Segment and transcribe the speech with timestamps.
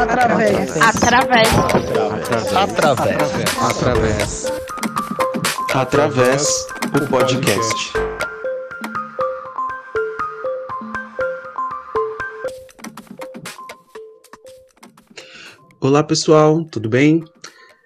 [0.00, 0.76] Através.
[0.80, 1.48] Através.
[2.56, 3.22] Através.
[3.60, 4.52] Através.
[5.74, 7.92] Através o podcast.
[15.78, 17.22] Olá pessoal, tudo bem?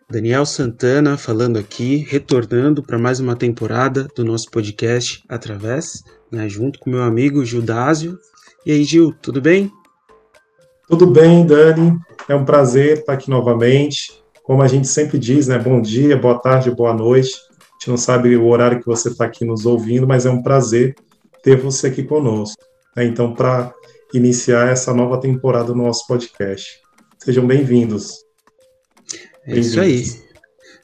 [0.09, 6.79] Daniel Santana falando aqui, retornando para mais uma temporada do nosso podcast Através, né, junto
[6.79, 8.17] com meu amigo Gildásio.
[8.65, 9.73] E aí, Gil, tudo bem?
[10.87, 11.99] Tudo bem, Dani.
[12.29, 14.23] É um prazer estar aqui novamente.
[14.43, 15.59] Como a gente sempre diz, né?
[15.59, 17.31] Bom dia, boa tarde, boa noite.
[17.31, 20.43] A gente não sabe o horário que você está aqui nos ouvindo, mas é um
[20.43, 20.95] prazer
[21.43, 22.63] ter você aqui conosco.
[22.95, 23.05] Né?
[23.07, 23.73] Então, para
[24.13, 26.81] iniciar essa nova temporada do nosso podcast.
[27.19, 28.25] Sejam bem-vindos.
[29.47, 30.05] É isso aí.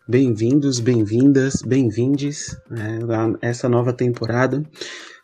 [0.08, 2.98] Bem-vindos, bem-vindas, bem-vindes né,
[3.41, 4.64] a essa nova temporada.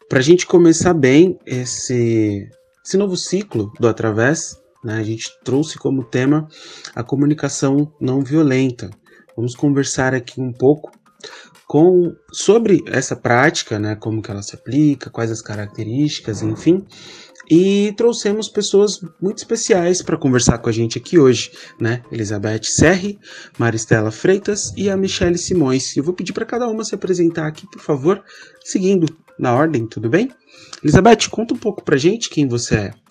[0.08, 2.48] Para a gente começar bem esse,
[2.84, 4.56] esse novo ciclo do Através,
[4.86, 6.46] né, a gente trouxe como tema
[6.94, 8.88] a comunicação não violenta.
[9.36, 10.92] Vamos conversar aqui um pouco
[11.66, 16.86] com sobre essa prática, né, como que ela se aplica, quais as características, enfim.
[17.50, 22.02] E trouxemos pessoas muito especiais para conversar com a gente aqui hoje, né?
[22.10, 23.20] Elizabeth Serri,
[23.56, 25.96] Maristela Freitas e a Michele Simões.
[25.96, 28.22] Eu vou pedir para cada uma se apresentar aqui, por favor,
[28.64, 29.06] seguindo
[29.38, 30.28] na ordem, tudo bem?
[30.82, 33.05] Elizabeth, conta um pouco pra gente quem você é.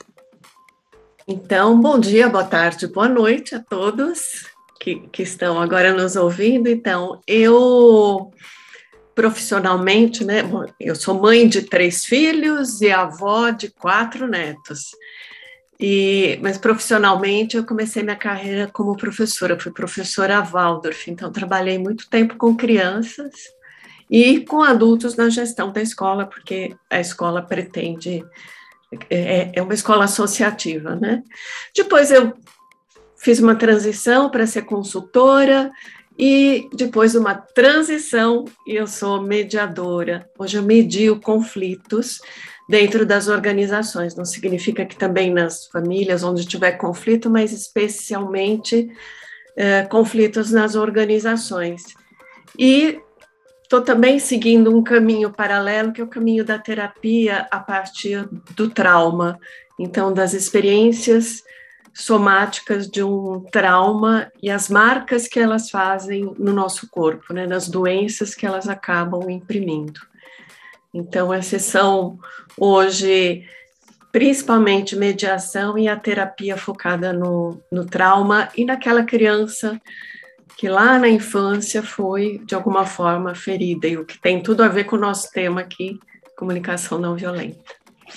[1.27, 4.45] Então, bom dia, boa tarde, boa noite a todos
[4.79, 6.69] que, que estão agora nos ouvindo.
[6.69, 8.31] Então, eu
[9.15, 10.43] profissionalmente, né?
[10.79, 14.91] Eu sou mãe de três filhos e avó de quatro netos.
[15.79, 22.07] E, mas profissionalmente eu comecei minha carreira como professora, fui professora Waldorf, então trabalhei muito
[22.07, 23.33] tempo com crianças
[24.09, 28.23] e com adultos na gestão da escola, porque a escola pretende
[29.09, 31.23] é, é uma escola associativa, né?
[31.75, 32.33] Depois eu
[33.17, 35.71] fiz uma transição para ser consultora
[36.17, 40.29] e depois de uma transição, eu sou mediadora.
[40.37, 42.19] Hoje eu medio conflitos
[42.69, 44.15] dentro das organizações.
[44.15, 48.89] Não significa que também nas famílias onde tiver conflito, mas especialmente
[49.57, 51.83] é, conflitos nas organizações.
[52.57, 52.99] E
[53.65, 58.69] estou também seguindo um caminho paralelo, que é o caminho da terapia a partir do
[58.69, 59.39] trauma.
[59.79, 61.43] Então, das experiências
[61.91, 67.67] somáticas de um trauma e as marcas que elas fazem no nosso corpo, né, nas
[67.67, 69.99] doenças que elas acabam imprimindo.
[70.93, 72.19] Então, essas são
[72.57, 73.45] hoje
[74.11, 79.81] principalmente mediação e a terapia focada no, no trauma e naquela criança
[80.57, 84.67] que lá na infância foi de alguma forma ferida, e o que tem tudo a
[84.67, 85.99] ver com o nosso tema aqui,
[86.37, 87.73] comunicação não violenta.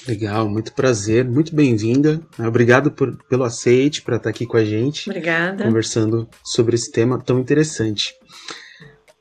[0.07, 2.21] Legal, muito prazer, muito bem-vinda.
[2.39, 5.09] Obrigado por, pelo aceite para estar tá aqui com a gente.
[5.09, 5.65] Obrigada.
[5.65, 8.15] Conversando sobre esse tema tão interessante.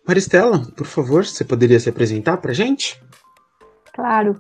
[0.05, 3.01] Maristela, por favor, você poderia se apresentar para a gente?
[3.93, 4.39] Claro.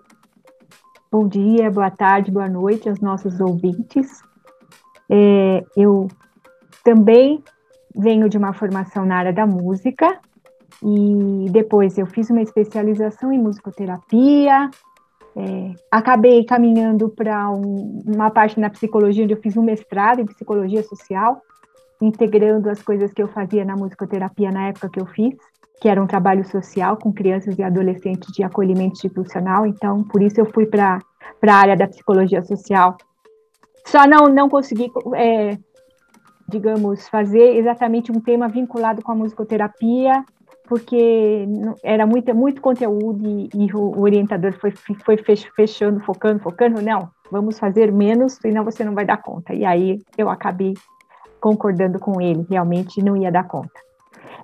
[1.11, 4.21] Bom dia, boa tarde, boa noite aos nossos ouvintes.
[5.09, 6.09] É, eu
[6.83, 7.43] também
[7.97, 10.19] venho de uma formação na área da música
[10.83, 14.69] e depois eu fiz uma especialização em musicoterapia,
[15.35, 20.25] é, acabei caminhando para um, uma parte na psicologia, onde eu fiz um mestrado em
[20.25, 21.41] psicologia social,
[22.01, 25.35] integrando as coisas que eu fazia na musicoterapia na época que eu fiz,
[25.79, 29.65] que era um trabalho social com crianças e adolescentes de acolhimento institucional.
[29.65, 30.99] Então, por isso eu fui para
[31.43, 32.97] a área da psicologia social.
[33.85, 35.57] Só não, não consegui, é,
[36.47, 40.23] digamos, fazer exatamente um tema vinculado com a musicoterapia
[40.67, 41.47] porque
[41.81, 45.17] era muito, muito conteúdo e, e o orientador foi, foi
[45.55, 46.81] fechando, focando, focando.
[46.81, 49.53] Não, vamos fazer menos, senão você não vai dar conta.
[49.53, 50.73] E aí eu acabei
[51.39, 53.79] concordando com ele, realmente não ia dar conta.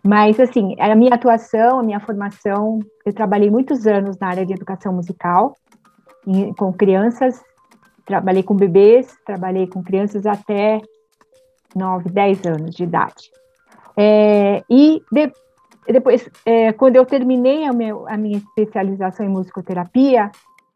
[0.04, 4.54] Mas, assim, a minha atuação, a minha formação, eu trabalhei muitos anos na área de
[4.54, 5.56] educação musical,
[6.58, 7.42] com crianças,
[8.06, 10.82] trabalhei com bebês, trabalhei com crianças até
[11.76, 13.32] 9, 10 anos de idade.
[13.96, 15.32] É, e de,
[15.88, 20.32] depois, é, quando eu terminei a, meu, a, minha especialização em musicoterapia,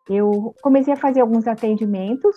[0.09, 2.35] eu comecei a fazer alguns atendimentos,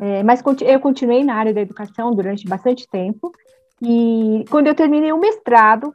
[0.00, 3.32] é, mas eu continuei na área da educação durante bastante tempo.
[3.80, 5.92] E quando eu terminei o mestrado,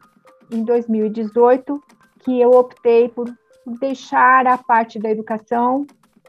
[0.51, 1.81] em 2018,
[2.19, 3.31] que eu optei por
[3.79, 5.85] deixar a parte da educação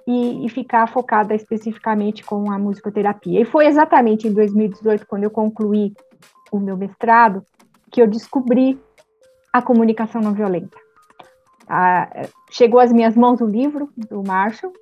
[0.07, 3.41] e, e, ficar focada especificamente com a musicoterapia.
[3.41, 5.93] E foi exatamente em 2018, quando eu concluí
[6.51, 7.45] o meu mestrado,
[7.91, 8.81] que eu descobri
[9.53, 10.77] a comunicação não violenta.
[11.69, 14.73] Ah, chegou às minhas mãos o livro do Marshall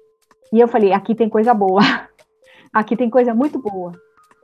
[0.52, 1.80] e eu falei: aqui tem coisa boa,
[2.72, 3.92] aqui tem coisa muito boa.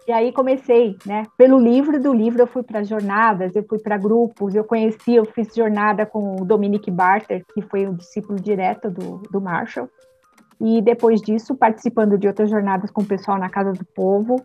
[0.07, 1.25] E aí comecei, né?
[1.37, 5.25] Pelo livro do livro eu fui para jornadas, eu fui para grupos, eu conheci, eu
[5.25, 9.91] fiz jornada com o Dominic Barter, que foi um discípulo direto do, do Marshall.
[10.61, 14.43] E depois disso, participando de outras jornadas com o pessoal na Casa do Povo,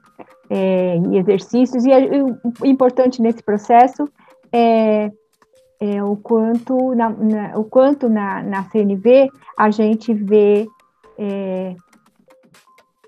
[0.49, 1.85] é, e exercícios.
[1.85, 4.09] E, e o importante nesse processo
[4.51, 5.09] é,
[5.79, 10.67] é o quanto, na, na, o quanto na, na CNV a gente vê
[11.17, 11.75] é,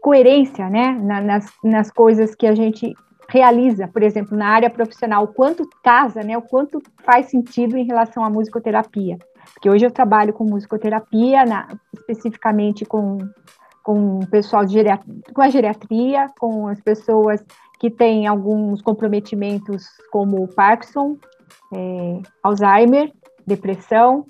[0.02, 2.94] coerência né, na, nas, nas coisas que a gente
[3.28, 7.86] realiza, por exemplo, na área profissional, o quanto casa, né, o quanto faz sentido em
[7.86, 9.18] relação à musicoterapia.
[9.54, 13.18] Porque hoje eu trabalho com musicoterapia, na, especificamente com,
[13.84, 17.44] com o pessoal de geriatria, com a geriatria, com as pessoas
[17.80, 21.18] que têm alguns comprometimentos como Parkinson,
[21.74, 23.12] é, Alzheimer,
[23.46, 24.26] depressão,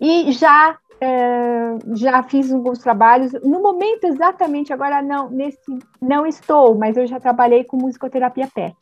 [0.00, 3.32] e já é, já fiz alguns trabalhos.
[3.44, 8.76] No momento exatamente agora não nesse não estou, mas eu já trabalhei com musicoterapia PET,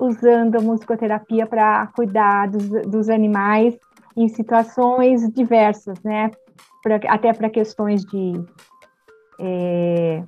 [0.00, 3.78] usando a musicoterapia para cuidar dos, dos animais
[4.16, 6.30] em situações diversas, né?
[6.82, 8.32] Pra, até para questões de
[9.40, 10.22] é,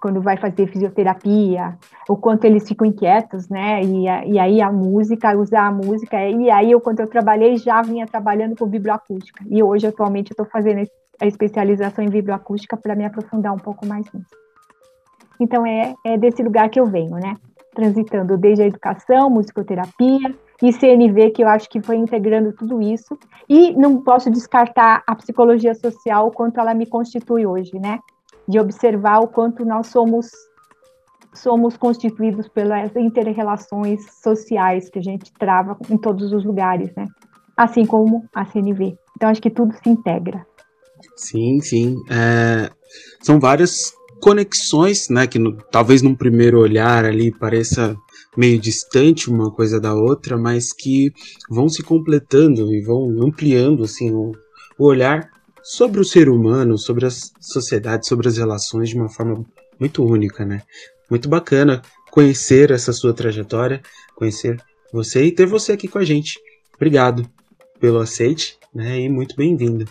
[0.00, 1.76] quando vai fazer fisioterapia,
[2.08, 3.82] o quanto eles ficam inquietos, né?
[3.82, 6.16] E, e aí a música, usar a música.
[6.28, 9.44] E aí, eu, quando eu trabalhei, já vinha trabalhando com vibroacústica.
[9.48, 10.86] E hoje, atualmente, eu estou fazendo
[11.20, 14.30] a especialização em vibroacústica para me aprofundar um pouco mais nisso.
[15.40, 17.34] Então, é, é desse lugar que eu venho, né?
[17.74, 23.18] Transitando desde a educação, musicoterapia e CNV, que eu acho que foi integrando tudo isso.
[23.48, 27.98] E não posso descartar a psicologia social, o quanto ela me constitui hoje, né?
[28.48, 30.26] de observar o quanto nós somos
[31.34, 37.06] somos constituídos pelas interrelações sociais que a gente trava em todos os lugares, né?
[37.54, 38.96] Assim como a CNV.
[39.14, 40.46] Então acho que tudo se integra.
[41.14, 41.96] Sim, sim.
[42.10, 42.70] É,
[43.20, 43.92] são várias
[44.22, 45.26] conexões, né?
[45.26, 47.94] Que no, talvez num primeiro olhar ali pareça
[48.36, 51.12] meio distante uma coisa da outra, mas que
[51.48, 54.32] vão se completando e vão ampliando assim o,
[54.78, 55.30] o olhar
[55.62, 59.44] sobre o ser humano, sobre a sociedade, sobre as relações de uma forma
[59.80, 60.62] muito única, né?
[61.10, 63.82] Muito bacana conhecer essa sua trajetória,
[64.14, 64.62] conhecer
[64.92, 66.38] você e ter você aqui com a gente.
[66.74, 67.28] Obrigado
[67.80, 69.00] pelo aceite, né?
[69.00, 69.86] E muito bem-vindo.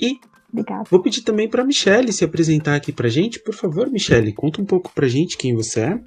[0.00, 0.18] E
[0.52, 0.84] Obrigada.
[0.90, 4.64] vou pedir também para Michelle se apresentar aqui para gente, por favor, Michelle, conta um
[4.64, 6.00] pouco para gente quem você é.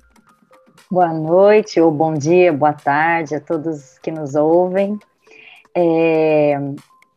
[0.89, 4.97] Boa noite, ou bom dia, boa tarde a todos que nos ouvem.
[5.75, 6.57] É,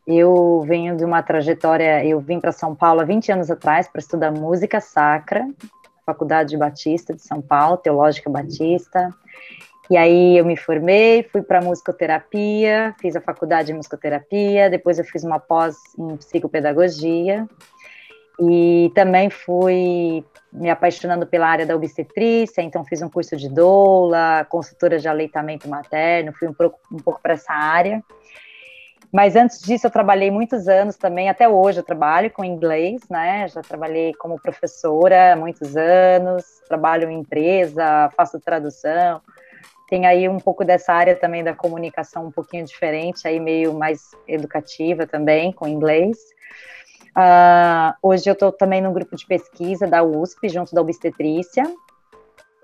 [0.05, 4.00] eu venho de uma trajetória, eu vim para São Paulo há 20 anos atrás para
[4.00, 5.49] estudar música sacra,
[6.05, 9.14] Faculdade Batista de São Paulo, Teológica Batista.
[9.88, 15.05] E aí eu me formei, fui para musicoterapia, fiz a faculdade de musicoterapia, depois eu
[15.05, 17.46] fiz uma pós em psicopedagogia
[18.40, 24.47] e também fui me apaixonando pela área da obstetrícia, então fiz um curso de doula,
[24.49, 28.02] consultora de aleitamento materno, fui um pouco, um pouco para essa área.
[29.12, 33.49] Mas antes disso, eu trabalhei muitos anos também, até hoje eu trabalho com inglês, né?
[33.49, 39.20] Já trabalhei como professora muitos anos, trabalho em empresa, faço tradução.
[39.88, 44.12] Tem aí um pouco dessa área também da comunicação um pouquinho diferente, aí meio mais
[44.29, 46.17] educativa também, com inglês.
[47.16, 51.64] Uh, hoje eu estou também no grupo de pesquisa da USP, junto da obstetrícia,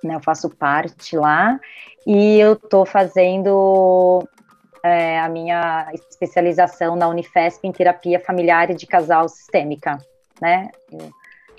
[0.04, 1.58] né, eu faço parte lá,
[2.06, 4.26] e eu estou fazendo
[4.82, 9.98] é, a minha especialização na Unifesp em terapia familiar e de casal sistêmica,
[10.40, 10.70] né?
[10.92, 11.10] Eu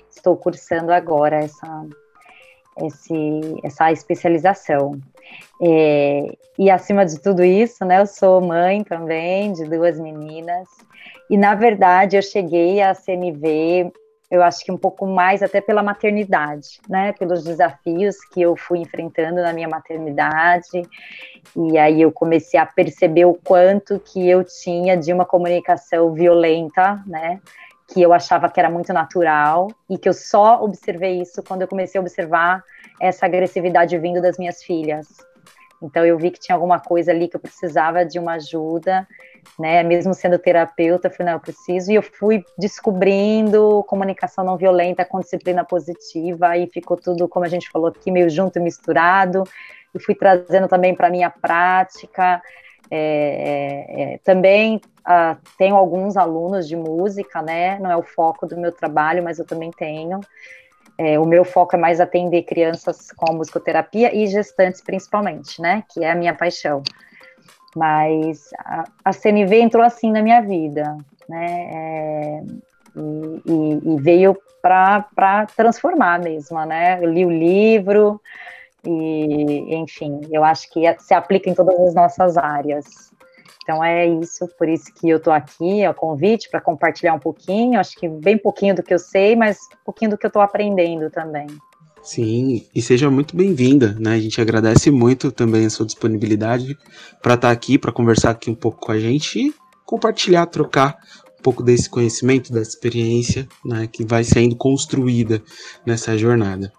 [0.08, 1.86] estou cursando agora essa,
[2.82, 4.98] esse, essa especialização.
[5.62, 10.66] É, e acima de tudo isso, né, eu sou mãe também de duas meninas,
[11.30, 13.92] e na verdade eu cheguei a CMV
[14.30, 17.12] eu acho que um pouco mais até pela maternidade, né?
[17.12, 20.82] Pelos desafios que eu fui enfrentando na minha maternidade.
[21.56, 27.02] E aí eu comecei a perceber o quanto que eu tinha de uma comunicação violenta,
[27.06, 27.40] né?
[27.86, 31.68] Que eu achava que era muito natural e que eu só observei isso quando eu
[31.68, 32.62] comecei a observar
[33.00, 35.06] essa agressividade vindo das minhas filhas.
[35.82, 39.08] Então eu vi que tinha alguma coisa ali que eu precisava de uma ajuda
[39.58, 39.82] né?
[39.82, 45.04] Mesmo sendo terapeuta, eu falei, não, eu preciso, e eu fui descobrindo comunicação não violenta
[45.04, 49.44] com disciplina positiva, aí ficou tudo, como a gente falou aqui, meio junto e misturado,
[49.94, 52.40] e fui trazendo também para minha prática.
[52.90, 57.78] É, é, é, também uh, tenho alguns alunos de música, né?
[57.78, 60.20] Não é o foco do meu trabalho, mas eu também tenho.
[60.96, 65.84] É, o meu foco é mais atender crianças com musicoterapia e gestantes principalmente, né?
[65.88, 66.82] Que é a minha paixão.
[67.76, 70.96] Mas a, a CNV entrou assim na minha vida,
[71.28, 71.70] né?
[71.72, 72.42] É,
[72.96, 76.98] e, e, e, veio para transformar mesmo, né?
[77.02, 78.20] Eu li o livro
[78.84, 83.12] e, enfim, eu acho que se aplica em todas as nossas áreas.
[83.62, 87.18] Então é isso, por isso que eu estou aqui, é o convite para compartilhar um
[87.18, 90.28] pouquinho, acho que bem pouquinho do que eu sei, mas um pouquinho do que eu
[90.28, 91.46] estou aprendendo também.
[92.08, 94.14] Sim, e seja muito bem-vinda, né?
[94.14, 96.74] A gente agradece muito também a sua disponibilidade
[97.20, 100.96] para estar tá aqui, para conversar aqui um pouco com a gente e compartilhar, trocar
[101.38, 105.42] um pouco desse conhecimento, dessa experiência, né, que vai sendo construída
[105.84, 106.72] nessa jornada.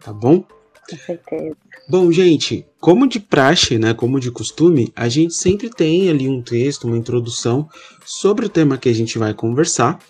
[0.00, 0.42] Tá bom?
[0.90, 1.56] Com certeza.
[1.88, 6.42] Bom, gente, como de praxe, né, como de costume, a gente sempre tem ali um
[6.42, 7.68] texto, uma introdução
[8.04, 10.00] sobre o tema que a gente vai conversar,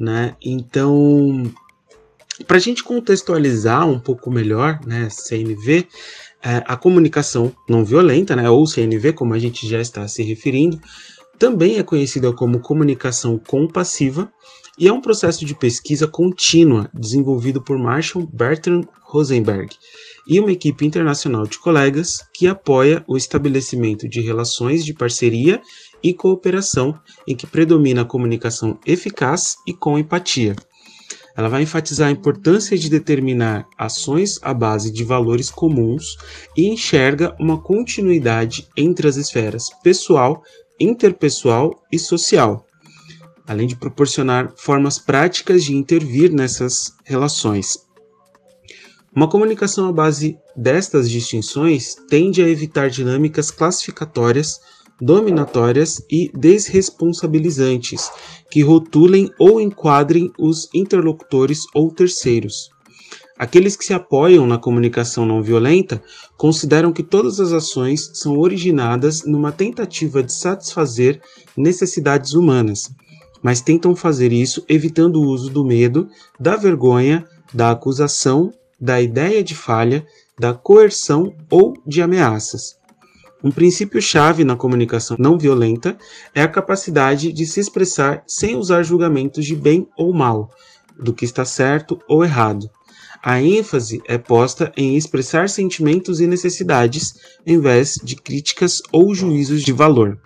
[0.00, 0.34] né?
[0.42, 1.52] Então,
[2.44, 5.86] para a gente contextualizar um pouco melhor, né, CNV,
[6.42, 10.80] é, a comunicação não violenta, né, ou CNV, como a gente já está se referindo,
[11.38, 14.32] também é conhecida como comunicação compassiva
[14.78, 19.74] e é um processo de pesquisa contínua desenvolvido por Marshall Bertrand Rosenberg
[20.26, 25.60] e uma equipe internacional de colegas que apoia o estabelecimento de relações de parceria
[26.02, 30.56] e cooperação em que predomina a comunicação eficaz e com empatia.
[31.36, 36.16] Ela vai enfatizar a importância de determinar ações à base de valores comuns
[36.56, 40.42] e enxerga uma continuidade entre as esferas pessoal,
[40.78, 42.66] interpessoal e social,
[43.46, 47.78] além de proporcionar formas práticas de intervir nessas relações.
[49.14, 54.58] Uma comunicação à base destas distinções tende a evitar dinâmicas classificatórias
[55.00, 58.10] dominatórias e desresponsabilizantes,
[58.50, 62.70] que rotulem ou enquadrem os interlocutores ou terceiros.
[63.38, 66.02] Aqueles que se apoiam na comunicação não violenta
[66.36, 71.20] consideram que todas as ações são originadas numa tentativa de satisfazer
[71.56, 72.94] necessidades humanas,
[73.42, 76.08] mas tentam fazer isso evitando o uso do medo,
[76.38, 80.06] da vergonha, da acusação, da ideia de falha,
[80.38, 82.76] da coerção ou de ameaças.
[83.42, 85.96] Um princípio-chave na comunicação não violenta
[86.34, 90.50] é a capacidade de se expressar sem usar julgamentos de bem ou mal,
[90.98, 92.70] do que está certo ou errado.
[93.22, 97.14] A ênfase é posta em expressar sentimentos e necessidades,
[97.46, 100.18] em vez de críticas ou juízos de valor.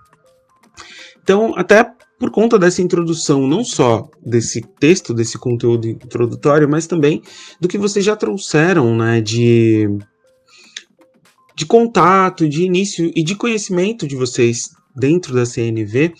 [1.21, 7.21] Então, até por conta dessa introdução, não só desse texto, desse conteúdo introdutório, mas também
[7.59, 9.87] do que vocês já trouxeram né, de
[11.57, 16.13] de contato, de início e de conhecimento de vocês dentro da CNV,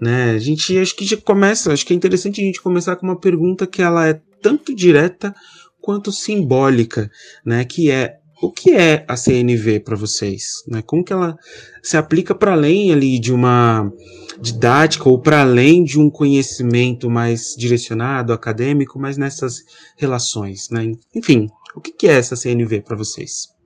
[0.00, 0.32] né?
[0.32, 3.18] A gente acho que já começa, acho que é interessante a gente começar com uma
[3.18, 5.32] pergunta que ela é tanto direta
[5.80, 7.08] quanto simbólica,
[7.46, 7.64] né?
[7.64, 10.82] Que é o que é a CNV para vocês, né?
[10.82, 11.36] Como que ela
[11.80, 13.92] se aplica para além ali de uma
[14.40, 19.62] didática ou para além de um conhecimento mais direcionado acadêmico, mas nessas
[19.96, 20.90] relações, né?
[21.14, 23.59] Enfim, o que é essa CNV para vocês?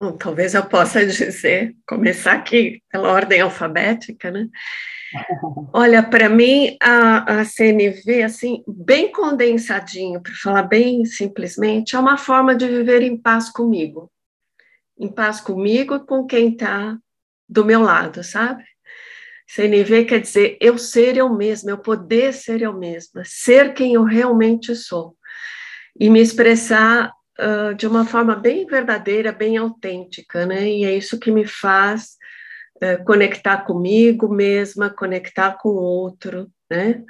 [0.00, 4.48] Bom, talvez eu possa dizer, começar aqui pela ordem alfabética, né?
[5.72, 12.18] Olha, para mim, a, a, CNV, assim, bem condensadinho, para falar bem simplesmente, é uma
[12.18, 14.10] forma de viver em paz comigo.
[14.98, 16.96] Em paz comigo e com quem está
[17.48, 18.62] do meu lado, sabe?
[19.48, 24.04] CNV quer dizer eu ser eu mesma, eu poder ser eu mesma, ser quem eu
[24.04, 25.16] realmente sou.
[25.98, 30.68] E me expressar uh, de uma forma bem verdadeira, bem autêntica, né?
[30.68, 32.16] E é isso que me faz
[32.82, 37.02] uh, conectar comigo mesma, conectar com o outro, né?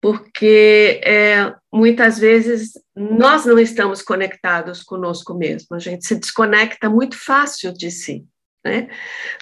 [0.00, 7.18] Porque é, muitas vezes nós não estamos conectados conosco mesmo, a gente se desconecta muito
[7.18, 8.26] fácil de si.
[8.64, 8.88] Né?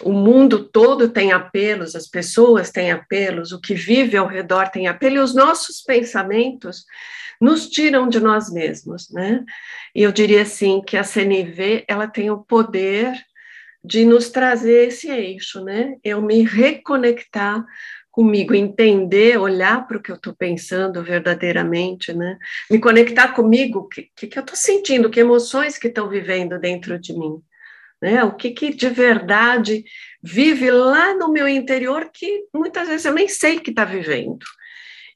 [0.02, 4.86] O mundo todo tem apelos, as pessoas têm apelos, o que vive ao redor tem
[4.86, 6.84] apelo, e os nossos pensamentos
[7.40, 9.44] nos tiram de nós mesmos, né?
[9.94, 13.12] E eu diria assim que a CNV ela tem o poder
[13.82, 15.96] de nos trazer esse eixo, né?
[16.02, 17.64] Eu me reconectar
[18.10, 22.36] comigo, entender, olhar para o que eu estou pensando verdadeiramente, né?
[22.68, 26.98] Me conectar comigo, o que, que, eu estou sentindo, que emoções que estão vivendo dentro
[26.98, 27.40] de mim,
[28.00, 28.24] né?
[28.24, 29.84] O que, que de verdade
[30.22, 34.44] vive lá no meu interior que muitas vezes eu nem sei que está vivendo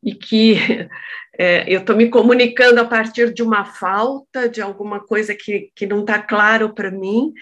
[0.03, 0.57] e que
[1.39, 5.87] é, eu estou me comunicando a partir de uma falta, de alguma coisa que, que
[5.87, 7.33] não está claro para mim,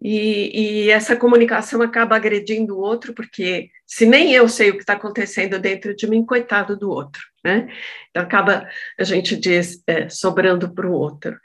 [0.00, 4.80] e, e, essa comunicação acaba agredindo o outro, porque se nem eu sei o que
[4.80, 7.66] está acontecendo dentro de mim, coitado do outro, né?
[8.10, 11.38] Então acaba, a gente diz, é, sobrando para o outro.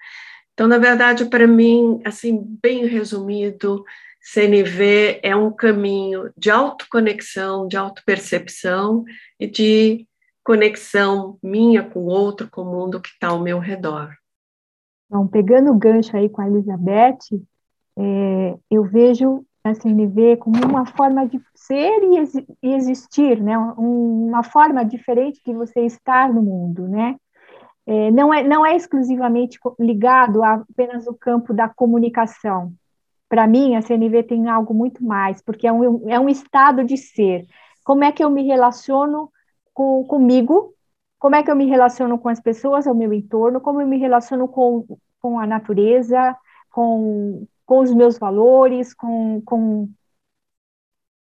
[0.54, 3.84] Então, na verdade, para mim, assim, bem resumido,
[4.22, 9.04] CNV é um caminho de autoconexão, de autopercepção
[9.40, 10.08] e de
[10.44, 14.16] conexão minha com o outro, com o mundo que está ao meu redor.
[15.10, 17.18] Bom, pegando o gancho aí com a Elizabeth,
[17.98, 23.58] é, eu vejo a CNV como uma forma de ser e, ex e existir, né?
[23.58, 27.16] uma forma diferente de você estar no mundo, né?
[27.86, 32.74] É, não, é, não é exclusivamente ligado a apenas o campo da comunicação.
[33.28, 36.98] Para mim, a CNV tem algo muito mais, porque é um, é um estado de
[36.98, 37.46] ser.
[37.84, 39.32] Como é que eu me relaciono
[39.74, 40.74] com, comigo?
[41.18, 43.62] Como é que eu me relaciono com as pessoas ao meu entorno?
[43.62, 44.86] Como eu me relaciono com,
[45.20, 46.36] com a natureza,
[46.70, 49.90] com, com os meus valores, com, com,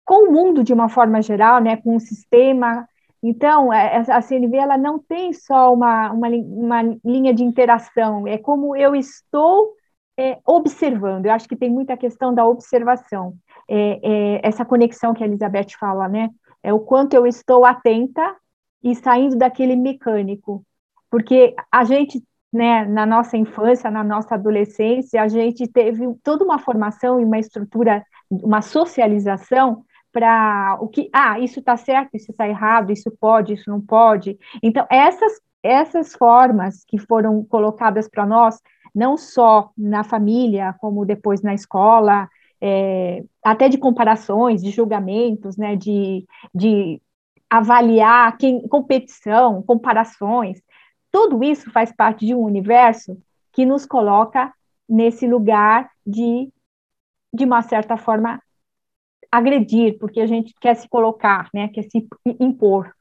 [0.05, 2.87] com o mundo de uma forma geral, né, com o sistema.
[3.23, 8.37] Então, é, a CNV ela não tem só uma, uma, uma linha de interação, é
[8.37, 9.73] como eu estou
[10.17, 11.25] é, observando.
[11.25, 13.35] Eu acho que tem muita questão da observação,
[13.69, 16.29] é, é, essa conexão que a Elizabeth fala, né?
[16.63, 18.35] É o quanto eu estou atenta
[18.83, 20.63] e saindo daquele mecânico,
[21.09, 22.23] porque a gente
[22.53, 27.39] né, na nossa infância, na nossa adolescência, a gente teve toda uma formação e uma
[27.39, 33.53] estrutura, uma socialização para o que, ah, isso está certo, isso está errado, isso pode,
[33.53, 34.37] isso não pode.
[34.61, 38.59] Então, essas, essas formas que foram colocadas para nós,
[38.93, 42.27] não só na família, como depois na escola,
[42.59, 47.01] é, até de comparações, de julgamentos, né, de, de
[47.49, 50.61] avaliar quem, competição, comparações,
[51.11, 53.17] tudo isso faz parte de um universo
[53.51, 54.53] que nos coloca
[54.87, 56.49] nesse lugar de,
[57.33, 58.41] de uma certa forma,
[59.31, 62.07] agredir, porque a gente quer se colocar, né, quer se
[62.39, 62.91] impor.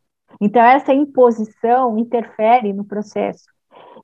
[0.41, 3.45] Então, essa imposição interfere no processo.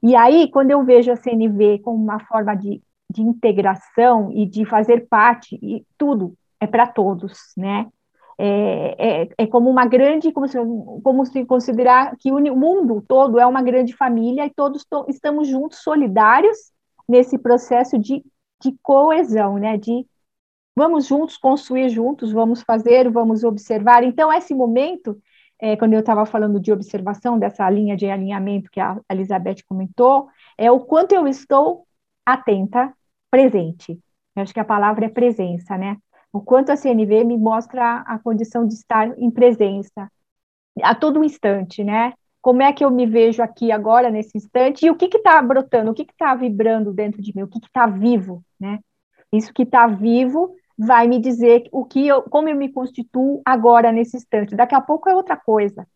[0.02, 4.64] E aí, quando eu vejo a CNV como uma forma de, de integração e de
[4.64, 7.87] fazer parte, e tudo é para todos, né?
[8.38, 10.59] é, é, é, como uma grande, como se,
[11.02, 15.48] como se considerar que o mundo todo é uma grande família e todos to, estamos
[15.48, 16.57] juntos, solidários,
[17.09, 18.22] nesse processo de,
[18.61, 20.07] de coesão, né, de
[20.76, 24.04] vamos juntos construir juntos, vamos fazer, vamos observar.
[24.04, 25.20] Então, esse momento,
[25.58, 30.28] é, quando eu estava falando de observação, dessa linha de alinhamento que a Elizabeth comentou,
[30.58, 31.86] é o quanto eu estou
[32.24, 32.92] atenta,
[33.30, 33.98] presente.
[34.34, 35.96] Eu acho que a palavra é presença, né?
[36.36, 40.10] o quanto a CNV me mostra a condição de estar em presença
[40.82, 42.12] a todo instante, né?
[42.42, 45.90] Como é que eu me vejo aqui agora, nesse instante, e o que está brotando,
[45.90, 48.80] o que está vibrando dentro de mim, o que está vivo, né?
[49.32, 53.92] Isso que está vivo vai me dizer o que eu, como eu me constituo agora,
[53.92, 54.54] nesse instante.
[54.54, 55.86] Daqui a pouco é outra coisa.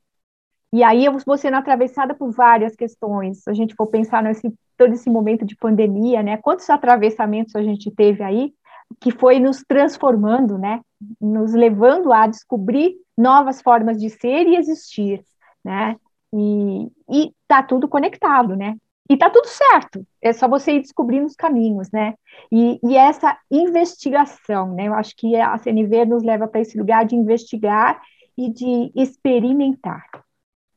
[0.73, 3.43] E aí eu vou sendo atravessada por várias questões.
[3.43, 6.39] Se a gente for pensar nesse todo esse momento de pandemia, né?
[6.39, 8.53] Quantos atravessamentos a gente teve aí
[8.99, 10.81] que foi nos transformando, né?
[11.21, 15.23] Nos levando a descobrir novas formas de ser e existir,
[15.63, 15.97] né?
[16.33, 18.77] E, e tá tudo conectado, né?
[19.11, 22.15] E tá tudo certo, é só você ir descobrindo os caminhos, né?
[22.51, 24.87] E, e essa investigação, né?
[24.87, 28.01] Eu acho que a CNV nos leva para esse lugar de investigar
[28.39, 30.07] e de experimentar,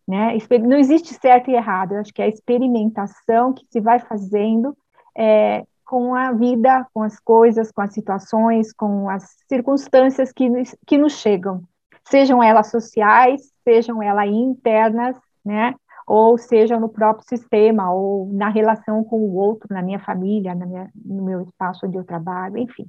[0.08, 0.36] né?
[0.68, 4.76] Não existe certo e errado, eu acho que é a experimentação que se vai fazendo
[5.16, 10.76] é, com a vida, com as coisas, com as situações, com as circunstâncias que nos,
[10.88, 11.62] que nos chegam,
[12.04, 15.16] sejam elas sociais, sejam elas internas,
[15.46, 15.76] né?
[16.16, 20.64] Ou sejam no próprio sistema, ou na relação com o outro, na minha família, na
[20.64, 22.86] minha, no meu espaço onde eu trabalho, enfim,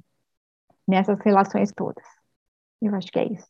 [0.87, 2.05] nessas relações todas.
[2.79, 3.47] Eu acho que é isso.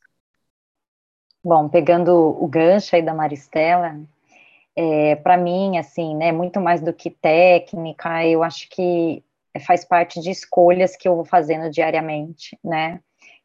[1.44, 4.00] Bom, pegando o gancho aí da Maristela,
[4.78, 9.22] é, para mim, assim, né, muito mais do que técnica, eu acho que
[9.68, 13.02] faz parte de escolhas que eu vou fazendo diariamente, né?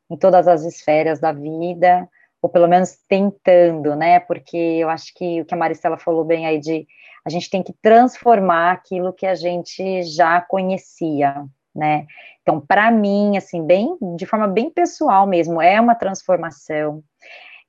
[0.08, 2.08] Em todas as esferas da vida,
[2.42, 4.20] ou pelo menos tentando, né?
[4.20, 6.86] Porque eu acho que o que a Maristela falou bem aí de
[7.24, 12.06] a gente tem que transformar aquilo que a gente já conhecia, né?
[12.42, 17.02] Então, para mim, assim, bem de forma bem pessoal mesmo, é uma transformação,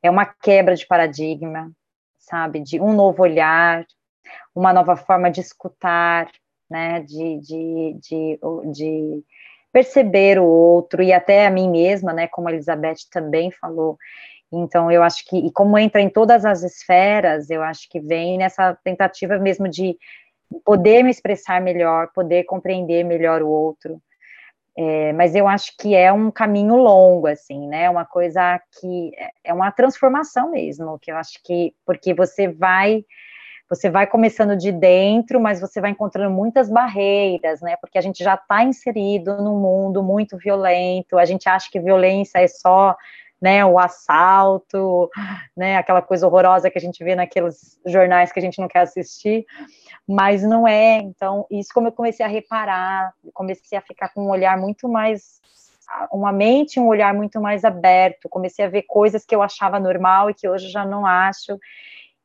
[0.01, 1.71] é uma quebra de paradigma,
[2.17, 2.62] sabe?
[2.62, 3.86] De um novo olhar,
[4.55, 6.31] uma nova forma de escutar,
[6.69, 8.39] né, de, de, de,
[8.71, 9.23] de
[9.71, 13.97] perceber o outro e até a mim mesma, né, como a Elizabeth também falou.
[14.51, 18.37] Então, eu acho que, e como entra em todas as esferas, eu acho que vem
[18.37, 19.97] nessa tentativa mesmo de
[20.65, 24.01] poder me expressar melhor, poder compreender melhor o outro.
[24.77, 27.89] É, mas eu acho que é um caminho longo, assim, né?
[27.89, 33.05] Uma coisa que é, é uma transformação mesmo, que eu acho que, porque você vai
[33.69, 37.77] você vai começando de dentro, mas você vai encontrando muitas barreiras, né?
[37.77, 42.39] Porque a gente já está inserido num mundo muito violento, a gente acha que violência
[42.39, 42.97] é só
[43.41, 45.10] né, o assalto,
[45.58, 48.82] né, aquela coisa horrorosa que a gente vê naqueles jornais que a gente não quer
[48.82, 49.45] assistir,
[50.08, 50.97] mas não é.
[50.97, 55.41] Então, isso como eu comecei a reparar, comecei a ficar com um olhar muito mais
[56.12, 58.30] uma mente, um olhar muito mais aberto.
[58.30, 61.60] Comecei a ver coisas que eu achava normal e que hoje já não acho.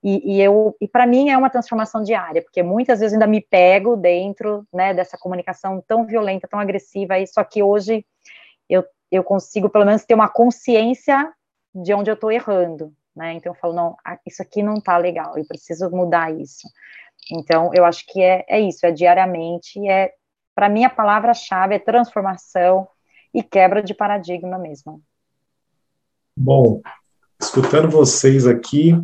[0.05, 3.41] E, e eu, e para mim é uma transformação diária, porque muitas vezes ainda me
[3.41, 7.19] pego dentro, né, dessa comunicação tão violenta, tão agressiva.
[7.19, 8.05] E só que hoje
[9.17, 11.33] eu, consigo pelo menos ter uma consciência
[11.75, 13.35] de onde eu estou errando, né?
[13.35, 16.69] Então eu falo não, isso aqui não está legal, eu preciso mudar isso.
[17.31, 20.13] Então eu acho que é, é isso, é diariamente, é
[20.55, 22.89] para mim a palavra-chave é transformação
[23.35, 25.03] e quebra de paradigma mesmo.
[26.37, 26.81] Bom,
[27.41, 28.95] escutando vocês aqui,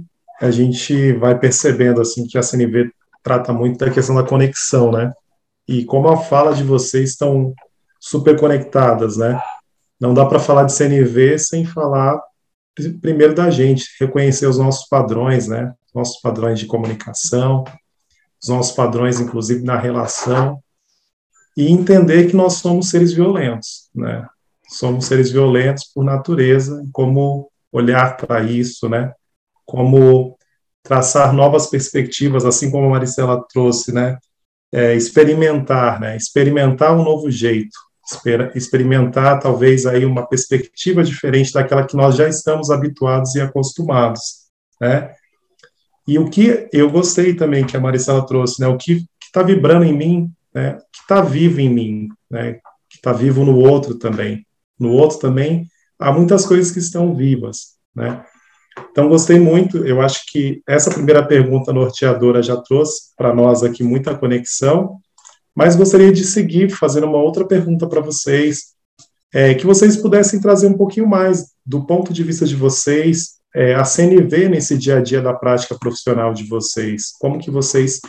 [0.40, 2.90] a gente vai percebendo assim que a CNV
[3.22, 5.12] trata muito da questão da conexão, né?
[5.68, 7.54] E como a fala de vocês estão
[8.00, 9.40] super conectadas, né?
[10.02, 12.20] Não dá para falar de CNV sem falar
[13.00, 15.72] primeiro da gente, reconhecer os nossos padrões, né?
[15.94, 17.62] Nossos padrões de comunicação,
[18.42, 20.58] os nossos padrões, inclusive, na relação,
[21.56, 24.26] e entender que nós somos seres violentos, né?
[24.68, 29.12] Somos seres violentos por natureza, como olhar para isso, né?
[29.64, 30.36] Como
[30.82, 34.18] traçar novas perspectivas, assim como a Maricela trouxe, né?
[34.72, 36.16] É, experimentar, né?
[36.16, 37.78] Experimentar um novo jeito,
[38.54, 44.48] experimentar talvez aí uma perspectiva diferente daquela que nós já estamos habituados e acostumados,
[44.80, 45.14] né?
[46.06, 48.66] E o que eu gostei também que a Maricela trouxe, né?
[48.66, 52.54] O que está vibrando em mim né, que está vivo em mim, né,
[52.88, 54.46] que está vivo no outro também.
[54.78, 55.66] No outro também
[55.98, 58.24] há muitas coisas que estão vivas, né?
[58.90, 59.86] Então, gostei muito.
[59.86, 64.98] Eu acho que essa primeira pergunta norteadora já trouxe para nós aqui muita conexão,
[65.54, 68.72] mas gostaria de seguir fazendo uma outra pergunta para vocês,
[69.34, 73.74] é, que vocês pudessem trazer um pouquinho mais do ponto de vista de vocês, é,
[73.74, 77.12] a CNV nesse dia a dia da prática profissional de vocês.
[77.18, 78.00] Como que vocês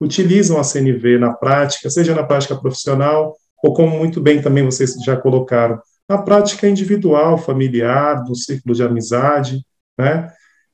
[0.00, 4.94] utilizam a CNV na prática, seja na prática profissional, ou como muito bem também vocês
[5.04, 9.64] já colocaram, na prática individual, familiar, no círculo de amizade,
[9.98, 10.32] né?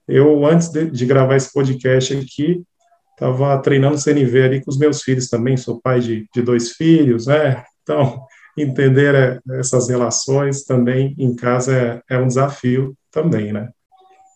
[0.09, 2.63] Eu, antes de, de gravar esse podcast aqui,
[3.17, 7.27] estava treinando CNV ali com os meus filhos também, sou pai de, de dois filhos,
[7.27, 7.65] né?
[7.83, 8.23] Então,
[8.57, 11.75] entender é, essas relações também em casa
[12.09, 13.71] é, é um desafio também, né?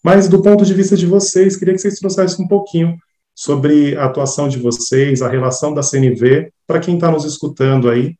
[0.03, 2.97] Mas do ponto de vista de vocês, queria que vocês trouxessem um pouquinho
[3.35, 8.17] sobre a atuação de vocês, a relação da CNV, para quem está nos escutando aí,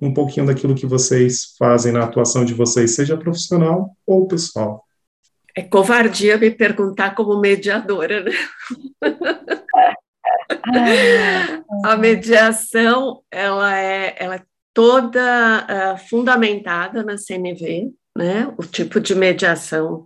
[0.00, 4.84] um pouquinho daquilo que vocês fazem na atuação de vocês, seja profissional ou pessoal.
[5.56, 8.32] É covardia me perguntar como mediadora, né?
[11.84, 18.52] a mediação, ela é, ela é toda uh, fundamentada na CNV, né?
[18.58, 20.04] O tipo de mediação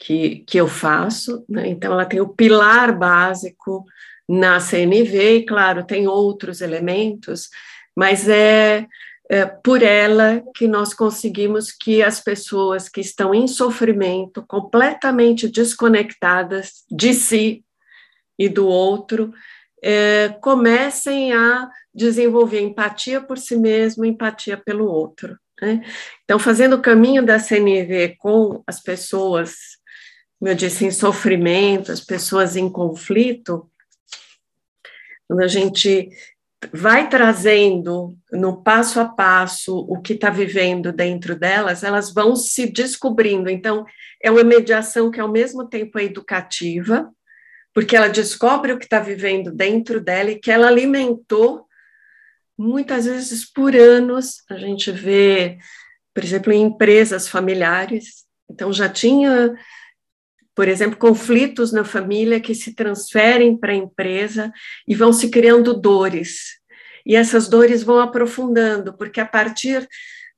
[0.00, 1.68] que, que eu faço, né?
[1.68, 3.84] então ela tem o pilar básico
[4.26, 7.48] na CNV, e claro, tem outros elementos,
[7.94, 8.86] mas é,
[9.28, 16.84] é por ela que nós conseguimos que as pessoas que estão em sofrimento, completamente desconectadas
[16.90, 17.64] de si
[18.38, 19.32] e do outro,
[19.82, 25.38] é, comecem a desenvolver empatia por si mesmo, empatia pelo outro.
[25.60, 25.82] Né?
[26.24, 29.80] Então, fazendo o caminho da CNV com as pessoas
[30.40, 33.70] como eu disse, em sofrimento, as pessoas em conflito,
[35.28, 36.08] quando a gente
[36.72, 42.66] vai trazendo no passo a passo o que está vivendo dentro delas, elas vão se
[42.66, 43.50] descobrindo.
[43.50, 43.84] Então,
[44.22, 47.12] é uma mediação que ao mesmo tempo é educativa,
[47.74, 51.66] porque ela descobre o que está vivendo dentro dela e que ela alimentou
[52.58, 54.42] muitas vezes por anos.
[54.50, 55.58] A gente vê,
[56.14, 58.24] por exemplo, em empresas familiares.
[58.50, 59.54] Então, já tinha
[60.60, 64.52] por exemplo, conflitos na família que se transferem para a empresa
[64.86, 66.58] e vão se criando dores.
[67.06, 69.88] E essas dores vão aprofundando, porque a partir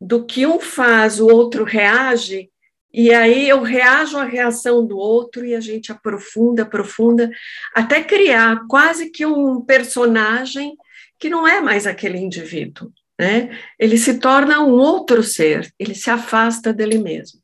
[0.01, 2.52] do que um faz, o outro reage,
[2.93, 7.31] e aí eu reajo à reação do outro e a gente aprofunda, aprofunda,
[7.75, 10.77] até criar quase que um personagem
[11.19, 12.93] que não é mais aquele indivíduo.
[13.19, 13.59] Né?
[13.79, 17.41] Ele se torna um outro ser, ele se afasta dele mesmo.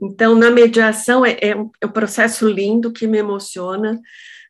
[0.00, 4.00] Então, na mediação, é, é, um, é um processo lindo que me emociona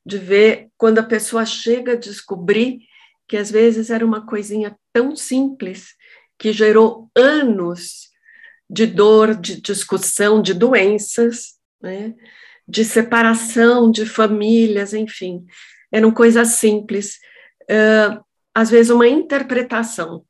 [0.04, 2.80] de ver quando a pessoa chega a descobrir
[3.28, 5.94] que às vezes era uma coisinha tão simples
[6.38, 8.07] que gerou anos
[8.68, 12.14] de dor, de discussão, de doenças, né?
[12.66, 15.46] de separação de famílias, enfim.
[15.90, 17.18] Eram coisas simples.
[17.62, 18.22] Uh,
[18.54, 20.24] às vezes, uma interpretação.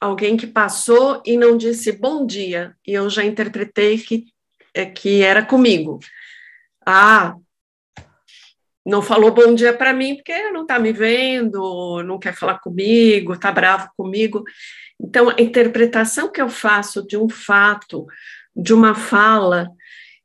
[0.00, 4.26] Alguém que passou e não disse bom dia, e eu já interpretei que
[4.74, 6.00] é que era comigo.
[6.84, 7.36] Ah,
[8.84, 13.32] não falou bom dia para mim porque não está me vendo, não quer falar comigo,
[13.32, 14.44] está bravo comigo.
[15.00, 18.06] Então, a interpretação que eu faço de um fato,
[18.54, 19.68] de uma fala,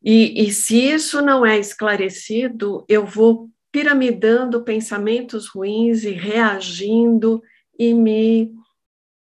[0.04, 7.42] e, e se isso não é esclarecido, eu vou piramidando pensamentos ruins e reagindo
[7.78, 8.52] e me,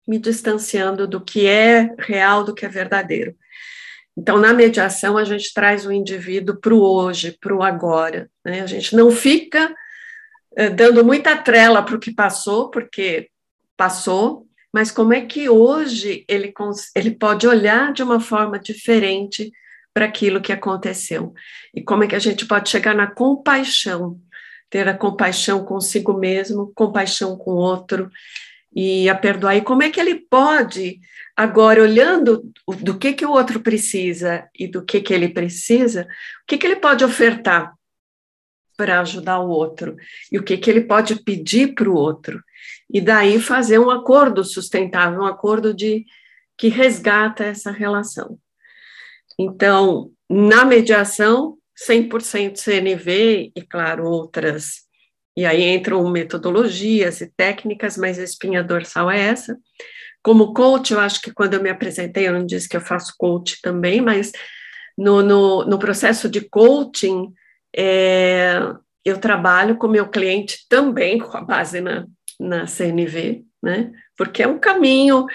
[0.07, 3.35] me distanciando do que é real, do que é verdadeiro.
[4.17, 8.29] Então, na mediação, a gente traz o indivíduo para o hoje, para o agora.
[8.45, 8.61] Né?
[8.61, 9.73] A gente não fica
[10.55, 13.29] eh, dando muita trela para o que passou, porque
[13.75, 16.53] passou, mas como é que hoje ele,
[16.95, 19.51] ele pode olhar de uma forma diferente
[19.93, 21.33] para aquilo que aconteceu?
[21.73, 24.19] E como é que a gente pode chegar na compaixão,
[24.69, 28.09] ter a compaixão consigo mesmo, compaixão com o outro
[28.75, 29.55] e a perdoar.
[29.55, 30.99] E como é que ele pode
[31.35, 36.45] Agora, olhando do que, que o outro precisa e do que, que ele precisa, o
[36.47, 37.73] que, que ele pode ofertar
[38.77, 39.95] para ajudar o outro
[40.31, 42.39] e o que, que ele pode pedir para o outro.
[42.87, 46.05] E daí fazer um acordo sustentável, um acordo de
[46.55, 48.37] que resgata essa relação.
[49.39, 51.57] Então, na mediação,
[51.89, 54.83] 100% CNV e, claro, outras.
[55.35, 59.57] E aí entram metodologias e técnicas, mas a espinha dorsal é essa.
[60.21, 63.13] Como coach, eu acho que quando eu me apresentei, eu não disse que eu faço
[63.17, 64.31] coach também, mas
[64.97, 67.33] no, no, no processo de coaching,
[67.75, 68.59] é,
[69.03, 72.05] eu trabalho com meu cliente também com a base na,
[72.39, 73.91] na CNV, né?
[74.15, 75.25] Porque é um caminho.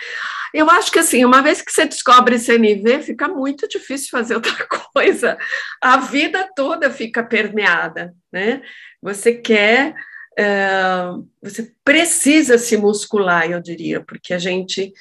[0.55, 4.67] Eu acho que assim, uma vez que você descobre CNV, fica muito difícil fazer outra
[4.95, 5.37] coisa.
[5.83, 8.63] A vida toda fica permeada, né?
[9.03, 9.95] Você quer
[11.43, 14.93] você precisa se muscular, eu diria, porque a gente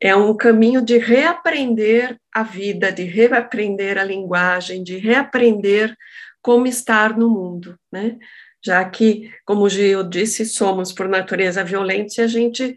[0.00, 5.96] é um caminho de reaprender a vida, de reaprender a linguagem, de reaprender
[6.40, 8.18] como estar no mundo, né?
[8.64, 12.76] Já que, como o Gil disse, somos por natureza violentos e a gente,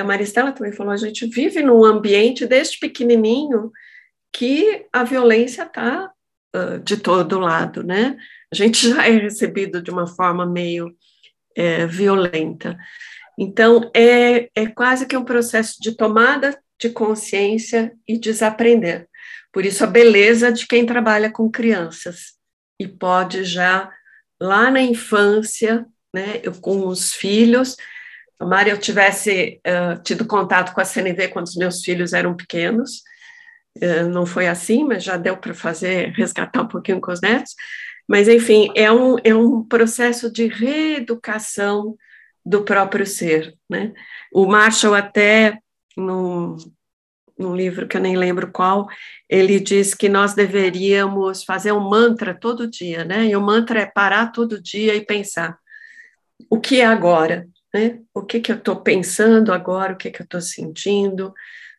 [0.00, 3.70] a Maristela também falou, a gente vive num ambiente desde pequenininho
[4.32, 6.10] que a violência está
[6.54, 8.16] uh, de todo lado, né?
[8.52, 10.94] A gente já é recebido de uma forma meio
[11.56, 12.76] é, violenta.
[13.38, 19.08] Então, é, é quase que um processo de tomada de consciência e desaprender.
[19.52, 22.34] Por isso, a beleza de quem trabalha com crianças
[22.78, 23.90] e pode já,
[24.40, 27.76] lá na infância, né, eu, com os filhos,
[28.38, 33.02] tomara eu tivesse uh, tido contato com a CNV quando os meus filhos eram pequenos,
[33.78, 37.54] uh, não foi assim, mas já deu para fazer, resgatar um pouquinho com os netos,
[38.08, 41.96] mas, enfim, é um, é um processo de reeducação
[42.44, 43.54] do próprio ser.
[43.68, 43.92] Né?
[44.32, 45.58] O Marshall, até
[45.96, 46.56] no,
[47.38, 48.86] num livro que eu nem lembro qual,
[49.28, 53.26] ele diz que nós deveríamos fazer um mantra todo dia, né?
[53.26, 55.58] E o mantra é parar todo dia e pensar
[56.48, 58.00] o que é agora, né?
[58.14, 61.34] O que que eu estou pensando agora, o que que eu estou sentindo,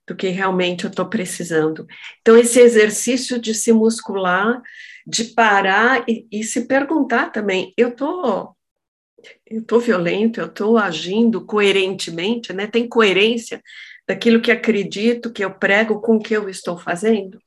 [0.08, 1.86] do que realmente eu estou precisando.
[2.22, 4.62] Então esse exercício de se muscular
[5.08, 8.54] de parar e, e se perguntar também, eu tô
[9.46, 12.68] eu tô violento, eu tô agindo coerentemente, né?
[12.68, 13.64] Tem coerência
[14.08, 17.40] daquilo que acredito, que eu prego com o que eu estou fazendo?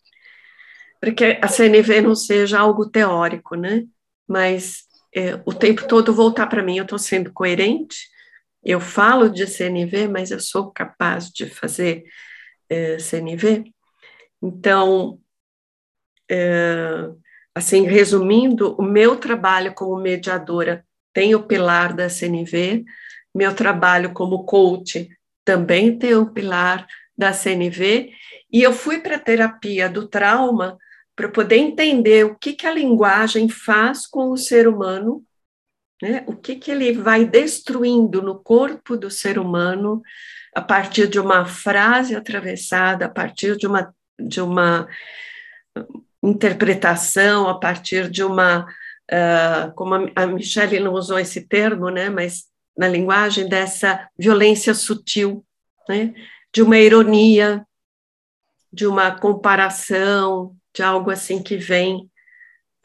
[0.98, 3.84] Para que a CNV não seja algo teórico, né?
[4.26, 7.96] Mas é, o tempo todo voltar para mim, eu estou sendo coerente,
[8.64, 12.04] eu falo de CNV, mas eu sou capaz de fazer
[12.68, 13.64] é, CNV.
[14.42, 15.20] Então,
[16.30, 17.10] é,
[17.54, 22.84] Assim, resumindo, o meu trabalho como mediadora tem o pilar da CNV,
[23.34, 25.08] meu trabalho como coach
[25.44, 26.86] também tem o pilar
[27.16, 28.12] da CNV,
[28.52, 30.78] e eu fui para a terapia do trauma
[31.14, 35.22] para poder entender o que, que a linguagem faz com o ser humano,
[36.00, 36.24] né?
[36.26, 40.02] o que, que ele vai destruindo no corpo do ser humano
[40.54, 44.88] a partir de uma frase atravessada, a partir de uma, de uma
[46.22, 48.66] interpretação a partir de uma,
[49.10, 52.44] uh, como a Michelle não usou esse termo, né, mas
[52.76, 55.44] na linguagem dessa violência sutil,
[55.88, 56.14] né,
[56.52, 57.66] de uma ironia,
[58.72, 62.10] de uma comparação, de algo assim que vem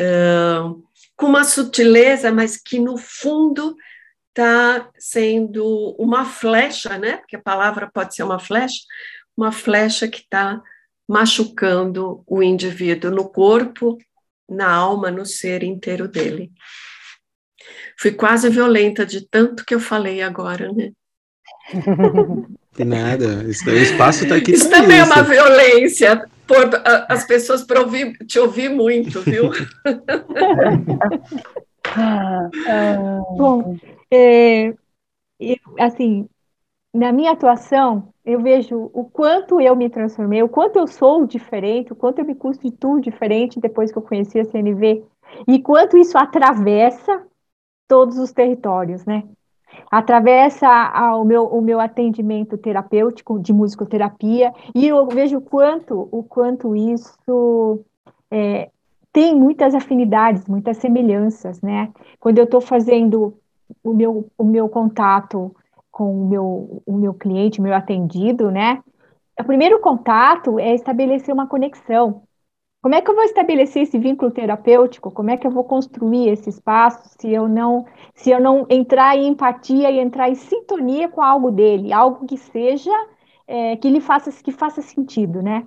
[0.02, 0.84] uh,
[1.16, 3.76] com uma sutileza, mas que no fundo
[4.30, 7.18] está sendo uma flecha, né?
[7.18, 8.82] Porque a palavra pode ser uma flecha,
[9.38, 10.62] uma flecha que está
[11.08, 13.98] machucando o indivíduo no corpo,
[14.50, 16.52] na alma, no ser inteiro dele.
[17.98, 20.92] Fui quase violenta de tanto que eu falei agora, né?
[22.76, 24.52] De nada, o espaço está aqui.
[24.52, 26.28] Isso também é uma violência.
[26.46, 26.70] pôr
[27.08, 29.50] as pessoas para ouvir, te ouvir muito, viu?
[33.38, 33.78] Bom,
[34.12, 34.74] é,
[35.40, 36.28] eu, assim,
[36.96, 41.92] na minha atuação, eu vejo o quanto eu me transformei, o quanto eu sou diferente,
[41.92, 45.04] o quanto eu me constituo diferente depois que eu conheci a CNV,
[45.46, 47.24] e quanto isso atravessa
[47.88, 49.24] todos os territórios, né?
[49.92, 50.68] Atravessa
[51.18, 56.76] o, meu, o meu atendimento terapêutico de musicoterapia, e eu vejo o quanto, o quanto
[56.76, 57.84] isso
[58.32, 58.70] é,
[59.12, 61.92] tem muitas afinidades, muitas semelhanças, né?
[62.22, 63.38] Quando eu estou fazendo
[63.84, 65.54] o meu, o meu contato
[65.96, 68.84] com o meu, o meu cliente, meu atendido, né?
[69.40, 72.24] O primeiro contato é estabelecer uma conexão.
[72.82, 75.10] Como é que eu vou estabelecer esse vínculo terapêutico?
[75.10, 79.16] Como é que eu vou construir esse espaço se eu não se eu não entrar
[79.16, 82.92] em empatia e entrar em sintonia com algo dele, algo que seja
[83.48, 85.66] é, que lhe faça que faça sentido, né?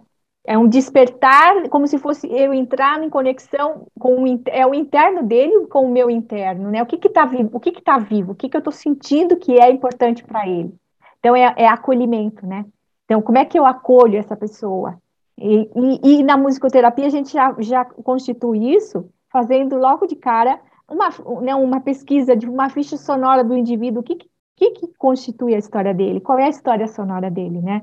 [0.51, 5.23] É um despertar, como se fosse eu entrar em conexão com o, é o interno
[5.23, 6.83] dele com o meu interno, né?
[6.83, 7.51] O que que está vivo?
[7.53, 8.33] O que que tá vivo?
[8.33, 10.75] O que que eu estou sentindo que é importante para ele?
[11.19, 12.65] Então é, é, acolhimento, né?
[13.05, 14.97] Então como é que eu acolho essa pessoa?
[15.37, 15.69] E,
[16.03, 20.59] e, e na musicoterapia a gente já, já constitui isso fazendo logo de cara
[20.91, 21.11] uma,
[21.43, 24.01] né, uma pesquisa de uma ficha sonora do indivíduo.
[24.01, 24.17] O que,
[24.57, 26.23] que, que constitui a história dele?
[26.23, 27.83] Qual é a história sonora dele, né?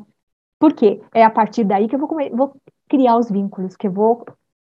[0.59, 1.01] Por quê?
[1.13, 2.55] É a partir daí que eu vou, vou
[2.89, 4.25] criar os vínculos, que eu vou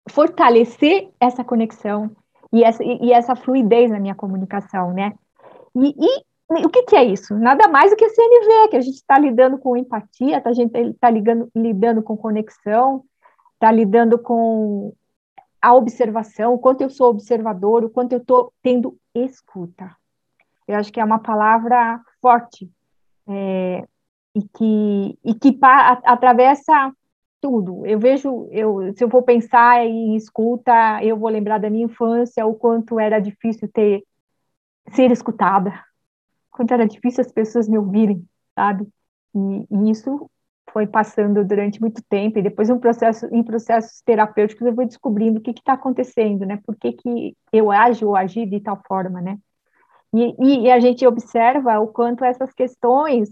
[0.10, 2.12] fortalecer essa conexão
[2.52, 5.14] e essa, e essa fluidez na minha comunicação, né?
[5.76, 7.36] E, e o que, que, é isso?
[7.38, 10.76] Nada mais do que CNV, que a gente está lidando com empatia, tá, a gente
[10.76, 13.04] está lidando com conexão,
[13.54, 14.94] está lidando com
[15.62, 19.96] a observação, o quanto eu sou observador, o quanto eu estou tendo escuta.
[20.68, 22.72] Eu acho que é uma palavra forte.
[23.28, 23.86] É,
[24.36, 25.58] e que, e que
[26.06, 26.94] atravessa
[27.42, 27.86] tudo.
[27.86, 32.46] Eu vejo, eu, se eu for pensar em escuta, eu vou lembrar da minha infância,
[32.46, 34.04] o quanto era difícil ter
[34.92, 35.72] ser escutada,
[36.52, 38.88] quanto era difícil as pessoas me ouvirem, sabe?
[39.36, 40.30] E, e isso
[40.72, 45.40] foi passando durante muito tempo, e depois um processo, em processos terapêuticos eu vou descobrindo
[45.40, 46.60] o que está acontecendo, né?
[46.66, 49.38] Por que, que eu ajo ou agi de tal forma, né?
[50.14, 53.30] E, e, a gente observa o quanto essas questões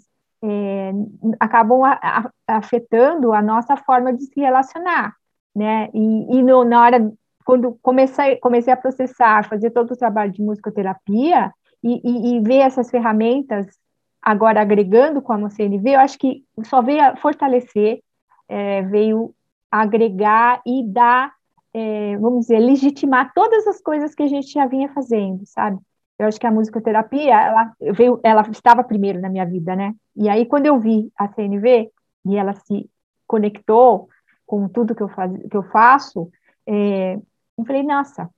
[0.49, 0.91] é,
[1.39, 5.13] acabam a, a, afetando a nossa forma de se relacionar,
[5.53, 5.89] né?
[5.93, 10.41] E, e no, na hora, quando comecei, comecei a processar, fazer todo o trabalho de
[10.41, 11.51] musicoterapia
[11.83, 13.67] e, e, e ver essas ferramentas
[14.21, 18.01] agora agregando com a CNV, eu acho que só veio fortalecer,
[18.47, 19.33] é, veio
[19.69, 21.33] agregar e dar,
[21.73, 25.77] é, vamos dizer, legitimar todas as coisas que a gente já vinha fazendo, sabe?
[26.19, 29.93] Eu acho que a musicoterapia, ela veio, ela estava primeiro na minha vida, né?
[30.15, 31.91] E aí, quando eu vi a CNV
[32.25, 32.89] e ela se
[33.27, 34.09] conectou
[34.45, 36.31] com tudo que eu, faz, que eu faço,
[36.65, 37.15] é,
[37.57, 38.29] eu falei, nossa,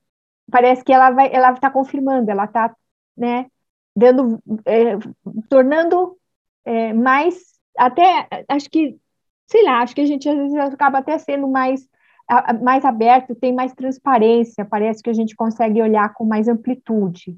[0.52, 2.76] parece que ela vai, ela está confirmando, ela está,
[3.16, 3.46] né,
[3.96, 4.98] dando, é,
[5.50, 6.18] tornando
[6.66, 9.00] é, mais, até, acho que,
[9.48, 11.88] sei lá, acho que a gente às vezes acaba até sendo mais,
[12.62, 17.38] mais aberto, tem mais transparência, parece que a gente consegue olhar com mais amplitude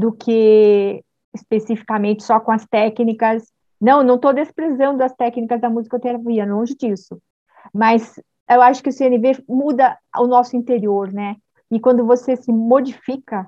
[0.00, 3.44] do que especificamente só com as técnicas
[3.80, 7.20] não, não estou desprezando as técnicas da musicoterapia, longe disso.
[7.72, 11.36] Mas eu acho que o CNV muda o nosso interior, né?
[11.70, 13.46] E quando você se modifica,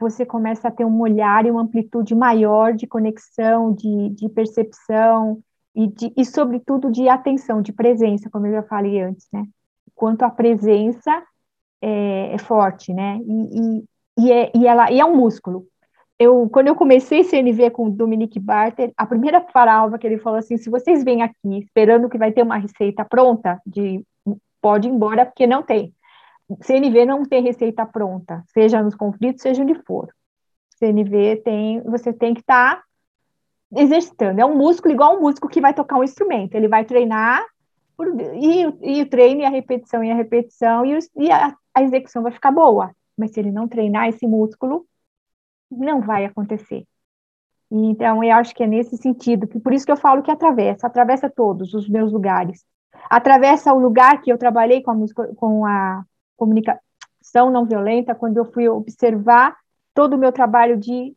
[0.00, 5.40] você começa a ter um olhar e uma amplitude maior de conexão, de, de percepção
[5.74, 9.44] e, de, e, sobretudo, de atenção, de presença, como eu já falei antes, né?
[9.94, 11.22] Quanto a presença
[11.80, 13.20] é, é forte, né?
[13.22, 13.84] E, e,
[14.18, 15.66] e, é, e, ela, e é um músculo
[16.18, 20.38] eu, quando eu comecei CNV com o Dominique Barter, a primeira palavra que ele falou
[20.38, 24.04] assim, se vocês vêm aqui esperando que vai ter uma receita pronta, de
[24.60, 25.94] pode ir embora, porque não tem.
[26.62, 30.12] CNV não tem receita pronta, seja nos conflitos, seja onde for.
[30.78, 32.84] CNV tem, você tem que estar tá
[33.76, 34.40] exercitando.
[34.40, 36.54] É um músculo igual um músico que vai tocar um instrumento.
[36.54, 37.44] Ele vai treinar
[37.96, 41.82] por, e, e, o treino e a repetição e a repetição e, e a, a
[41.82, 42.90] execução vai ficar boa.
[43.16, 44.86] Mas se ele não treinar esse músculo,
[45.70, 46.84] não vai acontecer.
[47.70, 50.86] Então, eu acho que é nesse sentido, que por isso que eu falo que atravessa,
[50.86, 52.64] atravessa todos os meus lugares.
[53.10, 56.02] Atravessa o lugar que eu trabalhei com a, música, com a
[56.36, 59.56] comunicação não violenta, quando eu fui observar
[59.92, 61.14] todo o meu trabalho de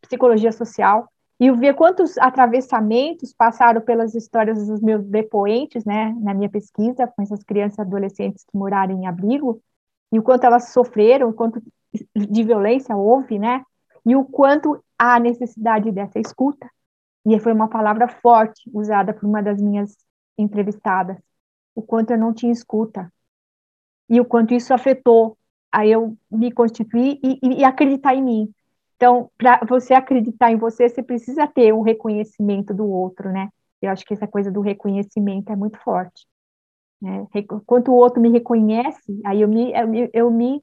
[0.00, 1.08] psicologia social
[1.38, 7.22] e ver quantos atravessamentos passaram pelas histórias dos meus depoentes, né, na minha pesquisa, com
[7.22, 9.62] essas crianças e adolescentes que moraram em abrigo,
[10.12, 11.62] e o quanto elas sofreram, o quanto
[12.14, 13.64] de violência houve, né?
[14.06, 16.68] E o quanto há necessidade dessa escuta.
[17.26, 19.96] E foi uma palavra forte usada por uma das minhas
[20.38, 21.18] entrevistadas.
[21.74, 23.12] o quanto eu não tinha escuta
[24.08, 25.38] e o quanto isso afetou
[25.72, 28.54] aí eu me constituir e, e, e acreditar em mim.
[28.96, 33.48] Então, para você acreditar em você, você precisa ter um reconhecimento do outro, né?
[33.80, 36.26] Eu acho que essa coisa do reconhecimento é muito forte.
[37.00, 37.26] Né?
[37.64, 40.62] Quanto o outro me reconhece, aí eu me, eu, eu me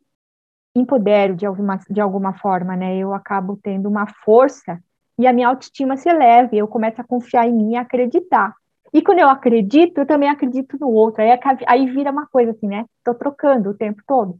[0.79, 2.97] empodero de alguma, de alguma forma, né?
[2.97, 4.79] Eu acabo tendo uma força
[5.19, 8.53] e a minha autoestima se eleva, eu começo a confiar em mim e acreditar.
[8.93, 11.21] E quando eu acredito, eu também acredito no outro.
[11.21, 11.29] Aí,
[11.65, 12.85] aí vira uma coisa assim, né?
[12.99, 14.37] Estou trocando o tempo todo.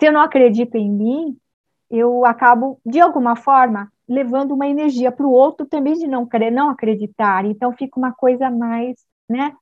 [0.00, 1.36] Se eu não acredito em mim,
[1.90, 6.50] eu acabo, de alguma forma, levando uma energia para o outro também de não querer,
[6.50, 7.44] não acreditar.
[7.44, 8.96] Então fica uma coisa mais,
[9.28, 9.52] né?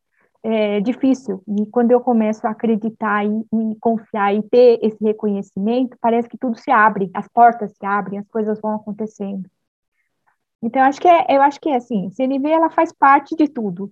[0.42, 1.42] É, difícil.
[1.46, 6.38] E quando eu começo a acreditar e, e, confiar e ter esse reconhecimento, parece que
[6.38, 9.48] tudo se abre, as portas se abrem, as coisas vão acontecendo.
[10.62, 13.90] Então, acho que é, eu acho que é assim, CNV ela faz parte de tudo.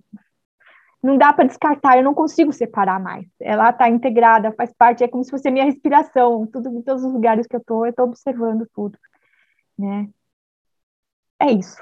[1.01, 3.25] Não dá para descartar, eu não consigo separar mais.
[3.39, 6.45] Ela está integrada, faz parte, é como se fosse minha respiração.
[6.47, 8.97] Tudo, em todos os lugares que eu estou, eu estou observando tudo.
[9.77, 10.09] Né?
[11.39, 11.81] É isso.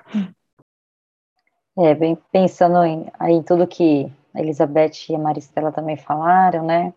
[1.80, 6.94] É, bem, pensando em aí tudo que Elizabeth e a Maristela também falaram, né?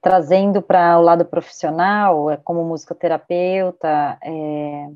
[0.00, 4.88] Trazendo para o lado profissional, é, como musicoterapeuta, é,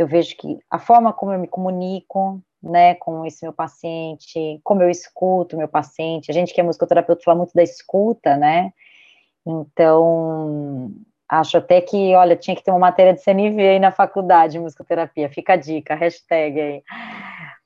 [0.00, 4.82] eu vejo que a forma como eu me comunico, né, com esse meu paciente, como
[4.82, 8.72] eu escuto meu paciente, a gente que é musicoterapeuta fala muito da escuta, né,
[9.46, 10.90] então,
[11.28, 14.58] acho até que, olha, tinha que ter uma matéria de CNV aí na faculdade de
[14.58, 16.82] musicoterapia, fica a dica, hashtag aí,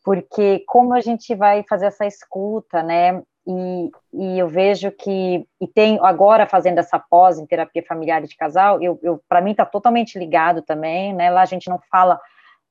[0.05, 5.69] porque como a gente vai fazer essa escuta, né, e, e, eu vejo que, e
[5.69, 9.51] tem agora fazendo essa pós em terapia familiar e de casal, eu, eu para mim
[9.51, 11.31] está totalmente ligado também, né?
[11.31, 12.19] Lá a gente não fala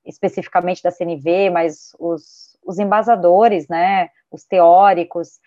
[0.06, 4.10] especificamente da CNV, mas os, os embasadores, né?
[4.32, 5.40] Os teóricos,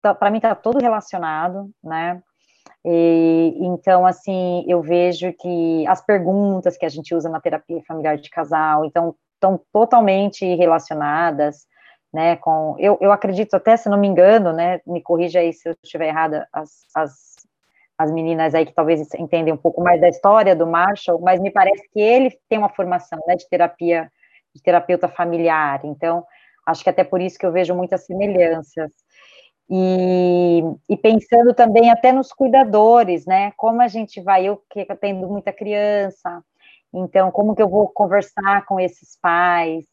[0.00, 2.22] tá, para mim está todo relacionado, né?
[2.84, 8.16] E, então, assim, eu vejo que as perguntas que a gente usa na terapia familiar
[8.16, 11.66] de casal, então, estão totalmente relacionadas,
[12.12, 15.68] né, com, eu, eu acredito até, se não me engano, né, me corrija aí se
[15.68, 17.36] eu estiver errada, as, as,
[17.98, 21.50] as meninas aí que talvez entendem um pouco mais da história do Marshall, mas me
[21.50, 24.10] parece que ele tem uma formação, né, de terapia,
[24.54, 26.24] de terapeuta familiar, então,
[26.66, 28.90] acho que até por isso que eu vejo muitas semelhanças.
[29.70, 33.52] E, e, pensando também até nos cuidadores, né?
[33.54, 36.42] Como a gente vai, eu que tendo muita criança,
[36.90, 39.84] então como que eu vou conversar com esses pais,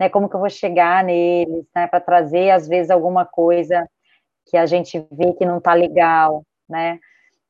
[0.00, 0.08] né?
[0.08, 1.86] Como que eu vou chegar neles, né?
[1.86, 3.88] Para trazer, às vezes, alguma coisa
[4.46, 6.98] que a gente vê que não está legal, né?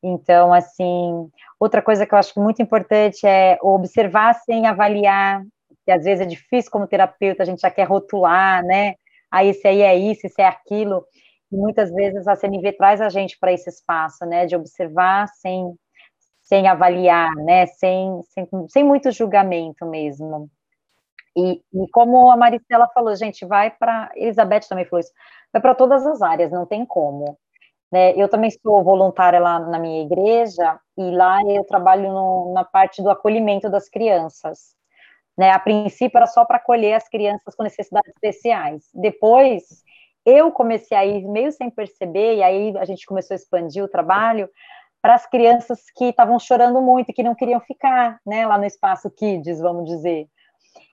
[0.02, 1.28] Então, assim,
[1.60, 5.42] outra coisa que eu acho muito importante é observar sem avaliar,
[5.84, 8.94] que às vezes é difícil como terapeuta, a gente já quer rotular, né?
[9.30, 11.04] Ah, esse aí é isso, esse é aquilo.
[11.52, 14.46] E muitas vezes a CNV traz a gente para esse espaço, né?
[14.46, 15.74] De observar sem,
[16.42, 17.66] sem avaliar, né?
[17.66, 20.50] Sem, sem, sem muito julgamento mesmo.
[21.36, 24.10] E, e, como a Maristela falou, gente, vai para.
[24.16, 25.12] Elizabeth também falou isso,
[25.52, 27.38] vai para todas as áreas, não tem como.
[27.92, 28.14] Né?
[28.16, 33.02] Eu também sou voluntária lá na minha igreja, e lá eu trabalho no, na parte
[33.02, 34.74] do acolhimento das crianças.
[35.38, 35.50] Né?
[35.50, 38.88] A princípio era só para acolher as crianças com necessidades especiais.
[38.94, 39.84] Depois,
[40.24, 43.88] eu comecei a ir meio sem perceber, e aí a gente começou a expandir o
[43.88, 44.48] trabalho
[45.02, 49.10] para as crianças que estavam chorando muito, que não queriam ficar né, lá no espaço
[49.10, 50.26] Kids, vamos dizer.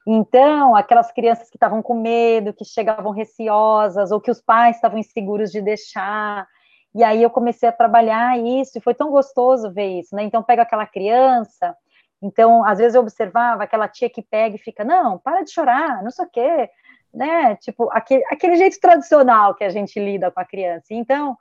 [0.06, 4.98] Então, aquelas crianças que estavam com medo, que chegavam receosas, ou que os pais estavam
[4.98, 6.48] inseguros de deixar.
[6.96, 10.24] E aí eu comecei a trabalhar isso, e foi tão gostoso ver isso, né?
[10.24, 11.76] Então, pega aquela criança,
[12.24, 16.02] então, às vezes eu observava aquela tia que pega e fica, não, para de chorar,
[16.02, 16.70] não sei o quê,
[17.14, 17.58] né?
[17.58, 20.86] Tipo, aquele, aquele jeito tradicional que a gente lida com a criança.
[20.92, 21.38] Então,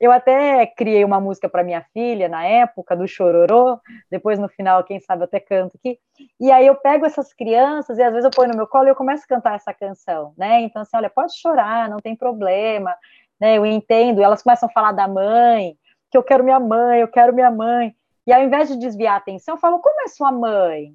[0.00, 3.80] eu até criei uma música para minha filha na época do Chororô,
[4.10, 5.98] depois no final, quem sabe, eu até canto aqui.
[6.38, 8.90] E aí eu pego essas crianças e às vezes eu ponho no meu colo e
[8.90, 10.60] eu começo a cantar essa canção, né?
[10.62, 12.94] Então, assim, olha, pode chorar, não tem problema,
[13.40, 13.58] né?
[13.58, 14.20] Eu entendo.
[14.20, 15.76] E elas começam a falar da mãe,
[16.10, 17.94] que eu quero minha mãe, eu quero minha mãe.
[18.26, 20.94] E ao invés de desviar a atenção, eu falo, como é sua mãe?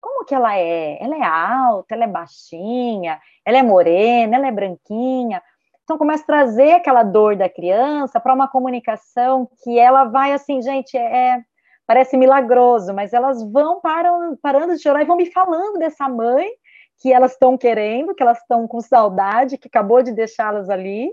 [0.00, 0.98] Como que ela é?
[1.00, 5.42] Ela é alta, ela é baixinha, ela é morena, ela é branquinha.
[5.90, 10.62] Então começa a trazer aquela dor da criança para uma comunicação que ela vai assim,
[10.62, 11.42] gente, é, é
[11.84, 16.48] parece milagroso, mas elas vão param, parando de chorar e vão me falando dessa mãe
[17.00, 21.10] que elas estão querendo, que elas estão com saudade, que acabou de deixá-las ali,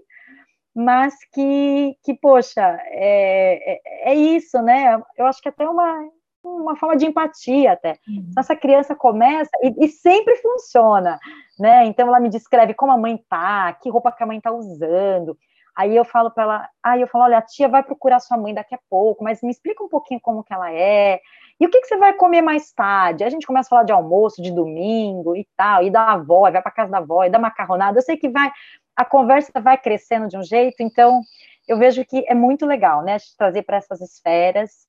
[0.75, 5.01] mas que, que poxa, é, é, é, isso, né?
[5.17, 6.07] Eu acho que até uma,
[6.43, 7.97] uma forma de empatia até.
[8.07, 8.28] Uhum.
[8.30, 11.17] Então, essa criança começa e, e, sempre funciona,
[11.60, 11.86] né?
[11.86, 15.38] Então ela me descreve como a mãe tá, que roupa que a mãe tá usando.
[15.76, 18.53] Aí eu falo para ela, aí eu falo, olha, a tia vai procurar sua mãe
[18.53, 21.22] daqui a pouco, mas me explica um pouquinho como que ela é,
[21.60, 23.24] e o que, que você vai comer mais tarde?
[23.24, 26.62] A gente começa a falar de almoço, de domingo e tal, e da avó, vai
[26.62, 28.51] para casa da avó, e da macarronada, eu sei que vai,
[28.95, 31.22] a conversa vai crescendo de um jeito, então
[31.68, 34.88] eu vejo que é muito legal, né, trazer para essas esferas,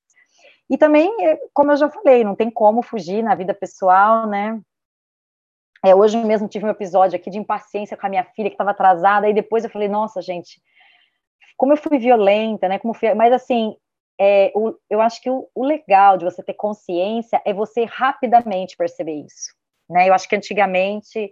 [0.69, 1.11] e também,
[1.53, 4.59] como eu já falei, não tem como fugir na vida pessoal, né,
[5.85, 8.71] é, hoje mesmo tive um episódio aqui de impaciência com a minha filha que estava
[8.71, 10.61] atrasada, e depois eu falei, nossa, gente,
[11.57, 12.79] como eu fui violenta, né?
[12.79, 13.13] Como fui...
[13.13, 13.75] Mas assim,
[14.19, 18.75] é, o, eu acho que o, o, legal de você ter consciência é você rapidamente
[18.77, 19.53] perceber isso,
[19.89, 20.09] né?
[20.09, 21.31] Eu acho que antigamente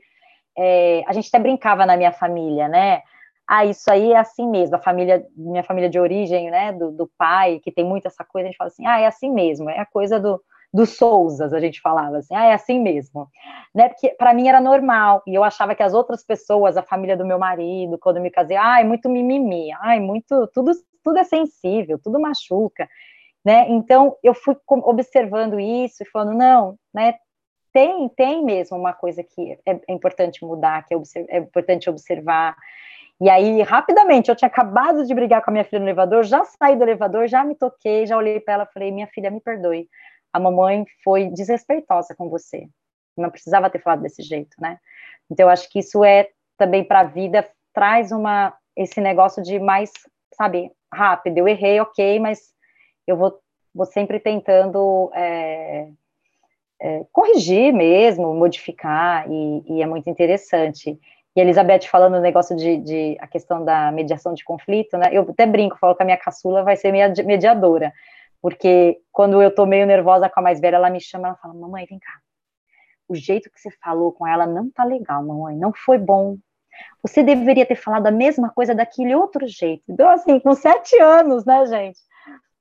[0.58, 3.02] é, a gente até brincava na minha família, né?
[3.48, 4.76] Ah, isso aí é assim mesmo.
[4.76, 6.74] A família, minha família de origem, né?
[6.74, 9.32] Do, do pai, que tem muito essa coisa, a gente fala assim, ah, é assim
[9.32, 9.70] mesmo.
[9.70, 10.42] É a coisa do
[10.74, 13.28] dos Souzas, a gente falava assim, ah, é assim mesmo,
[13.74, 17.16] né, porque para mim era normal, e eu achava que as outras pessoas, a família
[17.16, 20.72] do meu marido, quando eu me casei, ai, muito mimimi, ai, muito, tudo,
[21.04, 22.88] tudo é sensível, tudo machuca,
[23.46, 27.16] né, então eu fui observando isso e falando, não, né,
[27.72, 30.98] tem, tem mesmo uma coisa que é, é importante mudar, que é,
[31.30, 32.56] é importante observar,
[33.20, 36.44] e aí, rapidamente, eu tinha acabado de brigar com a minha filha no elevador, já
[36.44, 39.42] saí do elevador, já me toquei, já olhei para ela e falei: Minha filha, me
[39.42, 39.90] perdoe
[40.32, 42.68] a mamãe foi desrespeitosa com você.
[43.18, 44.78] Não precisava ter falado desse jeito, né?
[45.30, 49.60] Então, eu acho que isso é também para a vida, traz uma, esse negócio de
[49.60, 49.92] mais,
[50.34, 51.38] sabe, rápido.
[51.38, 52.40] Eu errei, ok, mas
[53.06, 53.40] eu vou,
[53.74, 55.88] vou sempre tentando é,
[56.82, 61.00] é, corrigir mesmo, modificar, e, e, é muito interessante.
[61.36, 65.10] E a Elizabeth falando o negócio de, de, a questão da mediação de conflito, né?
[65.12, 67.94] Eu até brinco, falo que a minha caçula vai ser minha mediadora,
[68.42, 71.54] porque quando eu tô meio nervosa com a mais velha, ela me chama, ela fala,
[71.54, 72.14] mamãe, vem cá.
[73.08, 76.38] O jeito que você falou com ela não tá legal, mamãe, não foi bom.
[77.02, 79.84] Você deveria ter falado a mesma coisa daquele outro jeito.
[79.90, 82.00] Então, assim, com sete anos, né, gente?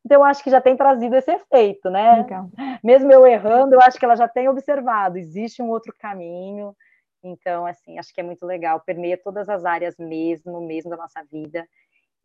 [0.04, 2.22] Então, eu acho que já tem trazido esse efeito, né?
[2.22, 2.48] Legal.
[2.82, 6.74] Mesmo eu errando, eu acho que ela já tem observado, existe um outro caminho.
[7.22, 11.24] Então, assim, acho que é muito legal, permeia todas as áreas mesmo, mesmo da nossa
[11.24, 11.66] vida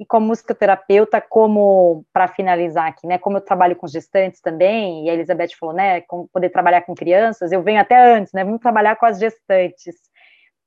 [0.02, 5.10] e como musicoterapeuta, como para finalizar aqui, né, como eu trabalho com gestantes também, e
[5.12, 8.60] a Elizabeth falou, né, como poder trabalhar com crianças, eu venho até antes, né, vamos
[8.60, 9.96] trabalhar com as gestantes.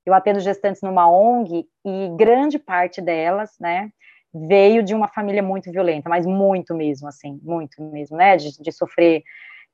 [0.05, 3.89] Eu atendo gestantes numa ONG e grande parte delas, né,
[4.33, 8.71] veio de uma família muito violenta, mas muito mesmo, assim, muito mesmo, né, de, de
[8.71, 9.21] sofrer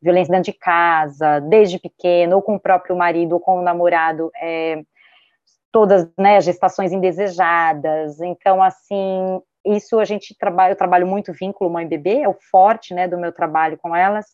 [0.01, 4.31] violência dentro de casa, desde pequeno, ou com o próprio marido, ou com o namorado,
[4.41, 4.81] é,
[5.71, 12.21] todas, né, gestações indesejadas, então, assim, isso a gente trabalha, eu trabalho muito vínculo mãe-bebê,
[12.21, 14.25] é o forte, né, do meu trabalho com elas.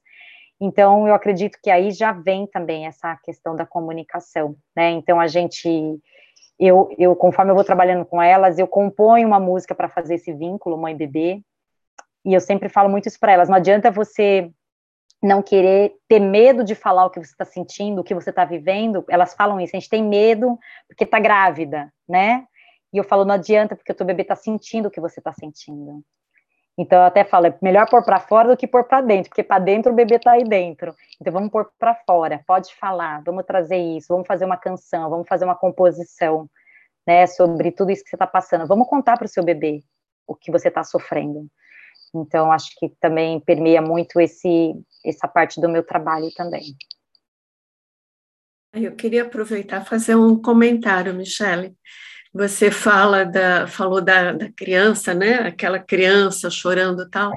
[0.60, 4.90] Então, eu acredito que aí já vem também essa questão da comunicação, né?
[4.92, 6.00] Então, a gente,
[6.60, 10.34] eu, eu conforme eu vou trabalhando com elas, eu componho uma música para fazer esse
[10.34, 11.42] vínculo mãe-bebê,
[12.26, 14.52] e eu sempre falo muito isso para elas: não adianta você
[15.22, 18.46] não querer ter medo de falar o que você está sentindo, o que você está
[18.46, 19.06] vivendo.
[19.10, 20.58] Elas falam isso, a gente tem medo
[20.88, 22.46] porque está grávida, né?
[22.94, 25.34] E eu falo, não adianta, porque o teu bebê está sentindo o que você está
[25.34, 26.04] sentindo.
[26.78, 29.44] Então, eu até falo, é melhor pôr para fora do que pôr para dentro, porque
[29.44, 30.94] para dentro o bebê está aí dentro.
[31.20, 35.28] Então, vamos pôr para fora, pode falar, vamos trazer isso, vamos fazer uma canção, vamos
[35.28, 36.48] fazer uma composição,
[37.06, 38.68] né, sobre tudo isso que você está passando.
[38.68, 39.84] Vamos contar para o seu bebê
[40.28, 41.48] o que você está sofrendo.
[42.14, 46.76] Então, acho que também permeia muito esse, essa parte do meu trabalho também.
[48.74, 51.76] Eu queria aproveitar fazer um comentário, Michele.
[52.38, 55.48] Você fala da, falou da, da criança, né?
[55.48, 57.32] Aquela criança chorando tal.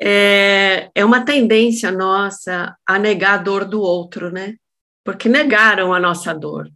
[0.00, 4.54] É, é uma tendência nossa a negar a dor do outro, né?
[5.04, 6.66] Porque negaram a nossa dor.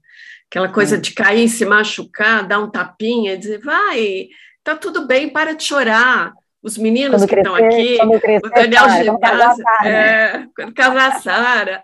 [0.50, 4.28] Aquela coisa de cair, se machucar, dar um tapinha, dizer, vai,
[4.62, 6.34] tá tudo bem, para de chorar.
[6.62, 11.82] Os meninos quando que crescer, estão aqui, crescer, o Daniel Gimasa, é, quando casar Sara,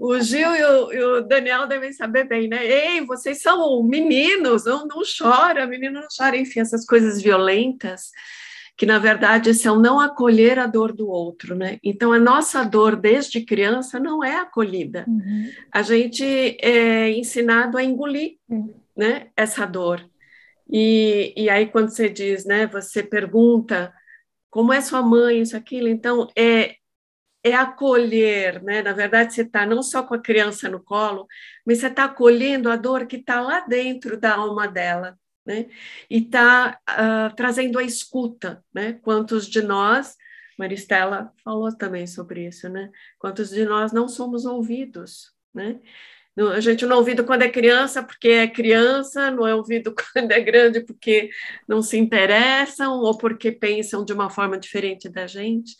[0.00, 2.66] o Gil e o, e o, Daniel devem saber bem, né?
[2.66, 8.10] Ei, vocês são meninos, não, não chora, menino não chora, enfim, essas coisas violentas,
[8.78, 11.78] que na verdade são não acolher a dor do outro, né?
[11.84, 15.04] Então, a nossa dor desde criança não é acolhida.
[15.06, 15.50] Uhum.
[15.70, 16.24] A gente
[16.62, 18.72] é ensinado a engolir, uhum.
[18.96, 20.02] né, essa dor.
[20.66, 23.92] E, e aí, quando você diz, né, você pergunta
[24.48, 26.76] como é sua mãe, isso, aquilo, então, é,
[27.42, 28.82] é acolher, né?
[28.82, 31.26] Na verdade, você está não só com a criança no colo,
[31.66, 35.66] mas você está acolhendo a dor que está lá dentro da alma dela, né?
[36.10, 38.94] E está uh, ah, trazendo a escuta, né?
[39.02, 40.16] Quantos de nós,
[40.58, 42.90] Maristela falou também sobre isso, né?
[43.18, 45.80] Quantos de nós não somos ouvidos, né?
[46.54, 50.30] A gente não é ouvido quando é criança porque é criança, não é ouvido quando
[50.32, 51.30] é grande porque
[51.68, 55.76] não se interessam ou porque pensam de uma forma diferente da gente.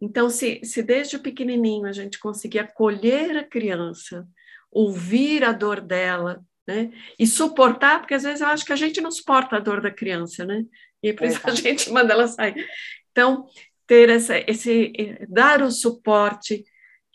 [0.00, 4.26] Então, se, se desde pequenininho a gente conseguir acolher a criança,
[4.70, 6.90] ouvir a dor dela, né?
[7.18, 9.90] E suportar, porque às vezes eu acho que a gente não suporta a dor da
[9.90, 10.64] criança, né?
[11.02, 12.66] E por isso a gente manda ela sair.
[13.10, 13.46] Então,
[13.86, 14.92] ter essa, esse,
[15.28, 16.64] dar o suporte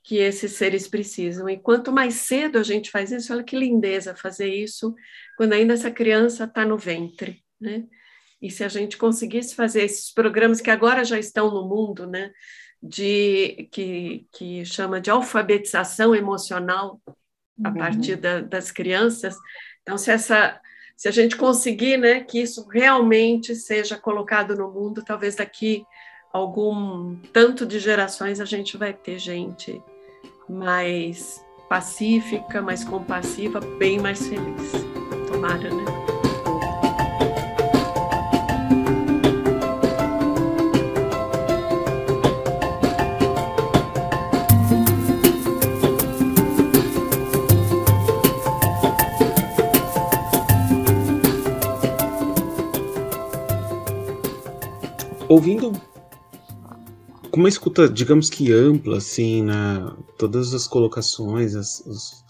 [0.03, 1.49] que esses seres precisam.
[1.49, 4.93] E quanto mais cedo a gente faz isso, olha que lindeza fazer isso
[5.37, 7.85] quando ainda essa criança está no ventre, né?
[8.41, 12.31] E se a gente conseguisse fazer esses programas que agora já estão no mundo, né?
[12.81, 17.01] De, que, que chama de alfabetização emocional
[17.63, 17.75] a uhum.
[17.75, 19.35] partir da, das crianças.
[19.81, 20.59] Então, se essa
[20.95, 25.85] se a gente conseguir né, que isso realmente seja colocado no mundo, talvez daqui
[26.31, 29.81] algum tanto de gerações a gente vai ter gente
[30.47, 34.71] mais pacífica, mais compassiva, bem mais feliz.
[35.27, 36.14] Tomara, né?
[55.27, 55.71] Ouvindo
[57.31, 62.23] com uma escuta, digamos que ampla, assim, na todas as colocações, as, as,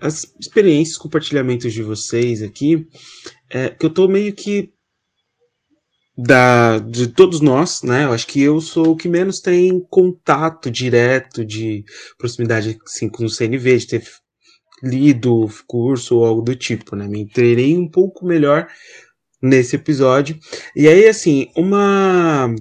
[0.00, 2.86] as experiências, compartilhamentos de vocês aqui,
[3.48, 4.72] é, que eu tô meio que
[6.18, 8.04] da de todos nós, né?
[8.04, 11.84] Eu acho que eu sou o que menos tem contato direto de
[12.18, 14.04] proximidade assim, com o CNV, de ter
[14.82, 17.06] lido curso ou algo do tipo, né?
[17.06, 18.66] Me treinei um pouco melhor
[19.42, 20.38] nesse episódio.
[20.74, 22.54] E aí, assim, uma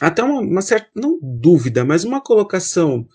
[0.00, 3.06] até uma, uma certa, não dúvida, mas uma colocação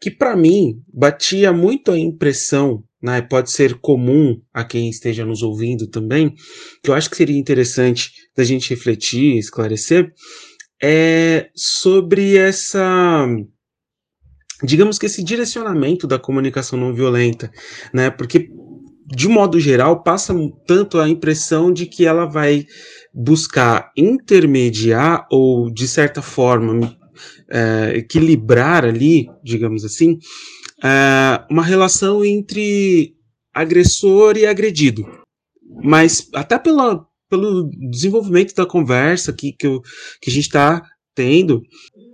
[0.00, 5.42] que para mim batia muito a impressão, né, pode ser comum a quem esteja nos
[5.42, 6.34] ouvindo também,
[6.82, 10.12] que eu acho que seria interessante da gente refletir, esclarecer,
[10.82, 13.26] é sobre essa
[14.62, 17.50] digamos que esse direcionamento da comunicação não violenta,
[17.94, 18.10] né?
[18.10, 18.50] Porque
[19.10, 20.34] de modo geral passa
[20.66, 22.66] tanto a impressão de que ela vai
[23.12, 26.96] buscar intermediar ou, de certa forma,
[27.50, 30.18] é, equilibrar ali, digamos assim,
[30.84, 33.14] é, uma relação entre
[33.54, 35.04] agressor e agredido.
[35.82, 39.80] Mas até pela, pelo desenvolvimento da conversa que, que, eu,
[40.20, 40.82] que a gente está
[41.14, 41.62] tendo,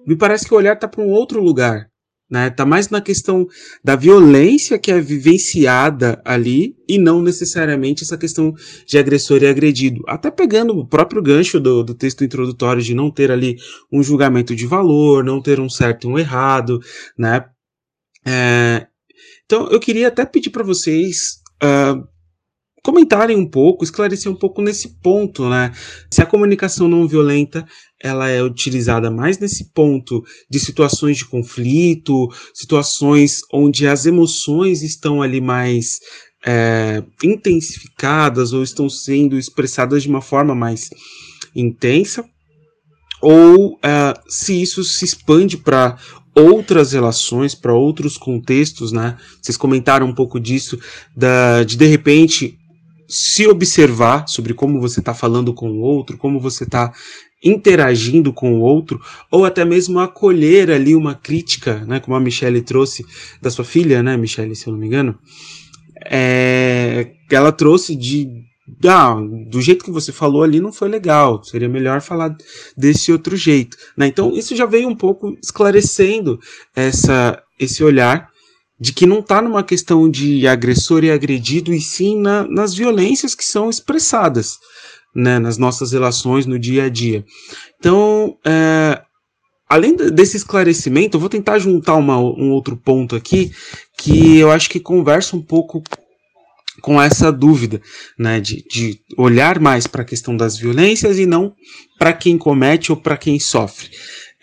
[0.06, 1.88] me parece que o olhar está para um outro lugar
[2.34, 2.50] né?
[2.50, 3.46] Tá mais na questão
[3.84, 8.52] da violência que é vivenciada ali e não necessariamente essa questão
[8.84, 10.02] de agressor e agredido.
[10.08, 13.56] Até pegando o próprio gancho do, do texto introdutório de não ter ali
[13.92, 16.80] um julgamento de valor, não ter um certo e um errado,
[17.16, 17.44] né?
[18.26, 18.88] É,
[19.44, 22.04] então eu queria até pedir para vocês uh,
[22.84, 25.72] comentarem um pouco, esclarecer um pouco nesse ponto, né?
[26.10, 27.66] Se a comunicação não violenta
[28.00, 35.22] ela é utilizada mais nesse ponto de situações de conflito, situações onde as emoções estão
[35.22, 35.98] ali mais
[36.46, 40.90] é, intensificadas ou estão sendo expressadas de uma forma mais
[41.56, 42.22] intensa,
[43.22, 45.96] ou é, se isso se expande para
[46.34, 49.16] outras relações, para outros contextos, né?
[49.40, 50.78] Vocês comentaram um pouco disso,
[51.16, 52.58] da, de de repente
[53.08, 56.92] se observar sobre como você está falando com o outro, como você está
[57.42, 59.00] interagindo com o outro,
[59.30, 63.04] ou até mesmo acolher ali uma crítica, né, como a Michelle trouxe
[63.42, 65.18] da sua filha, né, Michelle, se eu não me engano,
[66.06, 68.44] é, ela trouxe de
[68.86, 72.34] ah, do jeito que você falou ali não foi legal, seria melhor falar
[72.74, 73.76] desse outro jeito.
[73.94, 74.06] Né?
[74.06, 76.40] Então, isso já veio um pouco esclarecendo
[76.74, 78.30] essa, esse olhar
[78.78, 83.34] de que não está numa questão de agressor e agredido, e sim na, nas violências
[83.34, 84.58] que são expressadas
[85.14, 87.24] né, nas nossas relações no dia a dia.
[87.78, 89.00] Então, é,
[89.68, 93.52] além desse esclarecimento, eu vou tentar juntar uma, um outro ponto aqui
[93.96, 95.82] que eu acho que conversa um pouco
[96.82, 97.80] com essa dúvida,
[98.18, 101.54] né, de, de olhar mais para a questão das violências e não
[101.98, 103.88] para quem comete ou para quem sofre.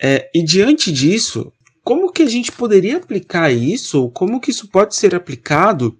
[0.00, 1.52] É, e diante disso,
[1.84, 5.98] como que a gente poderia aplicar isso, como que isso pode ser aplicado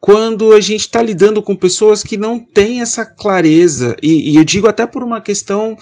[0.00, 4.44] quando a gente está lidando com pessoas que não têm essa clareza, e, e, eu
[4.44, 5.76] digo até por uma questão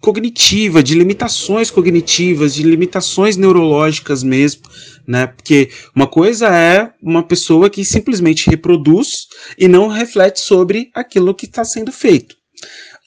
[0.00, 4.62] cognitiva, de limitações cognitivas, de limitações neurológicas mesmo,
[5.06, 5.26] né?
[5.26, 9.26] Porque uma coisa é uma pessoa que simplesmente reproduz
[9.58, 12.36] e não reflete sobre aquilo que está sendo feito.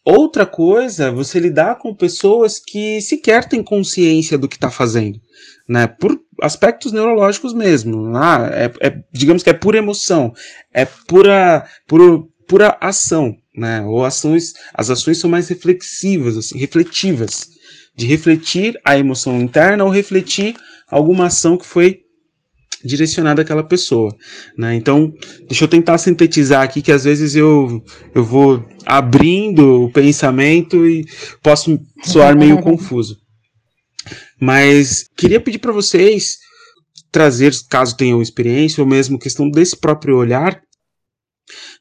[0.06, 5.20] Outra coisa, é você lidar com pessoas que sequer têm consciência do que está fazendo,
[5.68, 5.88] né?
[5.88, 8.16] Por aspectos neurológicos mesmo.
[8.16, 10.34] Ah, é, é, digamos que é pura emoção,
[10.74, 13.82] é pura, pura, pura ação, né?
[13.82, 17.50] Ou ações, as ações são mais reflexivas, assim, refletivas,
[17.96, 20.56] de refletir a emoção interna ou refletir
[20.90, 22.02] alguma ação que foi
[22.84, 24.16] direcionada àquela pessoa,
[24.58, 24.76] né?
[24.76, 25.14] Então,
[25.48, 31.06] deixa eu tentar sintetizar aqui que às vezes eu, eu vou abrindo o pensamento e
[31.42, 33.18] posso soar meio confuso.
[34.40, 36.38] Mas queria pedir para vocês
[37.12, 40.62] trazer, caso tenham experiência, ou mesmo questão desse próprio olhar,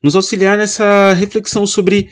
[0.02, 2.08] nos auxiliar nessa reflexão sobre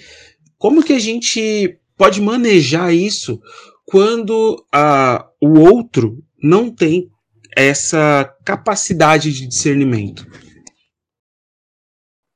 [0.59, 3.41] como que a gente pode manejar isso
[3.87, 7.09] quando a, o outro não tem
[7.57, 10.27] essa capacidade de discernimento.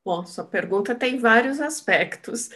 [0.03, 2.49] Bom, sua pergunta tem vários aspectos,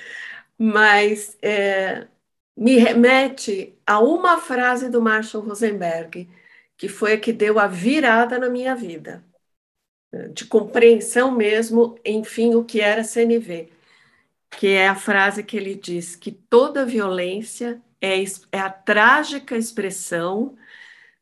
[0.58, 2.08] mas é,
[2.56, 6.28] me remete a uma frase do Marshall Rosenberg,
[6.76, 9.22] que foi a que deu a virada na minha vida,
[10.32, 13.68] de compreensão mesmo, enfim, o que era CNV,
[14.50, 20.56] que é a frase que ele diz que toda violência é, é a trágica expressão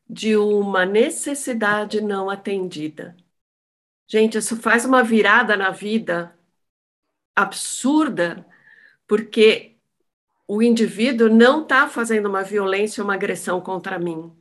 [0.09, 3.15] de uma necessidade não atendida.
[4.07, 6.37] Gente, isso faz uma virada na vida
[7.35, 8.45] absurda,
[9.07, 9.75] porque
[10.47, 14.31] o indivíduo não está fazendo uma violência, uma agressão contra mim.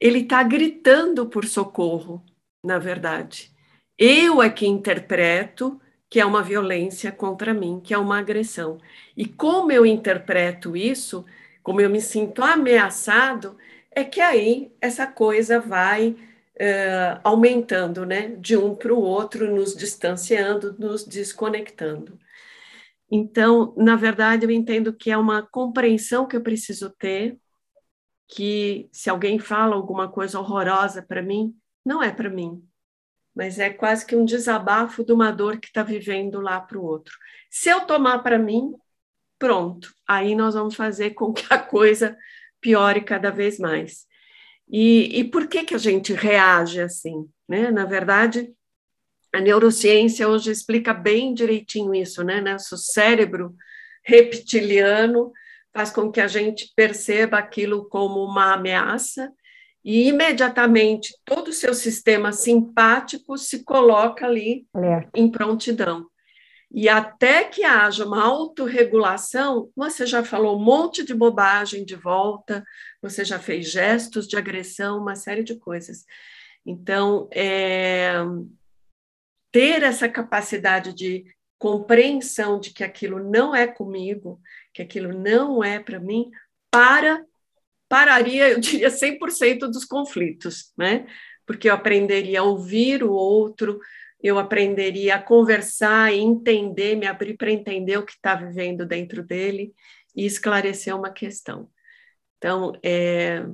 [0.00, 2.24] Ele está gritando por socorro,
[2.62, 3.52] na verdade.
[3.98, 8.78] Eu é que interpreto que é uma violência contra mim, que é uma agressão.
[9.16, 11.24] E como eu interpreto isso,
[11.62, 13.56] como eu me sinto ameaçado,
[13.96, 18.28] é que aí essa coisa vai uh, aumentando, né?
[18.36, 22.18] De um para o outro, nos distanciando, nos desconectando.
[23.10, 27.38] Então, na verdade, eu entendo que é uma compreensão que eu preciso ter,
[28.28, 32.62] que se alguém fala alguma coisa horrorosa para mim, não é para mim,
[33.34, 36.84] mas é quase que um desabafo de uma dor que está vivendo lá para o
[36.84, 37.14] outro.
[37.50, 38.74] Se eu tomar para mim,
[39.38, 42.18] pronto, aí nós vamos fazer com que a coisa
[42.66, 44.06] piore cada vez mais.
[44.68, 47.28] E, e por que, que a gente reage assim?
[47.48, 47.70] Né?
[47.70, 48.52] Na verdade,
[49.32, 52.40] a neurociência hoje explica bem direitinho isso, né?
[52.40, 53.54] Nosso cérebro
[54.04, 55.30] reptiliano
[55.72, 59.30] faz com que a gente perceba aquilo como uma ameaça
[59.84, 64.66] e imediatamente todo o seu sistema simpático se coloca ali
[65.14, 66.08] em prontidão.
[66.70, 72.64] E até que haja uma autorregulação, você já falou um monte de bobagem de volta,
[73.00, 76.04] você já fez gestos de agressão, uma série de coisas.
[76.64, 78.12] Então, é,
[79.52, 81.24] ter essa capacidade de
[81.58, 84.40] compreensão de que aquilo não é comigo,
[84.74, 86.30] que aquilo não é para mim,
[86.70, 87.24] para
[87.88, 91.06] pararia, eu diria 100% dos conflitos, né?
[91.46, 93.78] Porque eu aprenderia a ouvir o outro,
[94.26, 99.22] eu aprenderia a conversar e entender, me abrir para entender o que está vivendo dentro
[99.22, 99.72] dele
[100.16, 101.70] e esclarecer uma questão.
[102.36, 103.44] Então, é,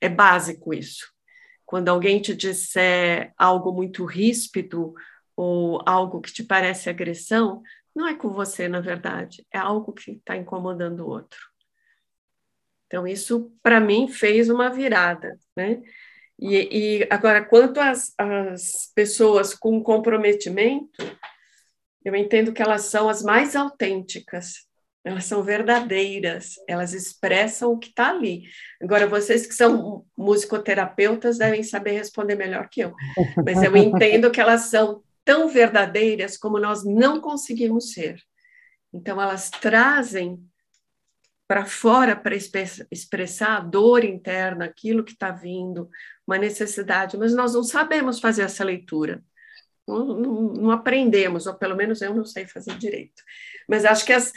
[0.00, 1.12] é básico isso.
[1.66, 4.94] Quando alguém te disser algo muito ríspido
[5.36, 7.62] ou algo que te parece agressão,
[7.94, 11.40] não é com você, na verdade, é algo que está incomodando o outro.
[12.86, 15.82] Então, isso, para mim, fez uma virada, né?
[16.42, 16.56] E,
[17.00, 21.00] e agora, quanto às, às pessoas com comprometimento,
[22.04, 24.66] eu entendo que elas são as mais autênticas,
[25.04, 28.42] elas são verdadeiras, elas expressam o que está ali.
[28.82, 32.92] Agora, vocês que são musicoterapeutas devem saber responder melhor que eu,
[33.46, 38.20] mas eu entendo que elas são tão verdadeiras como nós não conseguimos ser.
[38.92, 40.44] Então, elas trazem
[41.52, 45.90] para fora para expressar a dor interna, aquilo que está vindo,
[46.32, 49.22] uma necessidade, mas nós não sabemos fazer essa leitura.
[49.86, 53.22] Não, não, não, aprendemos, ou pelo menos eu não sei fazer direito.
[53.68, 54.32] Mas acho que as,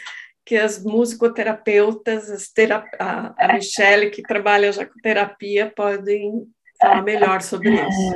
[0.46, 6.46] que as musicoterapeutas, as terap a, a Michelle, que trabalha já com terapia, podem
[6.82, 8.14] falar melhor sobre isso.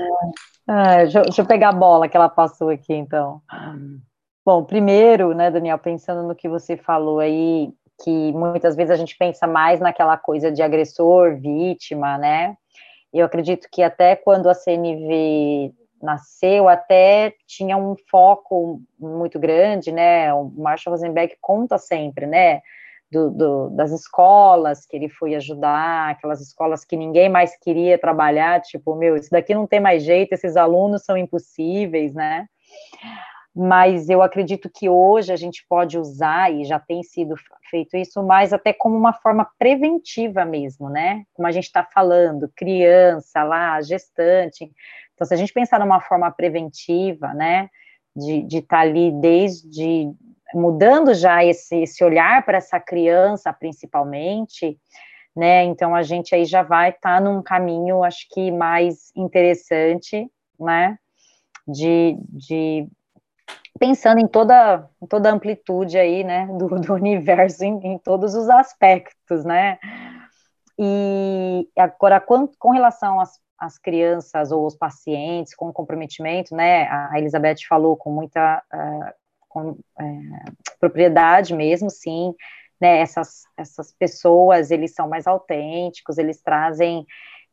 [0.67, 3.41] Ah, deixa, deixa, eu pegar a bola que ela passou aqui, então.
[4.45, 7.71] Bom, primeiro, né, Daniel, pensando no que você falou aí,
[8.03, 12.55] que muitas vezes a gente pensa mais naquela coisa de agressor, vítima, né?
[13.13, 20.33] Eu acredito que até quando a CNV nasceu, até tinha um foco muito grande, né?
[20.33, 22.61] O Marshall Rosenberg conta sempre, né?
[23.11, 28.61] do, do, das escolas que ele foi ajudar, aquelas escolas que ninguém mais queria trabalhar,
[28.61, 32.47] tipo, meu, isso daqui não tem mais jeito, esses alunos são impossíveis, né?
[33.55, 37.35] Mas eu acredito que hoje a gente pode usar, e já tem sido
[37.69, 41.23] feito isso, mais até como uma forma preventiva mesmo, né?
[41.33, 44.71] Como a gente está falando, criança lá, gestante.
[45.13, 47.69] Então, se a gente pensar numa forma preventiva, né,
[48.15, 50.13] de estar tá ali desde
[50.53, 54.77] mudando já esse, esse olhar para essa criança, principalmente,
[55.35, 55.63] né?
[55.63, 60.29] Então a gente aí já vai estar tá num caminho, acho que mais interessante,
[60.59, 60.97] né?
[61.67, 62.87] De, de
[63.79, 68.35] pensando em toda, em toda a amplitude aí, né, do, do universo em, em, todos
[68.35, 69.79] os aspectos, né,
[70.77, 77.13] e agora, com, com relação às, às crianças ou os pacientes com comprometimento, né, a
[77.17, 79.13] Elizabeth falou com muita uh,
[79.47, 79.77] com, uh,
[80.79, 82.33] propriedade mesmo, sim,
[82.79, 87.05] né, essas, essas pessoas, eles são mais autênticos, eles trazem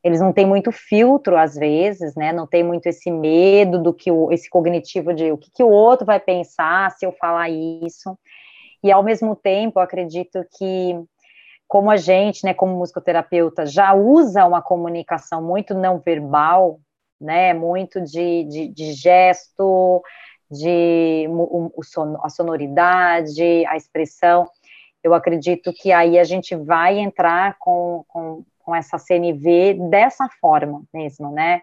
[0.07, 2.33] eles não têm muito filtro às vezes, né?
[2.33, 5.69] Não tem muito esse medo do que o, esse cognitivo de o que, que o
[5.69, 8.17] outro vai pensar se eu falar isso.
[8.85, 10.95] E ao mesmo tempo, acredito que
[11.67, 16.79] como a gente, né, como musicoterapeuta, já usa uma comunicação muito não verbal,
[17.21, 20.01] né, muito de, de, de gesto,
[20.49, 24.49] de o, o son, a sonoridade, a expressão,
[25.03, 30.83] eu acredito que aí a gente vai entrar com, com com essa CNV dessa forma
[30.93, 31.63] mesmo, né?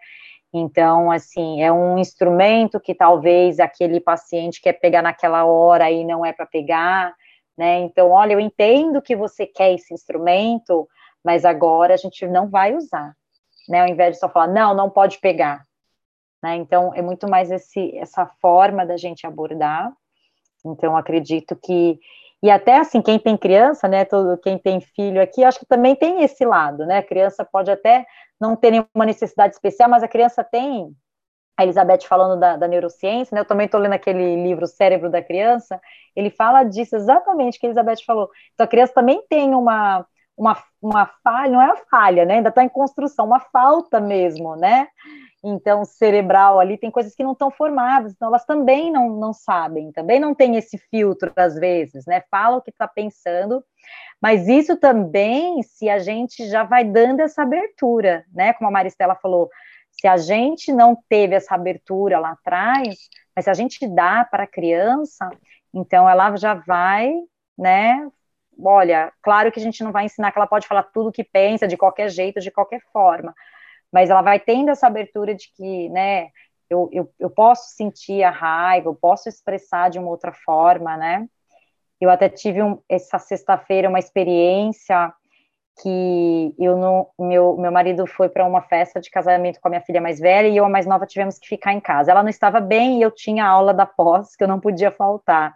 [0.53, 6.25] Então, assim, é um instrumento que talvez aquele paciente quer pegar naquela hora e não
[6.25, 7.13] é para pegar,
[7.57, 7.79] né?
[7.79, 10.87] Então, olha, eu entendo que você quer esse instrumento,
[11.23, 13.13] mas agora a gente não vai usar,
[13.67, 13.81] né?
[13.81, 15.65] Ao invés de só falar, não, não pode pegar,
[16.41, 16.55] né?
[16.55, 19.91] Então, é muito mais esse, essa forma da gente abordar.
[20.65, 21.99] Então, acredito que
[22.43, 25.95] e até assim, quem tem criança, né, todo, quem tem filho aqui, acho que também
[25.95, 26.97] tem esse lado, né?
[26.97, 28.05] A criança pode até
[28.39, 30.93] não ter nenhuma necessidade especial, mas a criança tem.
[31.57, 33.41] A Elizabeth falando da, da neurociência, né?
[33.41, 35.79] Eu também estou lendo aquele livro Cérebro da Criança.
[36.13, 38.29] Ele fala disso exatamente que a Elizabeth falou.
[38.53, 42.35] Então a criança também tem uma uma, uma falha, não é a falha, né?
[42.35, 44.87] Ainda está em construção, uma falta mesmo, né?
[45.43, 49.91] Então cerebral ali, tem coisas que não estão formadas, então elas também não, não sabem,
[49.91, 52.23] também não tem esse filtro às vezes, né?
[52.31, 53.63] Fala o que está pensando,
[54.21, 58.53] mas isso também se a gente já vai dando essa abertura, né?
[58.53, 59.49] Como a Maristela falou,
[59.91, 62.95] se a gente não teve essa abertura lá atrás,
[63.35, 65.29] mas se a gente dá para a criança,
[65.73, 67.13] então ela já vai,
[67.57, 68.07] né?
[68.63, 71.23] Olha, claro que a gente não vai ensinar que ela pode falar tudo o que
[71.23, 73.33] pensa, de qualquer jeito, de qualquer forma,
[73.93, 76.29] mas ela vai tendo essa abertura de que, né,
[76.69, 81.27] eu, eu, eu posso sentir a raiva, eu posso expressar de uma outra forma, né?
[82.01, 85.13] Eu até tive um, essa sexta-feira uma experiência
[85.81, 89.81] que eu não, meu, meu marido foi para uma festa de casamento com a minha
[89.81, 92.11] filha mais velha e eu, a mais nova, tivemos que ficar em casa.
[92.11, 95.55] Ela não estava bem e eu tinha aula da pós, que eu não podia faltar.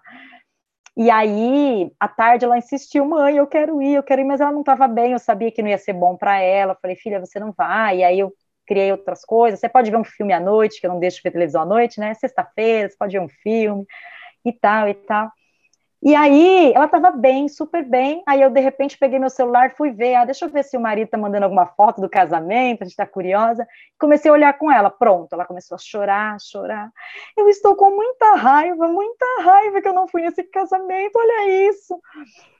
[0.97, 4.51] E aí, à tarde, ela insistiu, mãe, eu quero ir, eu quero ir, mas ela
[4.51, 6.73] não estava bem, eu sabia que não ia ser bom para ela.
[6.73, 7.99] Eu falei, filha, você não vai.
[7.99, 8.33] E aí eu
[8.65, 9.59] criei outras coisas.
[9.59, 11.99] Você pode ver um filme à noite, que eu não deixo ver televisão à noite,
[11.99, 12.15] né?
[12.15, 13.85] Sexta-feira, você pode ver um filme
[14.45, 15.31] e tal e tal.
[16.01, 18.21] E aí, ela estava bem, super bem.
[18.27, 20.13] Aí eu, de repente, peguei meu celular, fui ver.
[20.13, 22.93] Ah, deixa eu ver se o marido está mandando alguma foto do casamento, a gente
[22.93, 23.67] está curiosa.
[23.99, 24.91] Comecei a olhar com ela.
[24.91, 26.91] Pronto, ela começou a chorar, chorar.
[27.35, 31.99] Eu estou com muita raiva, muita raiva que eu não fui nesse casamento, olha isso.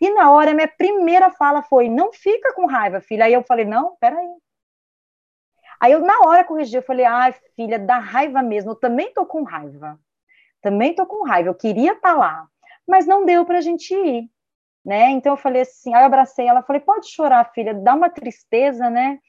[0.02, 3.26] E na hora, minha primeira fala foi: não fica com raiva, filha.
[3.26, 4.28] Aí eu falei: não, peraí.
[5.80, 6.76] Aí eu, na hora, corrigi.
[6.76, 8.72] Eu falei: ai, filha, dá raiva mesmo.
[8.72, 10.00] Eu também tô com raiva.
[10.62, 11.50] Também tô com raiva.
[11.50, 12.48] Eu queria estar tá lá
[12.88, 14.30] mas não deu para a gente ir,
[14.86, 15.10] né?
[15.12, 18.90] Então eu falei assim, aí eu abracei ela, falei, pode chorar, filha, dá uma tristeza,
[18.90, 19.20] né?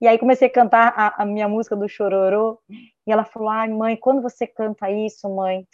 [0.00, 3.68] E aí comecei a cantar a, a minha música do Chororô, e ela falou, ai,
[3.68, 5.66] mãe, quando você canta isso, mãe,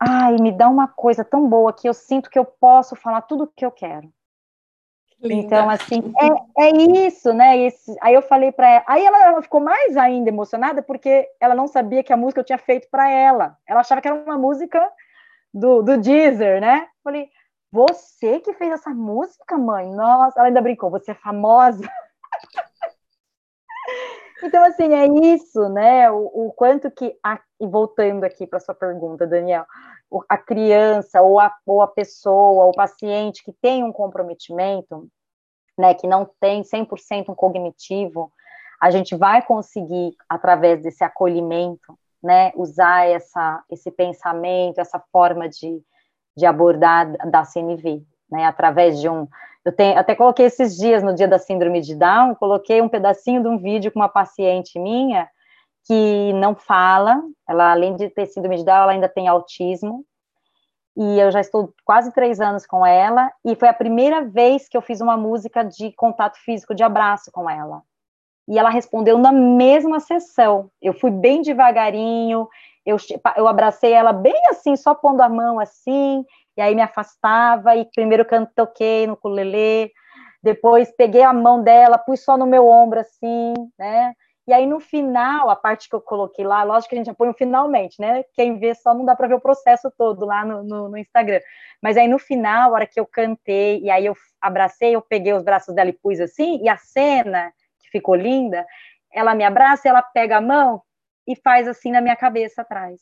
[0.00, 3.44] ai, me dá uma coisa tão boa que eu sinto que eu posso falar tudo
[3.44, 4.10] o que eu quero.
[5.20, 5.46] Linda.
[5.46, 6.12] Então, assim,
[6.58, 7.56] é, é isso, né?
[7.58, 8.84] Esse, aí eu falei para ela.
[8.86, 12.44] Aí ela, ela, ficou mais ainda emocionada porque ela não sabia que a música eu
[12.44, 13.56] tinha feito para ela.
[13.66, 14.86] Ela achava que era uma música
[15.52, 16.86] do, do Deezer, né?
[17.02, 17.28] Falei,
[17.70, 19.90] você que fez essa música, mãe?
[19.90, 21.82] Nossa, ela ainda brincou, você é famosa.
[24.42, 26.10] então, assim, é isso, né?
[26.10, 29.66] O, o quanto que, a, e voltando aqui para sua pergunta, Daniel,
[30.28, 35.08] a criança ou a, ou a pessoa, o paciente que tem um comprometimento,
[35.78, 38.32] né, que não tem 100% um cognitivo,
[38.80, 45.80] a gente vai conseguir, através desse acolhimento, né, usar essa, esse pensamento, essa forma de,
[46.36, 49.28] de abordar da CNV, né, através de um,
[49.64, 53.42] eu tenho, até coloquei esses dias no dia da síndrome de Down, coloquei um pedacinho
[53.42, 55.28] de um vídeo com uma paciente minha,
[55.86, 60.04] que não fala, ela além de ter sido medida, ela ainda tem autismo,
[60.96, 64.76] e eu já estou quase três anos com ela, e foi a primeira vez que
[64.76, 67.82] eu fiz uma música de contato físico, de abraço com ela.
[68.48, 70.70] E ela respondeu na mesma sessão.
[70.80, 72.48] Eu fui bem devagarinho,
[72.84, 72.96] eu,
[73.36, 76.24] eu abracei ela bem assim, só pondo a mão assim,
[76.56, 79.90] e aí me afastava, e primeiro canto toquei no ukulele,
[80.42, 84.14] depois peguei a mão dela, pus só no meu ombro assim, né?
[84.48, 87.14] E aí no final, a parte que eu coloquei lá, lógico que a gente já
[87.14, 88.22] põe finalmente, né?
[88.32, 91.40] Quem vê só não dá para ver o processo todo lá no, no, no, Instagram.
[91.82, 95.32] Mas aí no final, a hora que eu cantei, e aí eu abracei, eu peguei
[95.32, 97.52] os braços dela e pus assim, e a cena,
[97.86, 98.66] que ficou linda,
[99.12, 100.82] ela me abraça, ela pega a mão
[101.26, 103.00] e faz assim na minha cabeça atrás,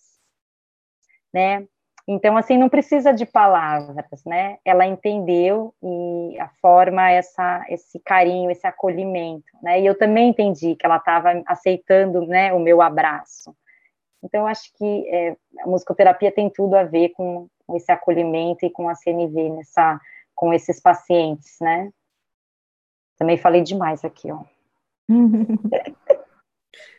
[1.32, 1.66] né?
[2.06, 4.58] Então, assim, não precisa de palavras, né?
[4.62, 9.80] Ela entendeu e a forma essa, esse carinho, esse acolhimento, né?
[9.80, 13.56] E eu também entendi que ela estava aceitando, né, o meu abraço.
[14.22, 18.70] Então, eu acho que é, a musicoterapia tem tudo a ver com, esse acolhimento e
[18.70, 19.98] com a CNV nessa,
[20.34, 21.90] com esses pacientes, né?
[23.16, 24.42] Também falei demais aqui, ó.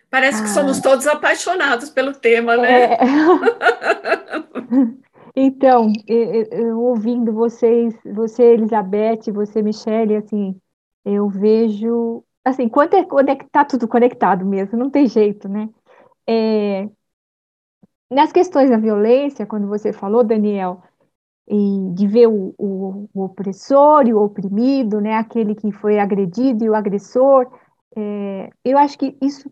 [0.09, 0.53] Parece que ah.
[0.53, 2.93] somos todos apaixonados pelo tema, né?
[2.93, 2.97] É.
[5.35, 10.57] então, eu, eu, ouvindo vocês, você, Elizabeth, você, Michele, assim,
[11.03, 15.67] eu vejo, assim, quando é, que tá tudo conectado mesmo, não tem jeito, né?
[16.27, 16.87] É,
[18.09, 20.81] nas questões da violência, quando você falou, Daniel,
[21.47, 26.69] de ver o, o, o opressor e o oprimido, né, aquele que foi agredido e
[26.69, 27.47] o agressor,
[27.95, 29.49] é, eu acho que isso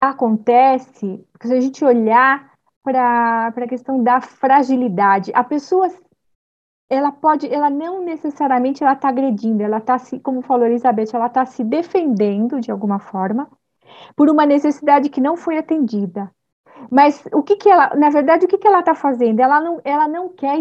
[0.00, 2.52] acontece se a gente olhar
[2.82, 5.30] para a questão da fragilidade.
[5.34, 5.88] A pessoa,
[6.88, 11.26] ela pode, ela não necessariamente ela está agredindo, ela está se, como falou Elizabeth, ela
[11.26, 13.48] está se defendendo de alguma forma
[14.16, 16.30] por uma necessidade que não foi atendida.
[16.90, 19.40] Mas o que, que ela, na verdade, o que, que ela está fazendo?
[19.40, 20.58] Ela não, ela não quer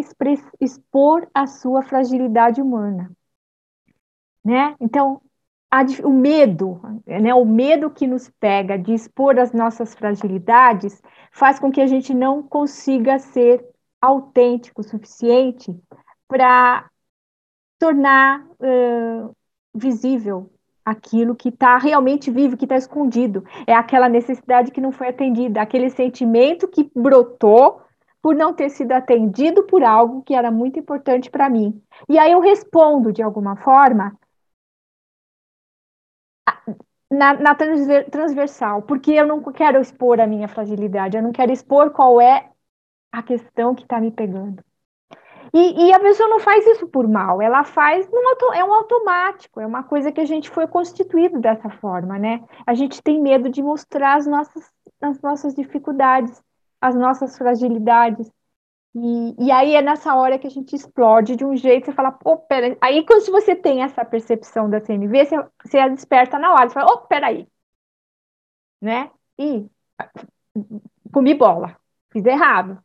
[0.59, 3.11] expor a sua fragilidade humana.
[4.43, 4.75] Né?
[4.79, 5.21] Então,
[5.69, 11.01] a, o medo, né, o medo que nos pega de expor as nossas fragilidades,
[11.31, 13.63] faz com que a gente não consiga ser
[14.01, 15.75] autêntico o suficiente
[16.27, 16.89] para
[17.79, 19.35] tornar uh,
[19.73, 20.51] visível
[20.85, 23.43] aquilo que está realmente vivo, que está escondido.
[23.65, 27.81] É aquela necessidade que não foi atendida, aquele sentimento que brotou
[28.21, 31.81] por não ter sido atendido por algo que era muito importante para mim.
[32.07, 34.17] E aí eu respondo de alguma forma
[37.11, 41.91] na, na transversal, porque eu não quero expor a minha fragilidade, eu não quero expor
[41.91, 42.49] qual é
[43.11, 44.63] a questão que está me pegando.
[45.53, 49.61] E, e, a pessoa não faz isso por mal, ela faz, num, é um automático,
[49.61, 52.43] é uma coisa que a gente foi constituído dessa forma, né?
[52.65, 54.69] A gente tem medo de mostrar as nossas,
[55.01, 56.43] as nossas dificuldades,
[56.81, 58.29] as nossas fragilidades.
[58.99, 62.11] E, e aí é nessa hora que a gente explode de um jeito, você fala,
[62.11, 62.75] pô, pera.
[62.81, 66.93] Aí quando você tem essa percepção da CNV, você, você desperta na hora, você fala,
[66.93, 67.47] ô, peraí.
[68.81, 69.11] Né?
[69.37, 69.69] E
[71.11, 71.77] comi bola,
[72.11, 72.81] fiz errado.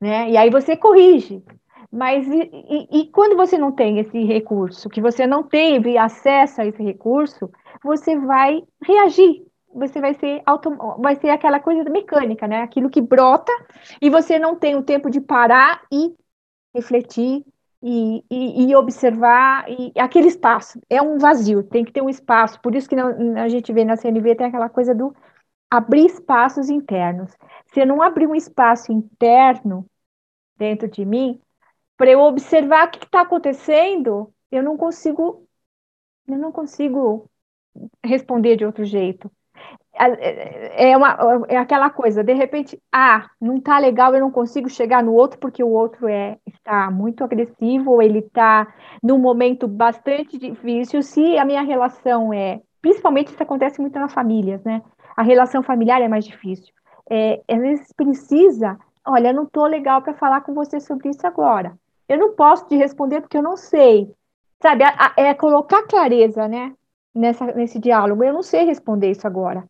[0.00, 0.30] Né?
[0.30, 1.42] E aí você corrige.
[1.90, 6.60] Mas e, e, e, quando você não tem esse recurso, que você não teve acesso
[6.60, 7.50] a esse recurso,
[7.82, 12.62] você vai reagir você vai ser auto, vai ser aquela coisa mecânica, né?
[12.62, 13.52] Aquilo que brota
[14.00, 16.14] e você não tem o tempo de parar e
[16.74, 17.44] refletir
[17.82, 22.60] e, e, e, observar e aquele espaço é um vazio, tem que ter um espaço.
[22.62, 25.14] Por isso que não, a gente vê na CNV tem aquela coisa do
[25.70, 27.32] abrir espaços internos.
[27.72, 29.86] Se eu não abrir um espaço interno
[30.56, 31.40] dentro de mim
[31.96, 35.46] para eu observar o que está acontecendo, eu não consigo,
[36.26, 37.30] eu não consigo
[38.04, 39.30] responder de outro jeito.
[39.96, 41.16] É, é, uma,
[41.48, 45.38] é aquela coisa, de repente, ah, não tá legal, eu não consigo chegar no outro
[45.38, 48.66] porque o outro é está muito agressivo, ou ele está
[49.00, 51.00] num momento bastante difícil.
[51.00, 54.82] Se a minha relação é, principalmente isso acontece muito nas famílias, né?
[55.16, 56.74] A relação familiar é mais difícil.
[57.08, 58.76] É, às vezes precisa,
[59.06, 61.78] olha, não tô legal para falar com você sobre isso agora.
[62.08, 64.12] Eu não posso te responder porque eu não sei.
[64.60, 64.82] Sabe,
[65.16, 66.74] é colocar clareza, né?
[67.14, 68.24] Nessa, nesse diálogo.
[68.24, 69.64] Eu não sei responder isso agora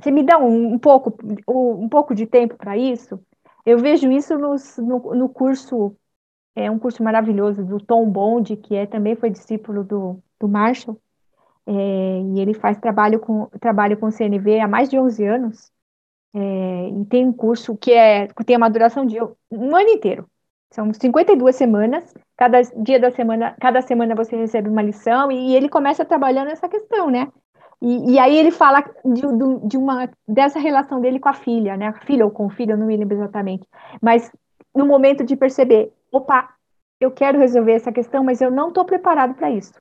[0.00, 1.16] você me dá um, um pouco,
[1.48, 3.20] um pouco de tempo para isso?
[3.66, 5.96] Eu vejo isso nos, no, no, curso,
[6.54, 11.00] é um curso maravilhoso do Tom Bond, que é, também foi discípulo do, do Marshall,
[11.66, 15.72] é, e ele faz trabalho com, trabalho com CNV há mais de 11 anos,
[16.34, 20.28] é, e tem um curso que é, tem uma duração de um ano inteiro,
[20.70, 25.68] são 52 semanas, cada dia da semana, cada semana você recebe uma lição, e, ele
[25.68, 27.30] começa trabalhando essa questão, né?
[27.80, 29.22] E, e aí ele fala de,
[29.68, 31.92] de, uma dessa relação dele com a filha, né?
[32.04, 33.66] Filha ou com o filho, eu não me lembro exatamente.
[34.02, 34.30] Mas
[34.74, 36.48] no momento de perceber, opa,
[37.00, 39.72] eu quero resolver essa questão, mas eu não estou preparado para isso.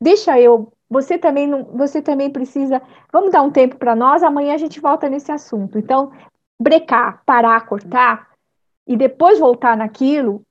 [0.00, 0.72] Deixa eu.
[0.88, 2.80] Você também não, você também precisa.
[3.12, 4.22] Vamos dar um tempo para nós.
[4.22, 5.78] Amanhã a gente volta nesse assunto.
[5.78, 6.10] Então,
[6.58, 8.28] brecar, parar, cortar
[8.86, 10.42] e depois voltar naquilo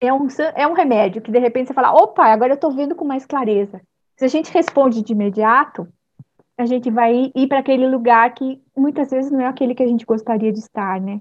[0.00, 2.94] é um, é um remédio que de repente você fala, opa, agora eu estou vendo
[2.94, 3.80] com mais clareza.
[4.16, 5.88] Se a gente responde de imediato,
[6.58, 9.86] a gente vai ir, para aquele lugar que muitas vezes não é aquele que a
[9.86, 11.20] gente gostaria de estar, né?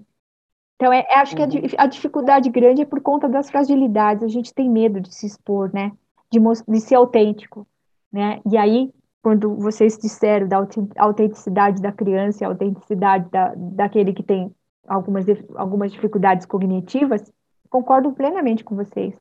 [0.76, 1.62] Então, é, é acho que a, uhum.
[1.78, 4.24] a, dificuldade grande é por conta das fragilidades.
[4.24, 5.92] A gente tem medo de se expor, né?
[6.32, 7.68] De, de ser autêntico,
[8.12, 8.42] né?
[8.52, 10.66] E aí, quando vocês disseram da
[10.98, 14.52] autenticidade da criança e a autenticidade da, daquele que tem
[14.88, 15.26] algumas,
[15.56, 17.32] algumas dificuldades cognitivas,
[17.70, 19.16] concordo plenamente com vocês.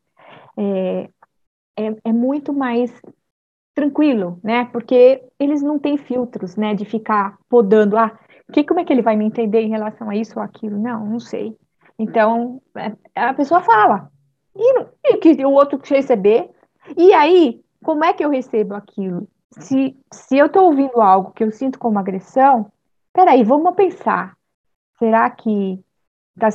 [0.57, 1.11] É,
[1.77, 2.91] é, é muito mais
[3.77, 4.65] tranquilo, né?
[4.73, 6.75] Porque eles não têm filtros, né?
[6.75, 8.19] De ficar podando, ah,
[8.53, 10.79] que, como é que ele vai me entender em relação a isso ou aquilo?
[10.79, 11.55] Não, não sei.
[11.99, 14.11] Então, é, a pessoa fala.
[14.57, 16.51] E, e que o outro receber.
[16.97, 19.29] E aí, como é que eu recebo aquilo?
[19.59, 22.73] Se, se eu estou ouvindo algo que eu sinto como agressão,
[23.13, 24.37] peraí, vamos pensar.
[24.99, 25.79] Será que
[26.39, 26.49] tá,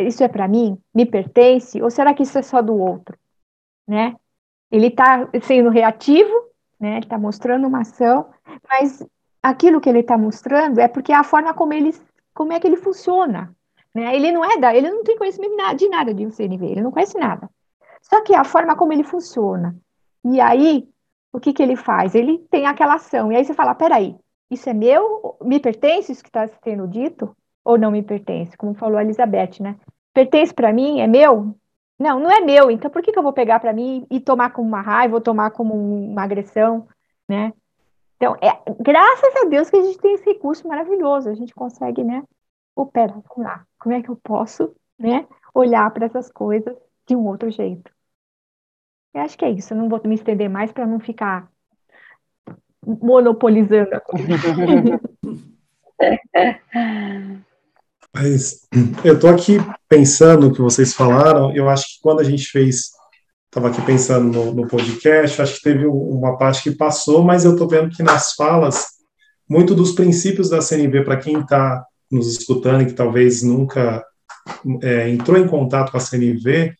[0.00, 0.78] isso é para mim?
[0.94, 1.82] Me pertence?
[1.82, 3.18] Ou será que isso é só do outro?
[3.86, 4.16] Né?
[4.70, 6.51] Ele está sendo reativo
[6.82, 6.96] né?
[6.96, 8.26] Ele está mostrando uma ação,
[8.68, 9.06] mas
[9.40, 11.94] aquilo que ele está mostrando é porque é a forma como ele,
[12.34, 13.54] como é que ele funciona.
[13.94, 14.16] Né?
[14.16, 16.90] Ele não é da, ele não tem conhecimento de nada de um CNV, ele não
[16.90, 17.48] conhece nada.
[18.02, 19.76] Só que é a forma como ele funciona.
[20.24, 20.88] E aí,
[21.32, 22.16] o que, que ele faz?
[22.16, 23.30] Ele tem aquela ação.
[23.30, 24.16] E aí você fala: peraí,
[24.50, 25.36] isso é meu?
[25.40, 27.34] Me pertence isso que está sendo dito?
[27.64, 28.56] Ou não me pertence?
[28.56, 29.76] Como falou a Elizabeth, né?
[30.12, 31.00] Pertence para mim?
[31.00, 31.54] É meu?
[32.02, 34.50] Não, não é meu, então por que, que eu vou pegar para mim e tomar
[34.50, 36.88] como uma raiva ou tomar como uma agressão,
[37.28, 37.52] né?
[38.16, 42.02] Então, é, graças a Deus que a gente tem esse recurso maravilhoso, a gente consegue,
[42.02, 42.24] né?
[42.74, 46.76] O pera, vamos lá, como é que eu posso, né, olhar para essas coisas
[47.06, 47.88] de um outro jeito?
[49.14, 51.48] Eu acho que é isso, eu não vou me estender mais para não ficar
[52.84, 54.26] monopolizando a coisa.
[58.14, 58.60] Mas
[59.02, 59.58] eu estou aqui
[59.88, 62.90] pensando o que vocês falaram, eu acho que quando a gente fez,
[63.46, 67.52] estava aqui pensando no, no, podcast, acho que teve uma parte que passou, mas eu
[67.52, 68.86] estou vendo que nas falas,
[69.48, 74.04] muito dos princípios da CNV, para quem está nos escutando e que talvez nunca
[74.82, 76.74] é, entrou em contato com a CNV,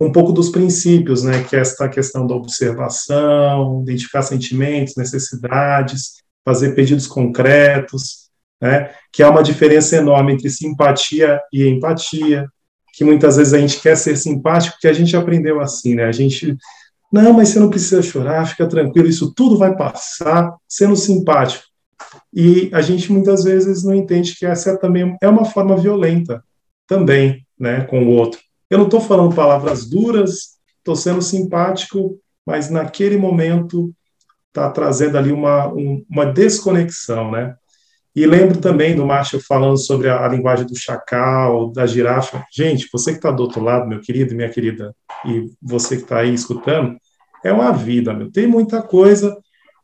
[0.00, 6.74] um pouco dos princípios, né, que é esta questão da observação, identificar sentimentos, necessidades, fazer
[6.74, 8.27] pedidos concretos,
[8.60, 8.90] né?
[9.12, 12.46] que há uma diferença enorme entre simpatia e empatia,
[12.92, 16.04] que muitas vezes a gente quer ser simpático, que a gente aprendeu assim, né?
[16.04, 16.56] A gente,
[17.12, 21.62] não, mas você não precisa chorar, fica tranquilo, isso tudo vai passar sendo simpático.
[22.34, 26.42] E a gente muitas vezes não entende que essa também é uma forma violenta
[26.86, 28.40] também, né, com o outro.
[28.68, 33.94] Eu não estou falando palavras duras, estou sendo simpático, mas naquele momento
[34.48, 37.54] está trazendo ali uma, um, uma desconexão, né?
[38.18, 42.44] E lembro também do Marshall falando sobre a, a, linguagem do chacal, da girafa.
[42.52, 44.92] Gente, você que está do outro lado, meu querido e minha querida,
[45.24, 46.96] e você que está aí escutando,
[47.44, 48.28] é uma vida, meu.
[48.28, 49.36] Tem muita coisa,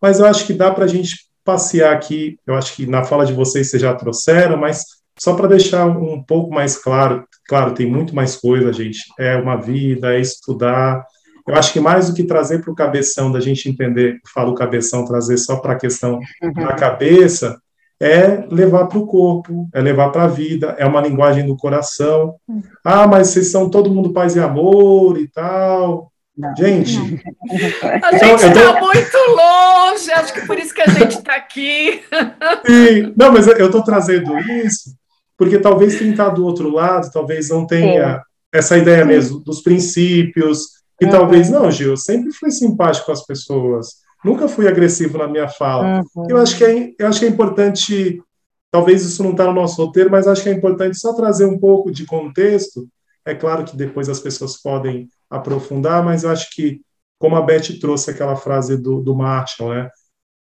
[0.02, 1.14] mas eu acho que dá para a gente
[1.44, 2.36] passear aqui.
[2.44, 4.84] Eu acho que na fala de vocês vocês já trouxeram, mas
[5.16, 8.98] só para deixar um pouco mais claro, claro, tem muito mais coisa, gente.
[9.16, 11.06] É uma vida, é estudar.
[11.46, 15.04] Eu acho que mais do que trazer para o cabeção, da gente entender, falo cabeção,
[15.04, 16.52] trazer só para a questão uhum.
[16.52, 17.60] da cabeça,
[18.00, 22.36] é levar para o corpo, é levar para a vida, é uma linguagem do coração.
[22.48, 22.62] Hum.
[22.84, 26.10] Ah, mas vocês são todo mundo paz e amor e tal.
[26.36, 27.04] Não, gente, não.
[28.02, 28.86] a gente está tô...
[28.86, 32.02] muito longe, acho que por isso que a gente está aqui.
[32.66, 34.94] Sim, não, mas eu estou trazendo isso
[35.36, 38.22] porque talvez quem está do outro lado, talvez não tenha Sim.
[38.52, 39.08] essa ideia Sim.
[39.08, 41.10] mesmo dos princípios, e uhum.
[41.10, 43.88] talvez, não, Gil, eu sempre fui simpático com as pessoas,
[44.24, 46.02] Nunca fui agressivo na minha fala.
[46.16, 46.26] Uhum.
[46.30, 48.22] Eu, acho que é, eu acho que é importante,
[48.70, 51.58] talvez isso não está no nosso roteiro, mas acho que é importante só trazer um
[51.58, 52.88] pouco de contexto.
[53.26, 56.80] É claro que depois as pessoas podem aprofundar, mas eu acho que,
[57.18, 59.90] como a Beth trouxe aquela frase do, do Marshall, né?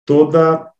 [0.05, 0.71] toda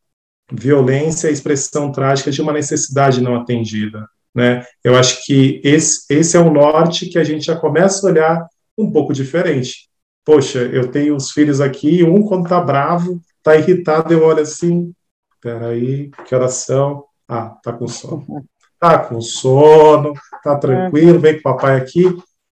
[0.51, 4.07] violência é expressão trágica de uma necessidade não atendida.
[4.33, 4.65] Né?
[4.83, 8.47] Eu acho que esse, esse é o norte que a gente já começa a olhar
[8.77, 9.89] um pouco diferente
[10.25, 14.91] poxa, eu tenho os filhos aqui, um quando tá bravo, tá irritado, eu olho assim,
[15.39, 17.05] peraí, que oração?
[17.27, 18.25] Ah, tá com sono.
[18.77, 22.03] Tá com sono, tá tranquilo, vem com o papai aqui.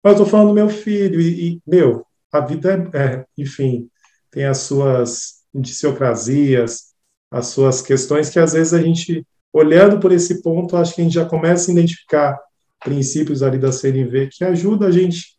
[0.01, 3.89] Mas eu tô falando do meu filho, e, e meu, a vida é, é, enfim,
[4.31, 6.93] tem as suas idiosincrasias,
[7.29, 11.03] as suas questões, que às vezes a gente, olhando por esse ponto, acho que a
[11.03, 12.39] gente já começa a identificar
[12.79, 15.37] princípios ali da CNV que ajuda a gente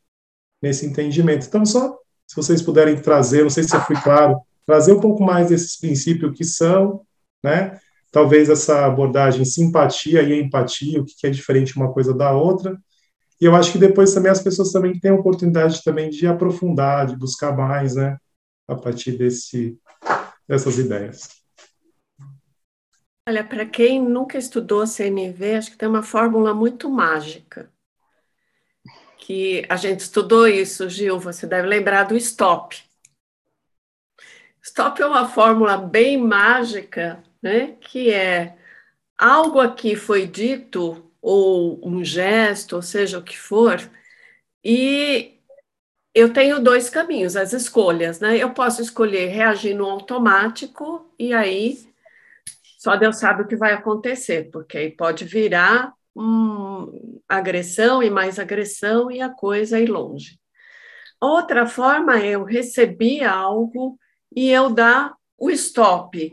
[0.63, 1.47] nesse entendimento.
[1.47, 1.97] Então, só
[2.35, 5.79] se vocês puderem trazer, não sei se eu fui claro, trazer um pouco mais desses
[5.79, 7.03] princípios que são,
[7.43, 7.79] né?
[8.11, 12.77] Talvez essa abordagem simpatia e empatia, o que é diferente uma coisa da outra.
[13.41, 17.07] E eu acho que depois também as pessoas também têm a oportunidade também de aprofundar,
[17.07, 18.17] de buscar mais, né?
[18.67, 19.79] A partir desse,
[20.49, 21.29] dessas ideias.
[23.29, 27.73] Olha, para quem nunca estudou CNV, acho que tem uma fórmula muito mágica.
[29.25, 32.77] Que a gente estudou isso, Gil, você deve lembrar do STOP.
[34.63, 37.75] Stop é uma fórmula bem mágica, né?
[37.81, 38.55] Que é
[39.17, 43.81] algo aqui foi dito, ou um gesto, ou seja o que for,
[44.63, 45.41] e
[46.15, 48.37] eu tenho dois caminhos, as escolhas, né?
[48.37, 51.89] Eu posso escolher reagir no automático, e aí
[52.79, 55.95] só Deus sabe o que vai acontecer, porque aí pode virar
[57.29, 60.39] agressão e mais agressão e a coisa ir longe.
[61.21, 63.99] Outra forma é eu receber algo
[64.35, 66.33] e eu dar o stop,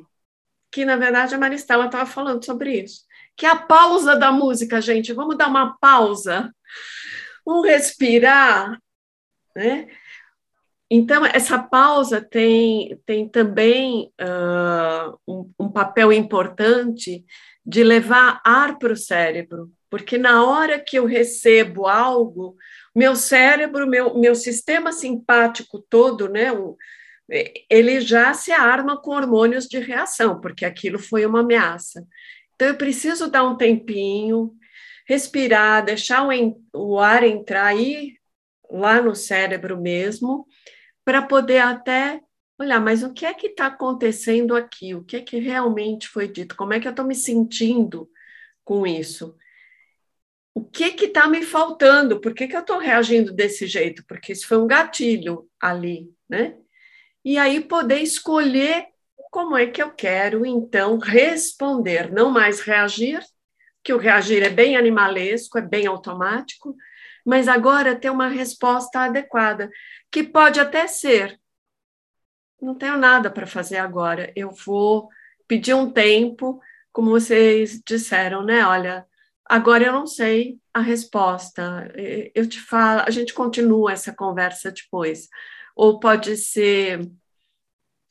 [0.71, 3.03] que na verdade a Maristela estava falando sobre isso,
[3.35, 5.13] que é a pausa da música, gente.
[5.13, 6.53] Vamos dar uma pausa,
[7.45, 8.79] um respirar,
[9.55, 9.87] né?
[10.93, 17.23] Então, essa pausa tem, tem também uh, um, um papel importante
[17.65, 22.55] de levar ar para o cérebro, porque na hora que eu recebo algo,
[22.95, 26.47] meu cérebro, meu, meu sistema simpático todo, né,
[27.69, 32.05] ele já se arma com hormônios de reação, porque aquilo foi uma ameaça.
[32.55, 34.53] Então, eu preciso dar um tempinho,
[35.07, 36.31] respirar, deixar o,
[36.73, 38.15] o ar entrar aí,
[38.69, 40.45] lá no cérebro mesmo,
[41.03, 42.21] para poder até
[42.61, 44.95] olhar, mas o que é que está acontecendo aqui?
[44.95, 46.55] O que é que realmente foi dito?
[46.55, 48.09] Como é que eu estou me sentindo
[48.63, 49.35] com isso?
[50.53, 52.19] O que que está me faltando?
[52.19, 54.03] Por que, que eu estou reagindo desse jeito?
[54.05, 56.57] Porque isso foi um gatilho ali, né?
[57.23, 58.87] e aí poder escolher
[59.31, 63.21] como é que eu quero, então, responder, não mais reagir,
[63.83, 66.75] que o reagir é bem animalesco, é bem automático,
[67.25, 69.69] mas agora ter uma resposta adequada,
[70.11, 71.39] que pode até ser:
[72.61, 75.09] não tenho nada para fazer agora, eu vou
[75.47, 76.61] pedir um tempo,
[76.91, 78.65] como vocês disseram, né?
[78.65, 79.05] Olha,
[79.45, 81.91] agora eu não sei a resposta,
[82.33, 85.27] eu te falo, a gente continua essa conversa depois
[85.75, 87.09] ou pode ser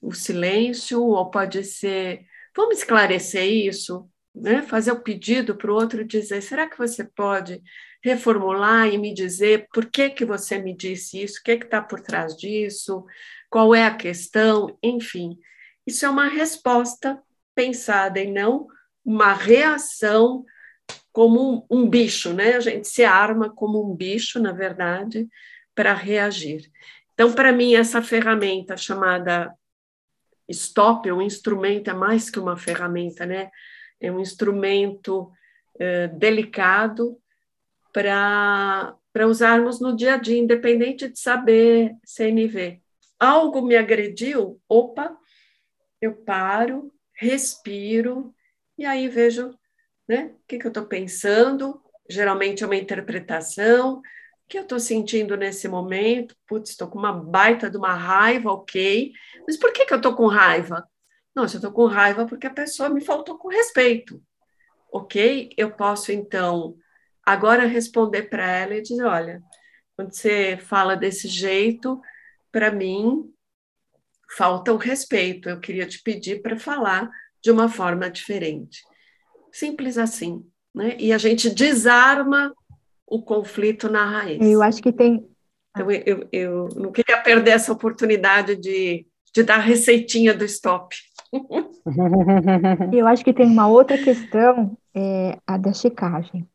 [0.00, 2.24] o silêncio, ou pode ser,
[2.56, 4.62] vamos esclarecer isso, né?
[4.62, 7.62] fazer o pedido para o outro dizer, será que você pode
[8.02, 12.00] reformular e me dizer por que, que você me disse isso, o que está por
[12.00, 13.04] trás disso,
[13.50, 15.38] qual é a questão, enfim.
[15.86, 17.20] Isso é uma resposta
[17.54, 18.66] pensada e não
[19.04, 20.44] uma reação
[21.12, 22.56] como um, um bicho, né?
[22.56, 25.28] A gente se arma como um bicho, na verdade,
[25.74, 26.70] para reagir.
[27.12, 29.52] Então, para mim, essa ferramenta chamada
[30.48, 33.50] Stop um instrumento, é mais que uma ferramenta, né?
[34.00, 35.30] É um instrumento
[35.78, 37.16] é, delicado
[37.92, 38.96] para
[39.26, 42.80] usarmos no dia a dia, independente de saber CNV.
[43.18, 45.16] Algo me agrediu, opa,
[46.00, 48.34] eu paro, respiro,
[48.78, 49.54] e aí vejo
[50.08, 51.82] né, o que, que eu estou pensando.
[52.08, 54.00] Geralmente é uma interpretação,
[54.50, 56.34] que eu estou sentindo nesse momento?
[56.44, 59.12] Putz, estou com uma baita de uma raiva, ok.
[59.46, 60.84] Mas por que, que eu estou com raiva?
[61.32, 64.20] Não, eu estou com raiva porque a pessoa me faltou com respeito.
[64.92, 65.50] Ok?
[65.56, 66.74] Eu posso, então,
[67.24, 69.42] agora responder para ela e dizer: olha,
[69.96, 72.00] quando você fala desse jeito,
[72.50, 73.30] para mim,
[74.36, 75.48] falta o respeito.
[75.48, 77.10] Eu queria te pedir para falar
[77.42, 78.82] de uma forma diferente.
[79.52, 80.44] Simples assim.
[80.74, 80.96] Né?
[80.98, 82.54] E a gente desarma
[83.06, 84.40] o conflito na raiz.
[84.40, 85.28] Eu acho que tem.
[85.76, 90.96] Então, eu, eu não queria perder essa oportunidade de, de dar a receitinha do stop.
[92.92, 96.48] eu acho que tem uma outra questão, é a da checagem.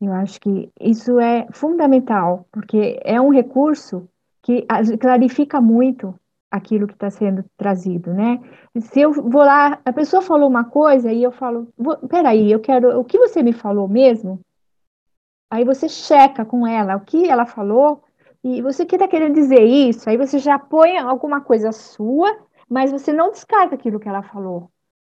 [0.00, 4.08] Eu acho que isso é fundamental, porque é um recurso
[4.42, 4.66] que
[4.98, 6.18] clarifica muito
[6.50, 8.40] aquilo que está sendo trazido, né?
[8.80, 11.72] Se eu vou lá, a pessoa falou uma coisa e eu falo,
[12.08, 14.40] peraí, eu quero, o que você me falou mesmo?
[15.50, 18.02] Aí você checa com ela o que ela falou
[18.42, 22.90] e você que está querendo dizer isso, aí você já põe alguma coisa sua, mas
[22.90, 24.70] você não descarta aquilo que ela falou.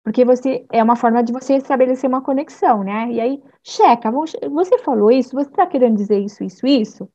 [0.06, 3.10] Porque você é uma forma de você estabelecer uma conexão, né?
[3.10, 4.08] E aí checa,
[4.48, 7.08] você falou isso, você está querendo dizer isso, isso, isso?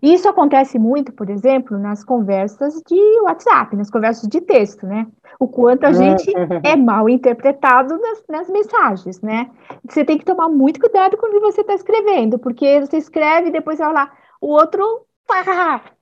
[0.00, 5.08] Isso acontece muito, por exemplo, nas conversas de WhatsApp, nas conversas de texto, né?
[5.40, 6.32] O quanto a gente
[6.62, 9.50] é mal interpretado nas, nas mensagens, né?
[9.84, 13.80] Você tem que tomar muito cuidado quando você está escrevendo, porque você escreve e depois
[13.80, 15.04] vai lá, o outro.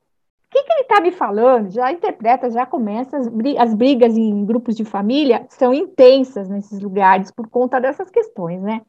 [0.55, 1.71] que, que ele está me falando?
[1.71, 3.17] Já interpreta, já começa.
[3.17, 3.29] As,
[3.59, 8.83] as brigas em grupos de família são intensas nesses lugares por conta dessas questões, né?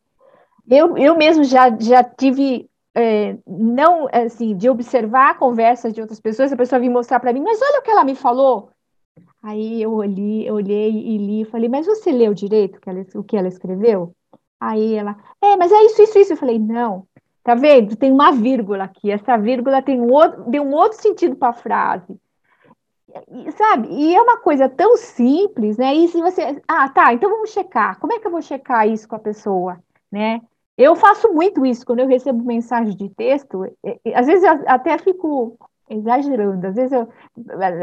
[0.70, 6.54] Eu, eu mesmo já, já tive é, não assim de observar conversas de outras pessoas,
[6.54, 8.70] a pessoa vir mostrar para mim, mas olha o que ela me falou.
[9.42, 13.06] Aí eu olhei, eu olhei e li e falei, mas você leu direito que ela,
[13.16, 14.14] o que ela escreveu?
[14.60, 16.34] Aí ela, é, mas é isso, isso, isso.
[16.34, 17.08] Eu falei, não,
[17.46, 17.96] tá vendo?
[17.96, 21.54] Tem uma vírgula aqui, essa vírgula tem um outro, deu um outro sentido para a
[21.54, 22.20] frase.
[23.32, 23.88] E, sabe?
[23.92, 25.94] E é uma coisa tão simples, né?
[25.94, 28.00] E se você, ah, tá, então vamos checar.
[28.00, 29.78] Como é que eu vou checar isso com a pessoa,
[30.12, 30.42] né?
[30.76, 33.64] Eu faço muito isso quando eu recebo mensagem de texto.
[34.14, 35.56] Às vezes eu até fico
[35.88, 36.66] exagerando.
[36.66, 37.08] Às vezes eu,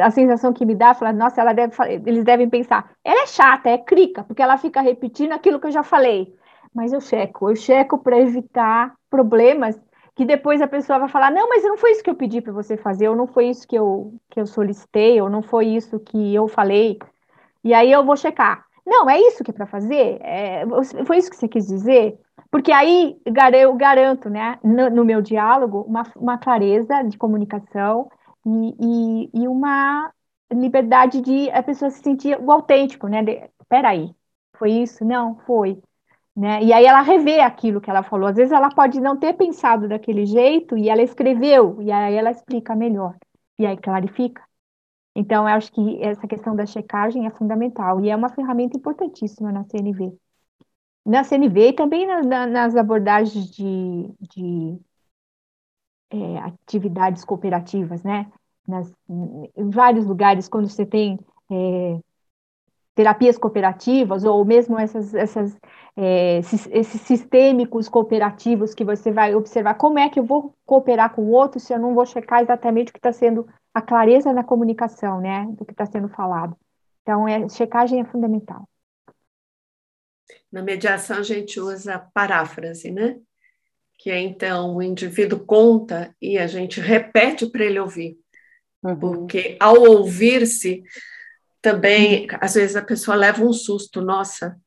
[0.02, 1.72] a sensação que me dá é falar, nossa, ela deve,
[2.04, 5.72] eles devem pensar, ela é chata, é crica, porque ela fica repetindo aquilo que eu
[5.72, 6.34] já falei.
[6.74, 9.78] Mas eu checo, eu checo para evitar problemas
[10.14, 12.52] que depois a pessoa vai falar, não, mas não foi isso que eu pedi para
[12.52, 15.98] você fazer, ou não foi isso que eu, que eu solicitei, ou não foi isso
[16.00, 16.98] que eu falei.
[17.64, 18.64] E aí eu vou checar.
[18.84, 20.18] Não, é isso que é para fazer?
[20.22, 20.64] É,
[21.06, 22.18] foi isso que você quis dizer?
[22.50, 23.16] Porque aí
[23.54, 28.10] eu garanto, né, no, no meu diálogo, uma, uma, clareza de comunicação
[28.44, 30.12] e, e, e, uma
[30.52, 33.22] liberdade de a pessoa se sentir o autêntico, né?
[33.22, 34.14] De, peraí,
[34.58, 35.04] foi isso?
[35.04, 35.80] Não, foi.
[36.34, 36.62] Né?
[36.64, 38.28] E aí ela revê aquilo que ela falou.
[38.28, 42.30] Às vezes ela pode não ter pensado daquele jeito e ela escreveu, e aí ela
[42.30, 43.16] explica melhor,
[43.58, 44.42] e aí clarifica.
[45.14, 49.52] Então, eu acho que essa questão da checagem é fundamental e é uma ferramenta importantíssima
[49.52, 50.16] na CNV
[51.04, 54.78] na CNV e também na, na, nas abordagens de, de
[56.10, 58.30] é, atividades cooperativas, né?
[58.66, 61.18] Nas, em vários lugares, quando você tem
[61.50, 61.98] é,
[62.94, 65.58] terapias cooperativas, ou mesmo essas, essas,
[65.96, 71.22] é, esses sistêmicos cooperativos que você vai observar como é que eu vou cooperar com
[71.22, 74.44] o outro se eu não vou checar exatamente o que está sendo a clareza na
[74.44, 75.46] comunicação, né?
[75.52, 76.56] Do que está sendo falado.
[77.02, 78.68] Então, é, checagem é fundamental.
[80.50, 83.18] Na mediação, a gente usa paráfrase, né?
[83.98, 88.18] Que é então o indivíduo conta e a gente repete para ele ouvir.
[88.82, 88.98] Uhum.
[88.98, 90.82] Porque ao ouvir-se,
[91.62, 94.60] também, às vezes a pessoa leva um susto, nossa,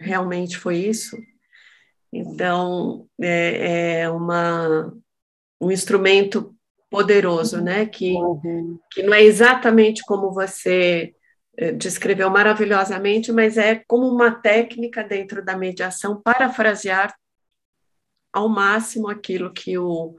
[0.00, 1.16] realmente foi isso?
[2.12, 4.92] Então, é, é uma,
[5.60, 6.54] um instrumento
[6.90, 7.86] poderoso, né?
[7.86, 8.78] Que, uhum.
[8.90, 11.14] que não é exatamente como você
[11.56, 17.14] eh, descreveu maravilhosamente, mas é como uma técnica dentro da mediação parafrasear
[18.32, 20.16] ao máximo aquilo que o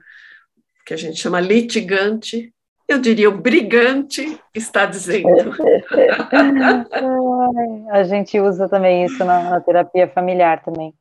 [0.85, 2.53] que a gente chama litigante,
[2.91, 5.53] eu diria o brigante está dizendo.
[7.91, 10.93] a gente usa também isso na, na terapia familiar também.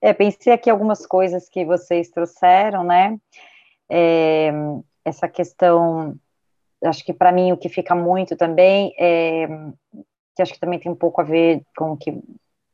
[0.00, 3.16] É, pensei aqui algumas coisas que vocês trouxeram, né?
[3.90, 4.52] É,
[5.04, 6.16] essa questão
[6.84, 9.48] acho que para mim o que fica muito também é
[10.36, 12.20] que acho que também tem um pouco a ver com o que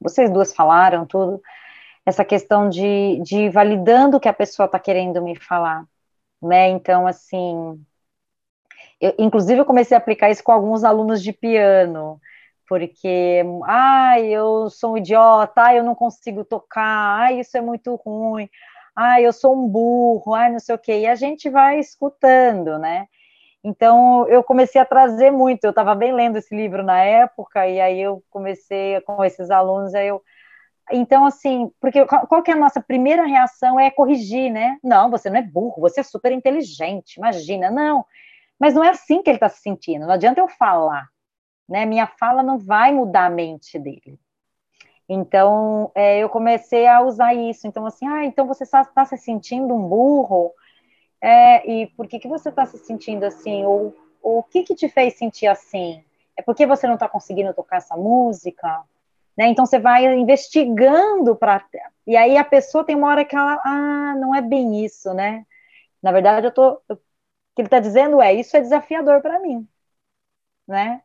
[0.01, 1.41] vocês duas falaram, tudo,
[2.05, 5.85] essa questão de, de validando o que a pessoa está querendo me falar,
[6.43, 6.69] né?
[6.71, 7.81] Então, assim,
[9.03, 12.21] eu, inclusive eu comecei a aplicar isso com alguns alunos de piano,
[12.69, 17.95] porque, ah, eu sou um idiota, ah, eu não consigo tocar, ah, isso é muito
[17.97, 18.49] ruim,
[18.97, 22.79] ah, eu sou um burro, ah, não sei o quê, e a gente vai escutando,
[22.79, 23.07] né?
[23.65, 25.65] Então, eu comecei a trazer muito.
[25.65, 29.95] Eu estava bem lendo esse livro na época, e aí eu comecei com esses alunos,
[29.95, 30.23] aí eu.
[30.93, 33.79] Então, assim, porque qual que é a nossa primeira reação?
[33.79, 34.79] É corrigir, né?
[34.83, 37.71] Não, você não é burro, você é super inteligente, imagina.
[37.71, 38.05] Não,
[38.63, 41.09] mas não é assim que ele está se sentindo, não adianta eu falar,
[41.69, 41.85] né?
[41.85, 44.21] Minha fala não vai mudar a mente dele.
[45.09, 47.67] Então, é, eu comecei a usar isso.
[47.67, 50.53] Então, assim, ah, então você está tá se sentindo um burro?
[51.21, 53.65] É, e por que, que você está se sentindo assim?
[53.65, 56.05] Ou, ou o que, que te fez sentir assim?
[56.37, 58.85] É porque você não está conseguindo tocar essa música?
[59.37, 59.49] Né?
[59.49, 61.65] Então você vai investigando para.
[62.07, 63.61] E aí a pessoa tem uma hora que ela.
[63.65, 65.45] Ah, não é bem isso, né?
[66.01, 66.81] Na verdade, eu tô.
[67.55, 69.67] Que ele está dizendo é: isso é desafiador para mim.
[70.67, 71.03] Né?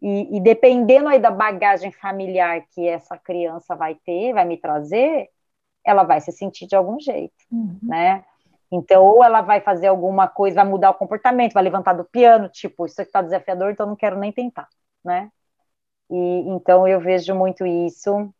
[0.00, 5.30] E, e, dependendo aí da bagagem familiar que essa criança vai ter, vai me trazer,
[5.84, 7.78] ela vai se sentir de algum jeito, uhum.
[7.82, 8.24] né?
[8.70, 12.48] Então, ou ela vai fazer alguma coisa, vai mudar o comportamento, vai levantar do piano,
[12.48, 14.68] tipo, isso aqui tá desafiador, então não quero nem tentar,
[15.04, 15.30] né?
[16.10, 16.16] E
[16.48, 18.32] então eu vejo muito isso.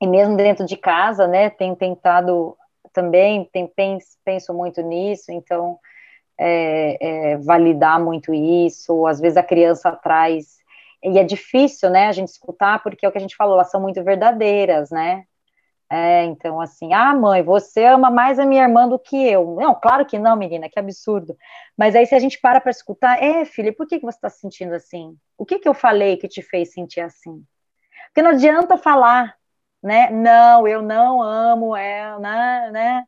[0.00, 2.56] E mesmo dentro de casa, né, tenho tentado
[2.92, 5.78] também, tem, penso, penso muito nisso, então
[6.40, 10.58] é, é, validar muito isso, às vezes a criança traz,
[11.02, 13.70] e é difícil, né, a gente escutar, porque é o que a gente falou, elas
[13.70, 15.24] são muito verdadeiras, né,
[15.92, 19.56] é, então, assim, ah, mãe, você ama mais a minha irmã do que eu.
[19.56, 21.36] Não, claro que não, menina, que absurdo.
[21.76, 24.30] Mas aí, se a gente para para escutar, é, filha, por que, que você está
[24.30, 25.16] se sentindo assim?
[25.36, 27.44] O que, que eu falei que te fez sentir assim?
[28.06, 29.34] Porque não adianta falar,
[29.82, 30.10] né?
[30.10, 32.70] Não, eu não amo ela, né?
[32.72, 33.04] né?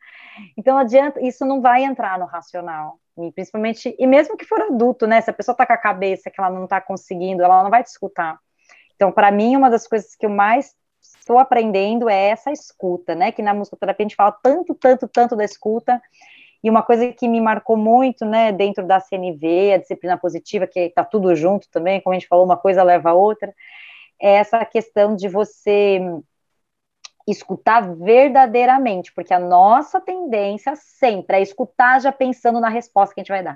[0.57, 2.99] Então, adianta, isso não vai entrar no racional.
[3.19, 5.21] E principalmente, e mesmo que for adulto, né?
[5.21, 7.83] Se a pessoa está com a cabeça que ela não está conseguindo, ela não vai
[7.83, 8.39] te escutar.
[8.97, 13.33] Então, para mim, uma das coisas que eu mais estou aprendendo é essa escuta, né?
[13.33, 16.01] Que na musicoterapia a gente fala tanto, tanto, tanto da escuta.
[16.63, 20.79] E uma coisa que me marcou muito, né, dentro da CNV, a disciplina positiva, que
[20.79, 23.53] está tudo junto também, como a gente falou, uma coisa leva a outra,
[24.21, 26.01] é essa questão de você
[27.27, 33.23] escutar verdadeiramente, porque a nossa tendência sempre é escutar já pensando na resposta que a
[33.23, 33.55] gente vai dar.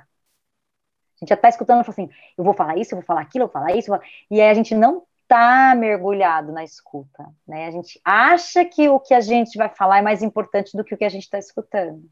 [1.17, 3.45] A gente já está escutando e assim, eu vou falar isso, eu vou falar aquilo,
[3.45, 4.01] eu vou falar isso, vou...
[4.31, 7.67] e aí a gente não está mergulhado na escuta, né?
[7.67, 10.95] A gente acha que o que a gente vai falar é mais importante do que
[10.95, 12.09] o que a gente está escutando.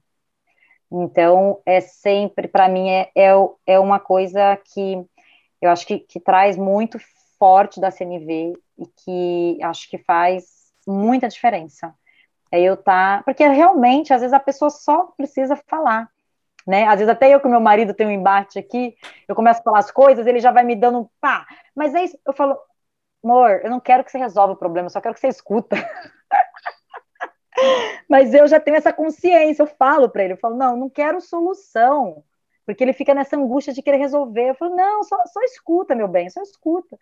[0.90, 3.30] Então, é sempre, para mim, é, é,
[3.66, 5.04] é, uma coisa que
[5.60, 6.98] eu acho que, que traz muito
[7.38, 11.94] forte da CNV e que acho que faz muita diferença.
[12.50, 16.08] É eu tá, porque realmente, às vezes, a pessoa só precisa falar,
[16.66, 16.84] né?
[16.84, 18.96] Às vezes até eu com meu marido tenho um embate aqui,
[19.28, 22.04] eu começo a falar as coisas, ele já vai me dando um pá, mas é
[22.04, 22.58] isso, eu falo,
[23.24, 25.76] amor, eu não quero que você resolva o problema, eu só quero que você escuta.
[28.08, 31.20] Mas eu já tenho essa consciência, eu falo para ele, eu falo, não, não quero
[31.20, 32.24] solução,
[32.66, 34.50] porque ele fica nessa angústia de querer resolver.
[34.50, 36.98] Eu falo, não, só, só escuta, meu bem, só escuta,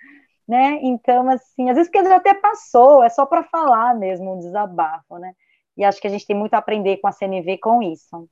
[0.46, 0.78] né?
[0.82, 5.34] Então, assim, às vezes porque até passou, é só para falar mesmo, um desabafo, né?
[5.76, 8.28] E acho que a gente tem muito a aprender com a CNV com isso.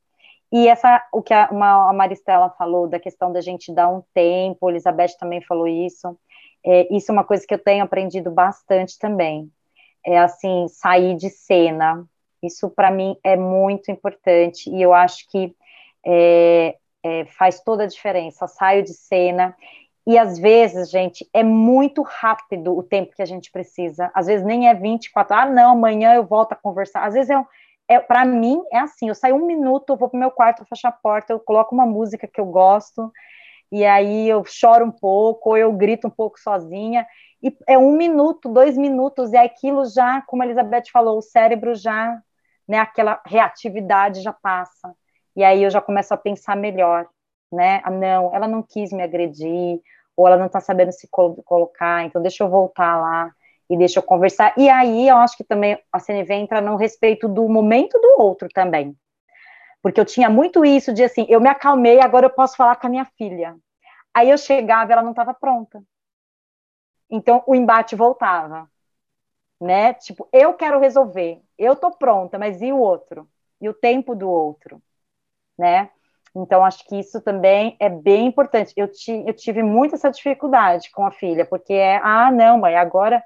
[0.53, 4.03] E essa, o que a, uma, a Maristela falou da questão da gente dar um
[4.13, 6.19] tempo, a Elizabeth também falou isso.
[6.65, 9.51] É, isso é uma coisa que eu tenho aprendido bastante também.
[10.05, 12.05] É assim, sair de cena.
[12.43, 15.55] Isso para mim é muito importante e eu acho que
[16.05, 18.47] é, é, faz toda a diferença.
[18.47, 19.57] saio de cena
[20.11, 24.11] e às vezes, gente, é muito rápido o tempo que a gente precisa.
[24.13, 27.07] Às vezes nem é 24, ah, não, amanhã eu volto a conversar.
[27.07, 27.45] Às vezes é,
[27.89, 30.67] é para mim é assim, eu saio um minuto, eu vou pro meu quarto, eu
[30.67, 33.13] fecho a porta, eu coloco uma música que eu gosto,
[33.71, 37.07] e aí eu choro um pouco, ou eu grito um pouco sozinha,
[37.41, 41.77] e é um minuto, dois minutos, e aquilo já, como a Elizabeth falou, o cérebro
[41.77, 42.21] já,
[42.67, 44.93] né, aquela reatividade já passa,
[45.37, 47.07] e aí eu já começo a pensar melhor,
[47.53, 49.81] né, ah, não, ela não quis me agredir,
[50.21, 53.33] ou ela não está sabendo se colocar, então deixa eu voltar lá,
[53.71, 57.27] e deixa eu conversar, e aí eu acho que também a CNV entra no respeito
[57.27, 58.95] do momento do outro também,
[59.83, 62.87] porque eu tinha muito isso de assim, eu me acalmei, agora eu posso falar com
[62.87, 63.57] a minha filha.
[64.13, 65.83] Aí eu chegava, ela não estava pronta.
[67.09, 68.71] Então o embate voltava,
[69.61, 69.95] né?
[69.95, 73.29] Tipo, eu quero resolver, eu tô pronta, mas e o outro?
[73.61, 74.83] E o tempo do outro,
[75.59, 75.91] né?
[76.35, 78.73] Então acho que isso também é bem importante.
[78.77, 82.77] Eu, ti, eu tive muita essa dificuldade com a filha, porque é, ah, não, mãe,
[82.77, 83.23] agora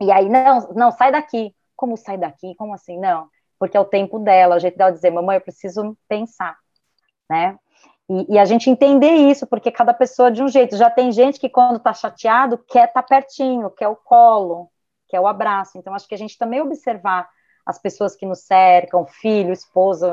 [0.00, 1.54] e aí não, não, sai daqui.
[1.76, 2.54] Como sai daqui?
[2.56, 2.98] Como assim?
[2.98, 3.28] Não
[3.62, 6.58] porque é o tempo dela, o jeito dela dizer, mamãe, eu preciso pensar,
[7.30, 7.56] né?
[8.10, 10.76] E, e, a gente entender isso, porque cada pessoa de um jeito.
[10.76, 14.68] Já tem gente que, quando tá chateado, quer estar tá pertinho, quer o colo,
[15.08, 15.78] quer o abraço.
[15.78, 17.30] Então, acho que a gente também observar
[17.64, 20.12] as pessoas que nos cercam, filho, esposa,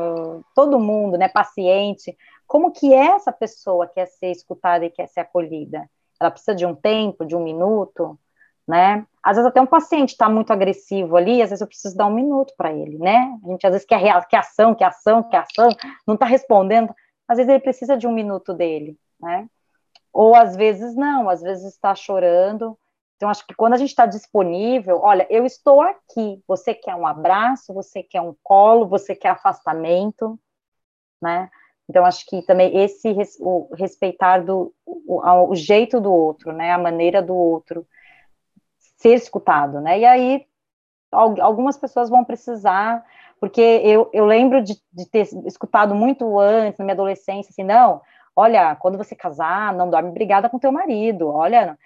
[0.56, 2.16] todo mundo, né, paciente,
[2.48, 5.90] como que é essa pessoa que quer ser escutada e quer ser acolhida?
[6.20, 8.20] Ela precisa de um tempo, de um minuto,
[8.68, 9.06] né?
[9.24, 12.14] Às vezes até um paciente está muito agressivo ali, às vezes eu preciso dar um
[12.14, 13.38] minuto para ele, né?
[13.44, 15.70] A gente às vezes quer, quer ação, quer ação, quer ação,
[16.08, 16.94] não está respondendo,
[17.28, 19.48] às vezes ele precisa de um minuto dele, né?
[20.12, 22.78] Ou às vezes não, às vezes está chorando.
[23.20, 26.42] Então, acho que quando a gente está disponível, olha, eu estou aqui.
[26.48, 30.40] Você quer um abraço, você quer um colo, você quer afastamento,
[31.22, 31.50] né?
[31.90, 36.72] Então, acho que também esse o respeitar do, o, o jeito do outro, né?
[36.72, 37.86] A maneira do outro
[38.96, 40.00] ser escutado, né?
[40.00, 40.46] E aí
[41.12, 43.04] algumas pessoas vão precisar,
[43.38, 48.02] porque eu, eu lembro de, de ter escutado muito antes, na minha adolescência, assim, não,
[48.34, 51.78] olha, quando você casar, não dorme brigada com teu marido, olha.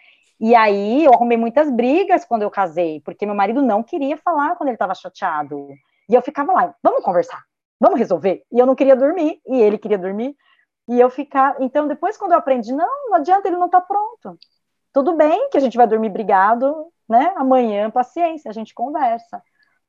[0.44, 4.58] E aí eu arrumei muitas brigas quando eu casei, porque meu marido não queria falar
[4.58, 5.70] quando ele estava chateado.
[6.10, 7.42] E eu ficava lá, vamos conversar,
[7.80, 8.44] vamos resolver.
[8.52, 10.36] E eu não queria dormir, e ele queria dormir.
[10.90, 11.56] E eu ficar.
[11.62, 14.38] Então, depois, quando eu aprendi, não, não adianta, ele não está pronto.
[14.92, 17.34] Tudo bem que a gente vai dormir brigado, né?
[17.38, 19.42] Amanhã, paciência, a gente conversa.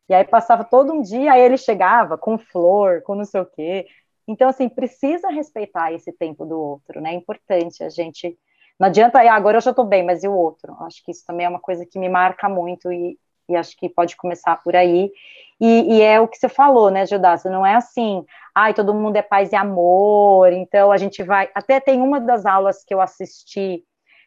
[0.09, 3.47] E aí passava todo um dia, aí ele chegava com flor, com não sei o
[3.47, 3.89] quê.
[4.29, 7.11] Então, assim, precisa respeitar esse tempo do outro, né?
[7.11, 8.39] É importante a gente.
[8.85, 10.77] Não adianta, ah, agora eu já estou bem, mas e o outro?
[10.81, 13.89] Acho que isso também é uma coisa que me marca muito e, e acho que
[13.89, 15.11] pode começar por aí.
[15.59, 17.45] E, e, é o que você falou, né, Gildas?
[17.45, 21.49] Não é assim, ai, todo mundo é paz e amor, então a gente vai.
[21.55, 23.83] Até tem uma das aulas que eu assisti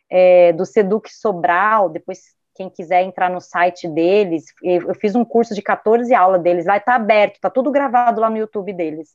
[0.10, 2.22] é, do Seduc Sobral, depois
[2.56, 6.78] quem quiser entrar no site deles, eu fiz um curso de 14 aulas deles, lá
[6.78, 9.10] está aberto, está tudo gravado lá no YouTube deles.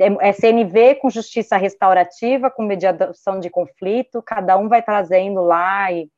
[0.00, 5.92] É, é CNV com justiça restaurativa, com mediação de conflito, cada um vai trazendo lá,
[5.92, 6.10] e,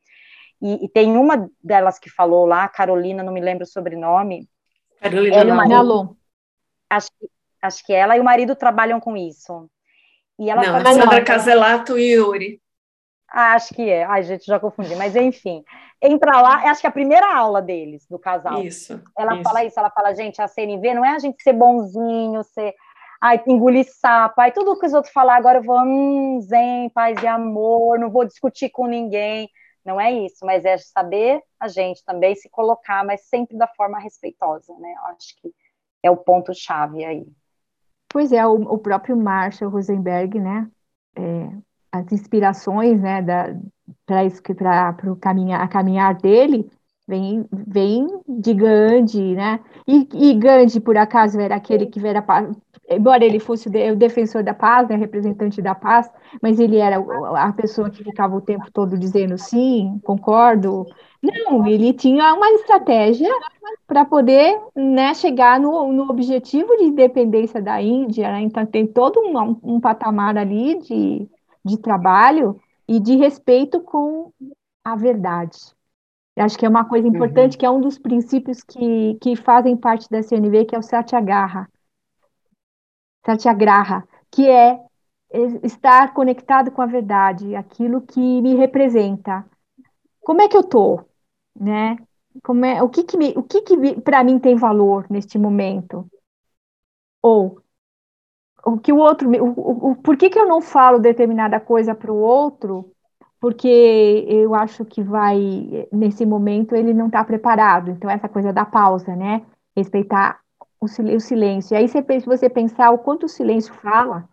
[0.61, 4.47] e, e tem uma delas que falou lá, Carolina, não me lembro o sobrenome.
[5.01, 6.15] Carolina Alon.
[6.89, 7.09] Acho,
[7.61, 9.69] acho que ela e o marido trabalham com isso.
[10.39, 12.61] E ela não, Sandra Caselato e Yuri.
[13.29, 14.03] Ah, acho que é.
[14.03, 14.95] Ai, gente, já confundi.
[14.95, 15.63] Mas enfim,
[16.01, 18.61] entra lá, acho que é a primeira aula deles, do casal.
[18.63, 19.01] Isso.
[19.17, 19.43] Ela isso.
[19.43, 22.75] fala isso, ela fala, gente, a CNV não é a gente ser bonzinho, ser.
[23.25, 27.23] Ai, engolir sapo, ai, tudo que os outros falar, agora eu vou, hum, zen, paz
[27.23, 29.49] e amor, não vou discutir com ninguém.
[29.85, 33.97] Não é isso, mas é saber a gente também se colocar, mas sempre da forma
[33.97, 34.91] respeitosa, né?
[34.91, 35.53] Eu acho que
[36.03, 37.25] é o ponto-chave aí.
[38.09, 40.69] Pois é, o, o próprio Marshall Rosenberg, né?
[41.15, 41.49] É,
[41.93, 43.21] as inspirações, né,
[44.05, 46.69] para o caminhar, a caminhar dele,
[47.07, 49.61] vem, vem de Gandhi, né?
[49.87, 52.21] E, e, Gandhi, por acaso, era aquele que era
[52.89, 56.09] embora ele fosse o defensor da paz, né, representante da paz,
[56.41, 56.97] mas ele era
[57.37, 60.85] a pessoa que ficava o tempo todo dizendo sim, concordo.
[61.21, 63.29] Não, ele tinha uma estratégia
[63.87, 68.41] para poder né, chegar no, no objetivo de independência da Índia, né?
[68.41, 71.29] então tem todo um, um patamar ali de,
[71.63, 74.31] de trabalho e de respeito com
[74.83, 75.57] a verdade.
[76.35, 77.59] Eu acho que é uma coisa importante, uhum.
[77.59, 81.67] que é um dos princípios que, que fazem parte da CNV, que é o Satyagraha.
[83.25, 84.79] Satyagraha, que é
[85.63, 89.45] estar conectado com a verdade, aquilo que me representa.
[90.21, 91.07] Como é que eu estou?
[91.59, 91.97] Né?
[92.43, 96.07] Como é, o que, que, o que, que para mim tem valor neste momento?
[97.21, 97.63] Ou
[98.65, 102.11] o que o outro, o, o, por que, que eu não falo determinada coisa para
[102.11, 102.91] o outro?
[103.39, 103.67] Porque
[104.27, 107.91] eu acho que vai, nesse momento, ele não está preparado.
[107.91, 109.45] Então, essa coisa da pausa, né?
[109.75, 110.39] Respeitar
[110.83, 111.73] o, o silêncio.
[111.73, 114.27] E aí, você, se você pensar o quanto o silêncio fala,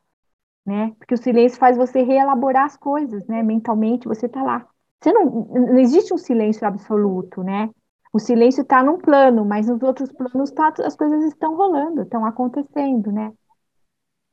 [0.67, 0.95] né?
[0.99, 3.43] Porque o silêncio faz você reelaborar as coisas, né?
[3.43, 4.67] Mentalmente, você está lá.
[5.01, 7.71] Você não, não existe um silêncio absoluto, né?
[8.13, 12.25] O silêncio está num plano, mas nos outros planos tá, as coisas estão rolando, estão
[12.25, 13.33] acontecendo, né?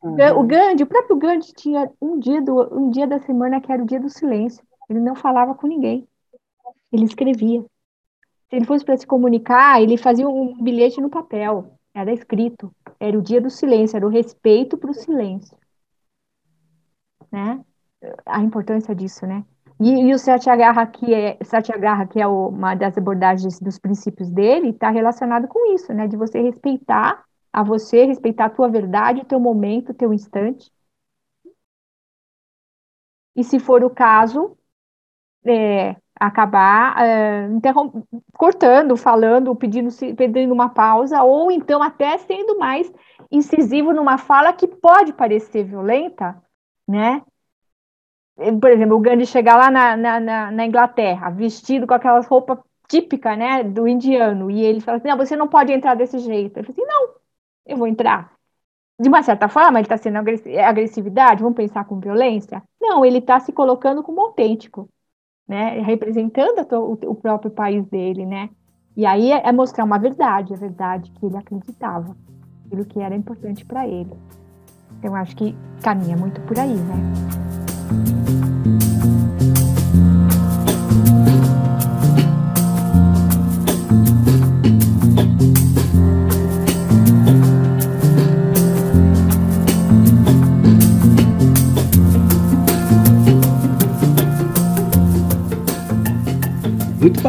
[0.03, 0.39] Uhum.
[0.39, 3.81] O Gandhi, o próprio Gandhi tinha um dia, do, um dia da semana que era
[3.81, 4.63] o dia do silêncio.
[4.89, 6.07] Ele não falava com ninguém.
[6.91, 7.61] Ele escrevia.
[8.49, 11.76] Se ele fosse para se comunicar, ele fazia um bilhete no papel.
[11.97, 12.71] Era escrito.
[12.99, 15.57] Era o dia do silêncio, era o respeito para o silêncio.
[17.31, 17.65] Né?
[18.25, 19.43] A importância disso, né?
[19.79, 24.69] E, e o Satyagraha, que é, Satyagraha, que é uma das abordagens dos princípios dele,
[24.69, 26.07] está relacionado com isso, né?
[26.07, 30.71] De você respeitar a você, respeitar a tua verdade, o teu momento, o teu instante.
[33.35, 34.55] E se for o caso,
[35.45, 37.47] é, acabar é,
[38.33, 42.91] cortando, falando, pedindo, pedindo uma pausa, ou então até sendo mais
[43.31, 46.41] incisivo numa fala que pode parecer violenta,
[46.87, 47.21] né?
[48.61, 53.37] Por exemplo, o Gandhi chegar lá na, na, na Inglaterra, vestido com aquelas roupas típicas,
[53.37, 56.57] né, do indiano, e ele fala assim, não, você não pode entrar desse jeito.
[56.57, 57.15] Ele fala assim, não,
[57.65, 58.31] eu vou entrar.
[58.99, 62.63] De uma certa forma, ele está sendo agressividade, vamos pensar com violência?
[62.81, 64.89] Não, ele está se colocando como autêntico,
[65.47, 65.79] né?
[65.81, 68.49] Representando o, o próprio país dele, né?
[68.95, 72.15] E aí é, é mostrar uma verdade, a verdade que ele acreditava,
[72.65, 74.11] aquilo que era importante para ele.
[74.99, 77.46] Então, acho que caminha muito por aí, né?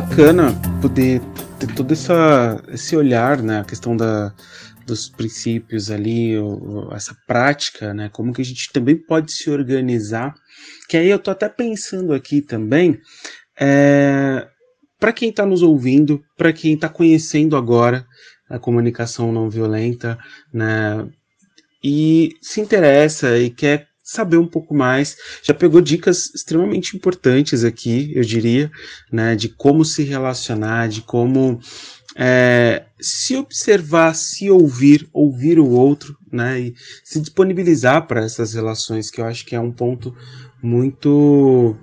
[0.01, 1.21] Bacana poder
[1.59, 3.61] ter todo essa, esse olhar, né?
[3.61, 4.33] A questão da,
[4.87, 6.35] dos princípios ali,
[6.93, 8.09] essa prática, né?
[8.13, 10.35] Como que a gente também pode se organizar.
[10.89, 13.01] Que aí eu tô até pensando aqui também,
[13.59, 14.47] é,
[15.01, 18.07] para quem está nos ouvindo, para quem está conhecendo agora
[18.49, 20.17] a comunicação não violenta,
[20.55, 21.09] né?
[21.83, 25.19] E se interessa e quer saber um pouco mais.
[25.43, 28.71] Já pegou dicas extremamente importantes aqui, eu diria,
[29.13, 31.61] né, de como se relacionar, de como
[32.17, 36.75] é, se observar, se ouvir, ouvir o outro, né, e
[37.05, 40.17] se disponibilizar para essas relações, que eu acho que é um ponto
[40.63, 41.77] muito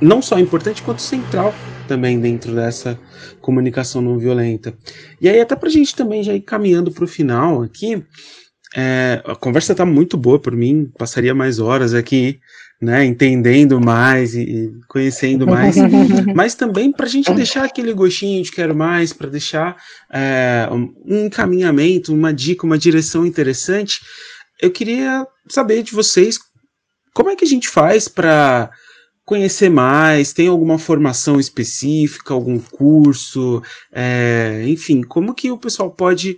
[0.00, 1.54] não só importante quanto central
[1.86, 2.98] também dentro dessa
[3.40, 4.76] comunicação não violenta.
[5.20, 8.04] E aí até para a gente também já ir caminhando para o final aqui,
[8.74, 12.40] é, a conversa está muito boa por mim, passaria mais horas aqui
[12.82, 15.76] né, entendendo mais e, conhecendo mais,
[16.34, 19.76] mas também para a gente deixar aquele gostinho de quero mais, para deixar
[20.12, 24.00] é, um encaminhamento, uma dica, uma direção interessante.
[24.60, 26.40] Eu queria saber de vocês
[27.14, 28.68] como é que a gente faz para
[29.24, 30.32] conhecer mais?
[30.32, 33.62] Tem alguma formação específica, algum curso?
[33.92, 36.36] É, enfim, como que o pessoal pode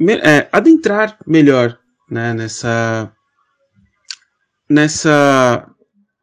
[0.00, 1.78] é, adentrar melhor
[2.10, 3.12] né, nessa
[4.68, 5.68] nessa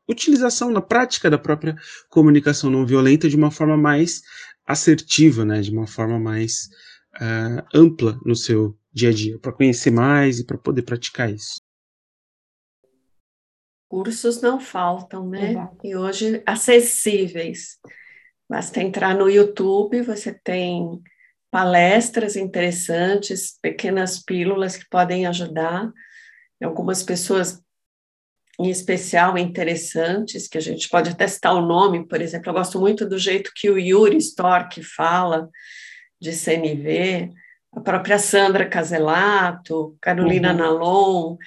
[0.08, 1.76] utilização na prática da própria
[2.10, 4.22] comunicação não violenta de uma forma mais
[4.66, 6.68] assertiva, né, de uma forma mais
[7.16, 11.62] uh, ampla no seu dia a dia, para conhecer mais e para poder praticar isso.
[13.88, 15.52] Cursos não faltam, né?
[15.52, 15.78] Exato.
[15.84, 17.80] E hoje acessíveis.
[18.48, 21.02] Basta entrar no YouTube, você tem
[21.52, 25.92] palestras interessantes, pequenas pílulas que podem ajudar.
[26.62, 27.62] Algumas pessoas
[28.60, 33.08] em especial interessantes, que a gente pode testar o nome, por exemplo, eu gosto muito
[33.08, 35.50] do jeito que o Yuri Stork fala
[36.22, 37.30] de CNV,
[37.72, 40.58] a própria Sandra Caselato, Carolina uhum.
[40.58, 41.38] Nalon,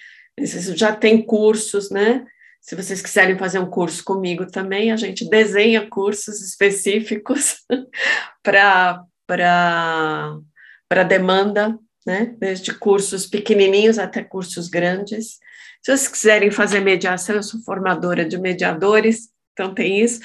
[0.74, 2.24] já tem cursos, né?
[2.62, 7.56] Se vocês quiserem fazer um curso comigo também, a gente desenha cursos específicos
[8.42, 9.04] para
[9.36, 12.34] para demanda, né?
[12.38, 15.38] Desde cursos pequenininhos até cursos grandes.
[15.82, 20.20] Se vocês quiserem fazer mediação, eu sou formadora de mediadores, então tem isso.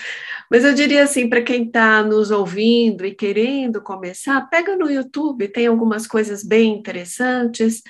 [0.49, 5.47] Mas eu diria assim, para quem está nos ouvindo e querendo começar, pega no YouTube,
[5.47, 7.81] tem algumas coisas bem interessantes.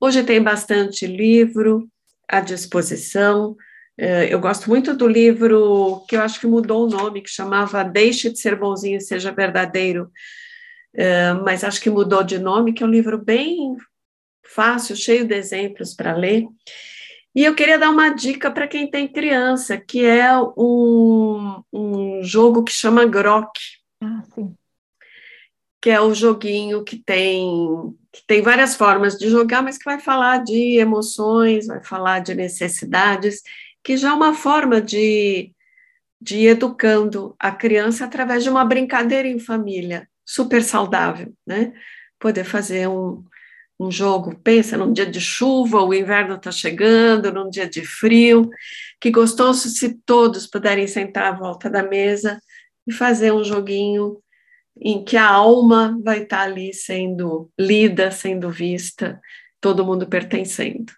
[0.00, 1.88] Hoje tem bastante livro
[2.28, 3.56] à disposição.
[3.98, 7.84] É, eu gosto muito do livro que eu acho que mudou o nome, que chamava
[7.84, 10.10] Deixe de Ser Bonzinho e Seja Verdadeiro,
[10.94, 13.76] é, mas acho que mudou de nome, que é um livro bem
[14.44, 16.46] fácil, cheio de exemplos para ler.
[17.34, 22.64] E eu queria dar uma dica para quem tem criança, que é um, um jogo
[22.64, 23.52] que chama Grok.
[24.00, 24.54] Ah, sim.
[25.80, 30.00] Que é o joguinho que tem, que tem várias formas de jogar, mas que vai
[30.00, 33.42] falar de emoções, vai falar de necessidades,
[33.82, 35.54] que já é uma forma de,
[36.20, 41.72] de ir educando a criança através de uma brincadeira em família, super saudável, né?
[42.16, 43.24] Poder fazer um,
[43.80, 48.48] um jogo, pensa num dia de chuva, o inverno está chegando, num dia de frio,
[49.00, 52.40] que gostoso se todos puderem sentar à volta da mesa
[52.86, 54.22] e fazer um joguinho
[54.80, 59.20] em que a alma vai estar tá ali sendo lida, sendo vista,
[59.60, 60.92] todo mundo pertencendo.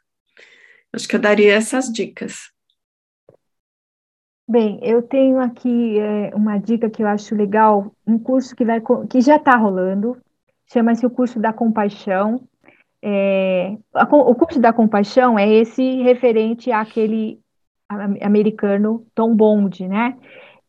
[0.93, 2.52] Acho que eu daria essas dicas.
[4.53, 8.83] Bem, eu tenho aqui é, uma dica que eu acho legal, um curso que, vai,
[9.09, 10.15] que já está rolando,
[10.71, 12.47] chama-se o curso da compaixão,
[13.01, 17.41] é, a, o curso da compaixão é esse referente àquele
[18.21, 20.19] americano Tom Bond, né?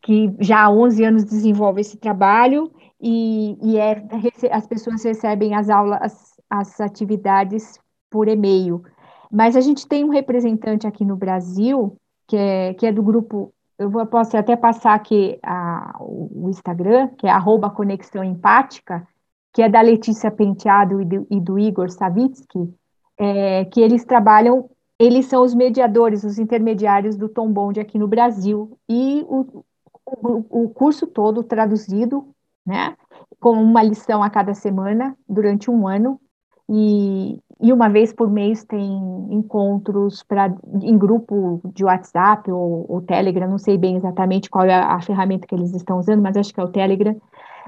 [0.00, 4.02] Que já há 11 anos desenvolve esse trabalho e, e é,
[4.50, 7.78] as pessoas recebem as aulas, as, as atividades
[8.08, 8.82] por e-mail.
[9.30, 13.52] Mas a gente tem um representante aqui no Brasil, que é, que é do grupo,
[13.78, 19.06] eu vou, posso até passar aqui a, o Instagram, que é arroba Conexão Empática,
[19.52, 22.72] que é da Letícia Penteado e do, e do Igor Savitsky,
[23.18, 24.68] é, que eles trabalham,
[24.98, 29.64] eles são os mediadores, os intermediários do Tom Bond aqui no Brasil, e o,
[30.04, 32.28] o, o curso todo traduzido,
[32.66, 32.96] né,
[33.40, 36.20] com uma lição a cada semana, durante um ano,
[36.68, 38.90] e, e uma vez por mês tem
[39.30, 44.74] encontros pra, em grupo de WhatsApp ou, ou Telegram, não sei bem exatamente qual é
[44.74, 47.16] a, a, ferramenta que eles estão usando, mas acho que é o Telegram,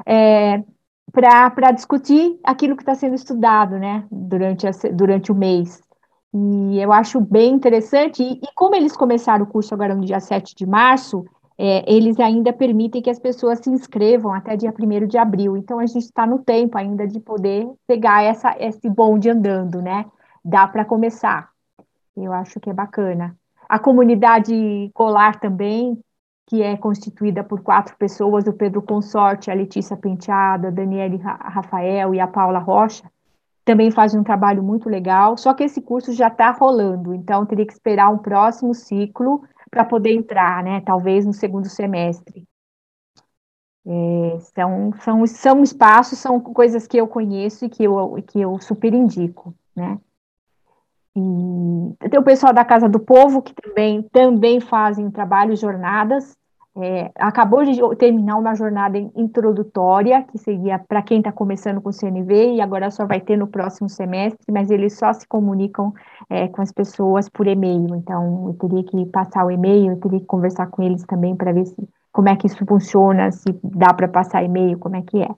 [0.06, 0.62] é,
[1.12, 5.82] para discutir aquilo que está sendo estudado, né, durante, a, durante o mês.
[6.34, 10.20] E eu acho bem interessante, e, e, como eles começaram o curso agora no dia
[10.20, 11.24] 7 de março,
[11.58, 15.56] é, eles ainda permitem que as pessoas se inscrevam até dia 1 de abril.
[15.56, 20.04] Então, a gente está no tempo ainda de poder pegar essa, esse bonde andando, né?
[20.44, 21.50] Dá para começar.
[22.16, 23.36] Eu acho que é bacana.
[23.68, 25.98] A comunidade colar também
[26.46, 32.14] que é constituída por quatro pessoas, o Pedro Consorte, a Letícia Penteada, a Daniele Rafael
[32.14, 33.10] e a Paula Rocha,
[33.66, 37.66] também fazem um trabalho muito legal, só que esse curso já está rolando, então teria
[37.66, 42.46] que esperar um próximo ciclo para poder entrar, né, talvez no segundo semestre.
[43.84, 48.56] É, são, são, são espaços, são coisas que eu conheço e que eu, que eu
[48.60, 49.98] super indico, né?
[51.16, 56.36] E tem o pessoal da Casa do Povo, que também, também fazem trabalho, jornadas.
[56.78, 61.92] É, acabou de terminar uma jornada introdutória, que seria para quem está começando com o
[61.92, 65.94] CNV, e agora só vai ter no próximo semestre, mas eles só se comunicam
[66.28, 67.94] é, com as pessoas por e-mail.
[67.94, 71.50] Então, eu teria que passar o e-mail, eu teria que conversar com eles também para
[71.50, 75.22] ver se, como é que isso funciona, se dá para passar e-mail, como é que
[75.22, 75.28] é.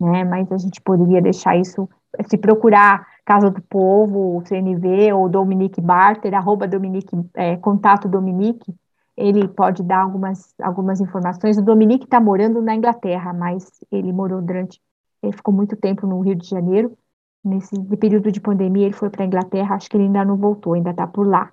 [0.00, 0.24] Né?
[0.24, 1.86] Mas a gente poderia deixar isso,
[2.26, 8.74] se procurar Casa do Povo, CNV, ou Dominique Barter, arroba Dominique, é, contato Dominique,
[9.18, 11.58] ele pode dar algumas, algumas informações.
[11.58, 14.80] O Dominique está morando na Inglaterra, mas ele morou durante,
[15.20, 16.96] ele ficou muito tempo no Rio de Janeiro.
[17.44, 20.74] Nesse período de pandemia, ele foi para a Inglaterra, acho que ele ainda não voltou,
[20.74, 21.50] ainda está por lá.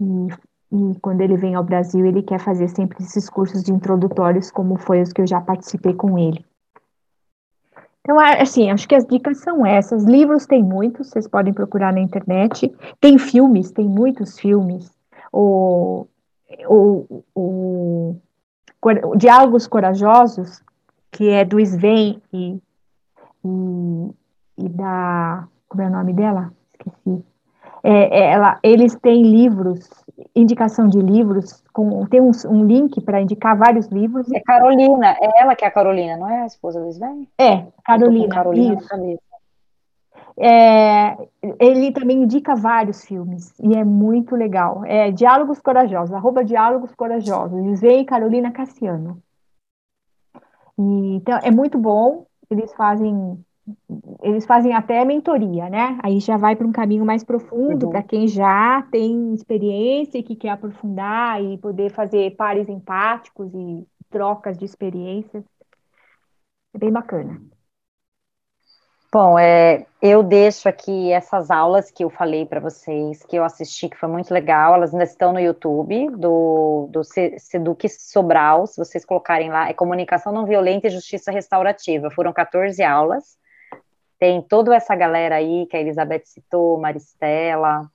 [0.00, 0.04] E,
[0.72, 4.78] e quando ele vem ao Brasil, ele quer fazer sempre esses cursos de introdutórios, como
[4.78, 6.44] foi os que eu já participei com ele.
[8.00, 10.04] Então, assim, acho que as dicas são essas.
[10.04, 12.74] Livros tem muitos, vocês podem procurar na internet.
[13.00, 14.90] Tem filmes, tem muitos filmes.
[15.32, 16.06] O,
[16.66, 18.16] o, o,
[18.82, 20.62] o Diálogos Corajosos,
[21.10, 22.60] que é do Sven e,
[23.44, 24.10] e,
[24.58, 25.46] e da.
[25.68, 26.52] Como é o nome dela?
[26.72, 27.24] Esqueci.
[27.82, 30.04] É, é ela, eles têm livros
[30.34, 34.30] indicação de livros, com, tem um, um link para indicar vários livros.
[34.32, 37.28] É Carolina, é ela que é a Carolina, não é a esposa do Sven?
[37.38, 38.28] É, Carolina.
[38.28, 39.33] Carolina isso.
[40.36, 41.16] É,
[41.60, 44.84] ele também indica vários filmes e é muito legal.
[44.84, 49.22] É Diálogos Corajosos, arroba Diálogos Corajosos, Sven e Carolina Cassiano.
[50.76, 53.38] E, então, é muito bom, eles fazem
[54.22, 55.98] eles fazem até mentoria, né?
[56.02, 57.92] Aí já vai para um caminho mais profundo, uhum.
[57.92, 63.86] para quem já tem experiência e que quer aprofundar e poder fazer pares empáticos e
[64.10, 65.42] trocas de experiências.
[66.74, 67.40] É bem bacana.
[69.14, 73.88] Bom, é, eu deixo aqui essas aulas que eu falei para vocês, que eu assisti,
[73.88, 79.04] que foi muito legal, elas ainda estão no YouTube, do, do Seduc Sobral, se vocês
[79.04, 83.38] colocarem lá, é Comunicação Não Violenta e Justiça Restaurativa, foram 14 aulas,
[84.18, 87.88] tem toda essa galera aí que a Elizabeth citou, Maristela,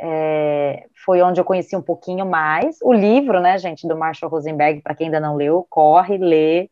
[0.00, 2.78] é, foi onde eu conheci um pouquinho mais.
[2.82, 6.70] O livro, né, gente, do Marshall Rosenberg, para quem ainda não leu, corre, lê,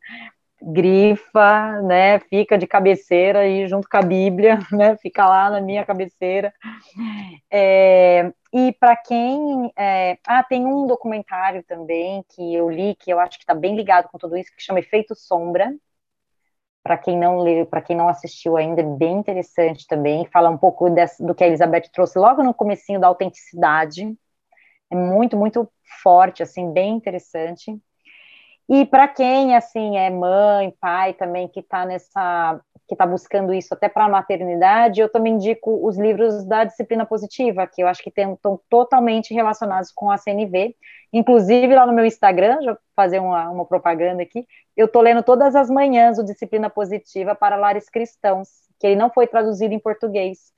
[0.63, 5.85] grifa, né, fica de cabeceira aí junto com a Bíblia, né, fica lá na minha
[5.85, 6.53] cabeceira.
[7.51, 13.21] É, e para quem, é, ah, tem um documentário também que eu li, que eu
[13.21, 15.73] acho que está bem ligado com tudo isso, que chama Efeito Sombra,
[16.83, 20.27] para quem não leu, para quem não assistiu ainda, é bem interessante também.
[20.33, 24.17] Fala um pouco desse, do que a Elizabeth trouxe logo no comecinho da autenticidade.
[24.91, 25.71] É muito, muito
[26.03, 27.79] forte, assim, bem interessante.
[28.73, 33.75] E para quem, assim, é mãe, pai também, que está nessa, que está buscando isso
[33.75, 38.01] até para a maternidade, eu também indico os livros da disciplina positiva, que eu acho
[38.01, 40.77] que estão totalmente relacionados com a CNV.
[41.13, 45.25] Inclusive, lá no meu Instagram, já vou fazer uma, uma propaganda aqui, eu estou lendo
[45.25, 48.49] todas as manhãs o Disciplina Positiva para Lares Cristãos,
[48.79, 50.53] que ele não foi traduzido em português.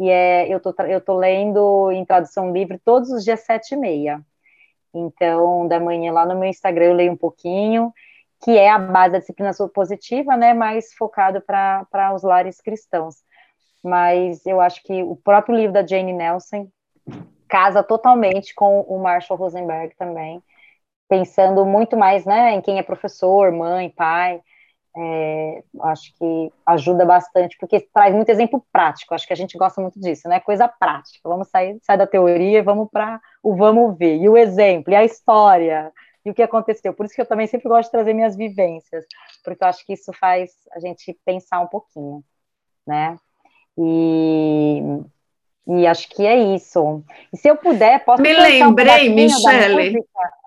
[0.00, 4.24] E é, eu tô, tô lendo em tradução livre todos os dias sete e meia.
[4.94, 7.92] Então, da manhã lá no meu Instagram eu leio um pouquinho,
[8.42, 13.16] que é a base da disciplina positiva, né, mais focado para os lares cristãos.
[13.82, 16.68] Mas eu acho que o próprio livro da Jane Nelson
[17.48, 20.42] casa totalmente com o Marshall Rosenberg também,
[21.08, 24.40] pensando muito mais, né, em quem é professor, mãe, pai,
[24.96, 29.80] é, acho que ajuda bastante, porque traz muito exemplo prático, acho que a gente gosta
[29.80, 30.38] muito disso, né?
[30.40, 31.28] Coisa prática.
[31.28, 34.96] Vamos sair, sair da teoria e vamos para o vamos ver, e o exemplo, e
[34.96, 35.92] a história,
[36.24, 36.94] e o que aconteceu.
[36.94, 39.04] Por isso que eu também sempre gosto de trazer minhas vivências,
[39.44, 42.22] porque eu acho que isso faz a gente pensar um pouquinho,
[42.86, 43.16] né?
[43.76, 44.80] E,
[45.66, 47.02] e acho que é isso.
[47.32, 48.20] E se eu puder, posso.
[48.20, 50.04] Me lembrei, um Michele.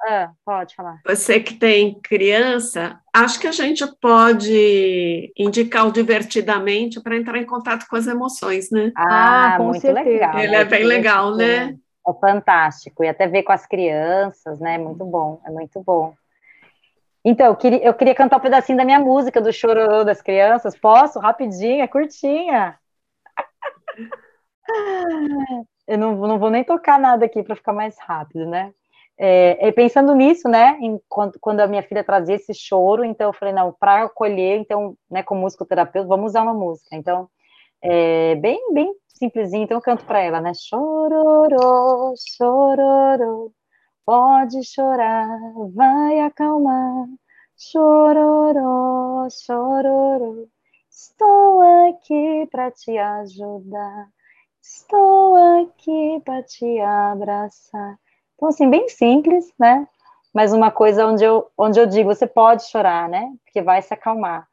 [0.08, 1.02] Ah, pode falar.
[1.06, 7.46] Você que tem criança, acho que a gente pode indicar o divertidamente para entrar em
[7.46, 8.92] contato com as emoções, né?
[8.96, 10.10] Ah, ah muito certeza.
[10.10, 10.40] legal.
[10.40, 11.76] Ele é bem legal, né?
[12.08, 13.04] É fantástico.
[13.04, 14.78] E até ver com as crianças, né?
[14.78, 16.14] Muito bom, é muito bom.
[17.26, 20.78] Então, eu queria, eu queria cantar um pedacinho da minha música do Chororô das Crianças.
[20.78, 21.20] Posso?
[21.20, 22.78] Rapidinho, é curtinha.
[25.88, 28.74] Eu não, não vou nem tocar nada aqui para ficar mais rápido, né?
[29.18, 33.52] É, pensando nisso, né, em, quando, a minha filha trazia esse choro, então eu falei,
[33.54, 36.96] não, para acolher, então, né, como musicoterapeuta, vamos usar uma música.
[36.96, 37.28] Então,
[37.82, 43.52] é, bem, bem simplesinho, então eu canto para ela, né, chororô, chororô,
[44.06, 45.28] pode chorar,
[45.74, 47.08] vai acalmar,
[47.60, 50.46] Chororó, chororó,
[50.92, 54.10] estou aqui para te ajudar.
[54.70, 57.98] Estou aqui para te abraçar.
[58.36, 59.88] Então, assim, bem simples, né?
[60.34, 63.34] Mas uma coisa onde eu, onde eu digo, você pode chorar, né?
[63.46, 64.46] Porque vai se acalmar.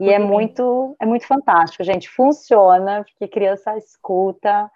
[0.00, 2.10] E é muito, é muito fantástico, gente.
[2.10, 4.68] Funciona, porque criança escuta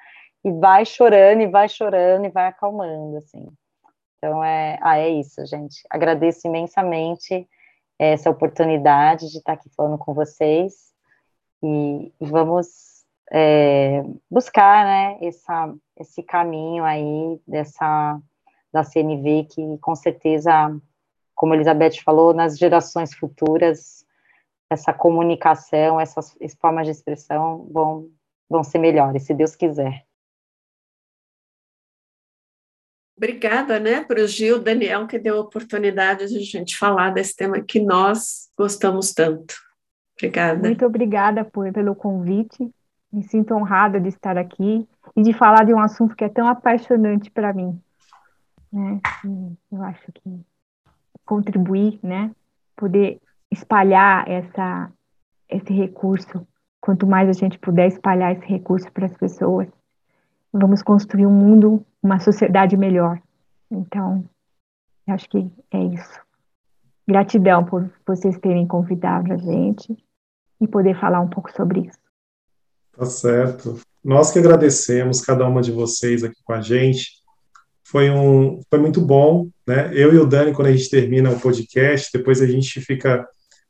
[0.45, 3.45] e vai chorando, e vai chorando, e vai acalmando, assim.
[4.19, 5.83] Então, é, ah, é isso, gente.
[5.91, 7.47] Agradeço imensamente
[7.99, 10.95] essa oportunidade de estar aqui falando com vocês.
[11.61, 12.96] E, e vamos
[13.33, 18.21] é, buscar, né, essa, esse caminho aí dessa,
[18.73, 20.53] da CNV, que com certeza,
[21.35, 24.05] como a Elizabeth falou, nas gerações futuras
[24.69, 28.11] essa comunicação, essas formas de expressão vão,
[28.49, 30.05] vão ser melhores, se Deus quiser.
[33.17, 37.35] Obrigada, né, para o Gil, Daniel, que deu a oportunidade de a gente falar desse
[37.35, 39.55] tema que nós gostamos tanto.
[40.19, 40.61] Obrigada.
[40.61, 42.71] Muito obrigada por, pelo convite.
[43.17, 44.87] Me sinto honrada de estar aqui
[45.17, 47.81] e de falar de um assunto que é tão apaixonante para mim.
[48.71, 49.01] Né?
[49.73, 50.45] eu acho que
[51.25, 52.31] contribuir, né,
[52.77, 53.19] poder
[53.51, 54.93] espalhar essa,
[55.49, 56.47] esse recurso.
[56.79, 59.67] Quanto mais a gente puder espalhar esse recurso para as pessoas,
[60.53, 63.19] vamos construir um mundo, uma sociedade melhor.
[63.71, 64.29] Então,
[65.09, 66.21] acho que é isso.
[67.09, 69.97] Gratidão por vocês terem convidado a gente
[70.61, 72.06] e poder falar um pouco sobre isso.
[72.97, 73.79] Tá certo.
[74.03, 77.17] Nós que agradecemos cada uma de vocês aqui com a gente.
[77.85, 79.91] Foi um, foi muito bom, né?
[79.93, 83.27] Eu e o Dani, quando a gente termina o podcast, depois a gente fica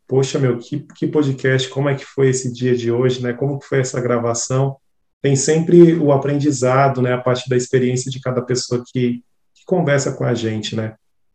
[0.06, 3.32] poxa, meu, que, que podcast, como é que foi esse dia de hoje, né?
[3.32, 4.76] Como que foi essa gravação?
[5.20, 7.12] Tem sempre o aprendizado, né?
[7.12, 9.22] A parte da experiência de cada pessoa que,
[9.54, 10.94] que conversa com a gente, né?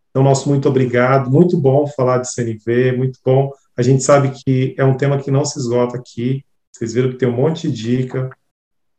[0.10, 3.52] Então, nosso muito obrigado, muito bom falar de CNV, muito bom.
[3.78, 6.44] A gente sabe que é um tema que não se esgota aqui.
[6.72, 8.30] Vocês viram que tem um monte de dica.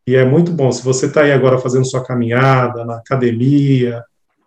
[0.07, 0.71] E é muito bom.
[0.71, 4.03] Se você está aí agora fazendo sua caminhada, na academia,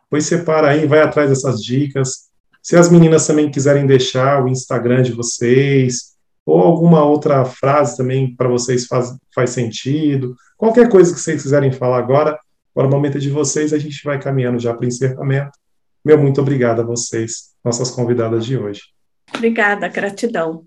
[0.10, 2.30] pois separa aí, vai atrás dessas dicas.
[2.62, 6.16] Se as meninas também quiserem deixar o Instagram de vocês,
[6.46, 11.72] ou alguma outra frase também para vocês faz, faz sentido, qualquer coisa que vocês quiserem
[11.72, 12.40] falar agora,
[12.74, 15.52] agora o momento é de vocês, a gente vai caminhando já para o encerramento.
[16.04, 18.82] Meu muito obrigado a vocês, nossas convidadas de hoje.
[19.34, 20.66] Obrigada, gratidão.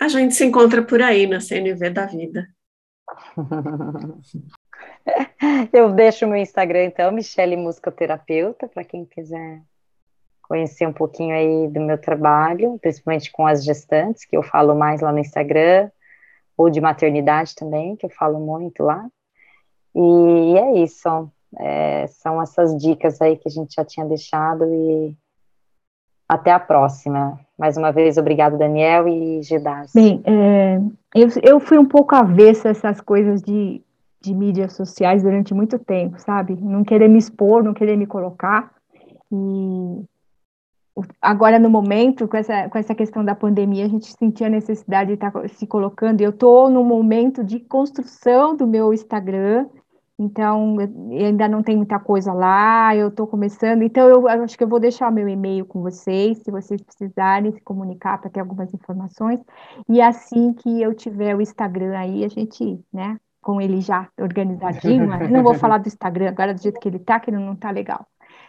[0.00, 2.48] A gente se encontra por aí na CNV da vida.
[5.72, 9.62] Eu deixo meu Instagram, então, Michele Musicoterapeuta, para quem quiser
[10.42, 15.00] conhecer um pouquinho aí do meu trabalho, principalmente com as gestantes, que eu falo mais
[15.00, 15.90] lá no Instagram,
[16.56, 19.06] ou de maternidade também, que eu falo muito lá.
[19.94, 25.16] E é isso, é, são essas dicas aí que a gente já tinha deixado e
[26.28, 27.40] até a próxima.
[27.58, 29.92] Mais uma vez, obrigado, Daniel e Gidas.
[29.94, 30.78] Bem, é,
[31.14, 33.82] eu, eu fui um pouco avessa a essas coisas de,
[34.20, 36.54] de mídias sociais durante muito tempo, sabe?
[36.54, 38.70] Não querer me expor, não querer me colocar.
[39.32, 40.04] E
[41.20, 45.08] agora no momento, com essa, com essa questão da pandemia, a gente sentia a necessidade
[45.08, 46.20] de estar tá se colocando.
[46.20, 49.66] Eu estou no momento de construção do meu Instagram,
[50.18, 50.76] então
[51.10, 54.80] ainda não tem muita coisa lá, eu estou começando, então eu, acho que eu vou
[54.80, 59.40] deixar meu e-mail com vocês, se vocês precisarem se comunicar para ter algumas informações,
[59.88, 65.06] e assim que eu tiver o Instagram aí, a gente, né, com ele já organizadinho,
[65.30, 67.70] não vou falar do Instagram agora do jeito que ele está, que ele não está
[67.70, 68.06] legal,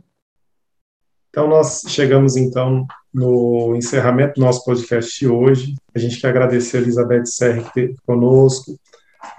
[1.30, 5.74] Então, nós chegamos, então, no encerramento do nosso podcast de hoje.
[5.94, 8.78] A gente quer agradecer a Elizabeth Serri que esteve conosco,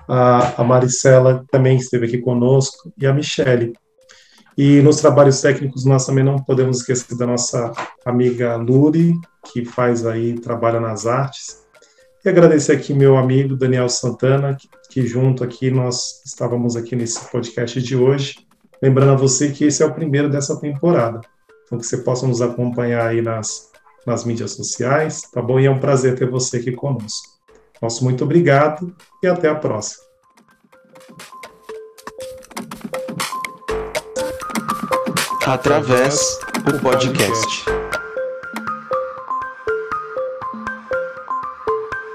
[0.07, 3.73] a, a Maricela também esteve aqui conosco, e a Michele.
[4.57, 7.71] E nos trabalhos técnicos nós também não podemos esquecer da nossa
[8.05, 9.13] amiga Luri,
[9.51, 11.63] que faz aí, trabalha nas artes.
[12.23, 17.19] E agradecer aqui meu amigo Daniel Santana, que, que junto aqui nós estávamos aqui nesse
[17.29, 18.35] podcast de hoje.
[18.81, 21.19] Lembrando a você que esse é o primeiro dessa temporada.
[21.65, 23.71] Então que você possa nos acompanhar aí nas,
[24.05, 25.59] nas mídias sociais, tá bom?
[25.59, 27.33] E é um prazer ter você aqui conosco.
[27.81, 30.12] Nosso muito obrigado e até a próxima.
[35.45, 36.39] Através
[36.73, 37.82] o podcast.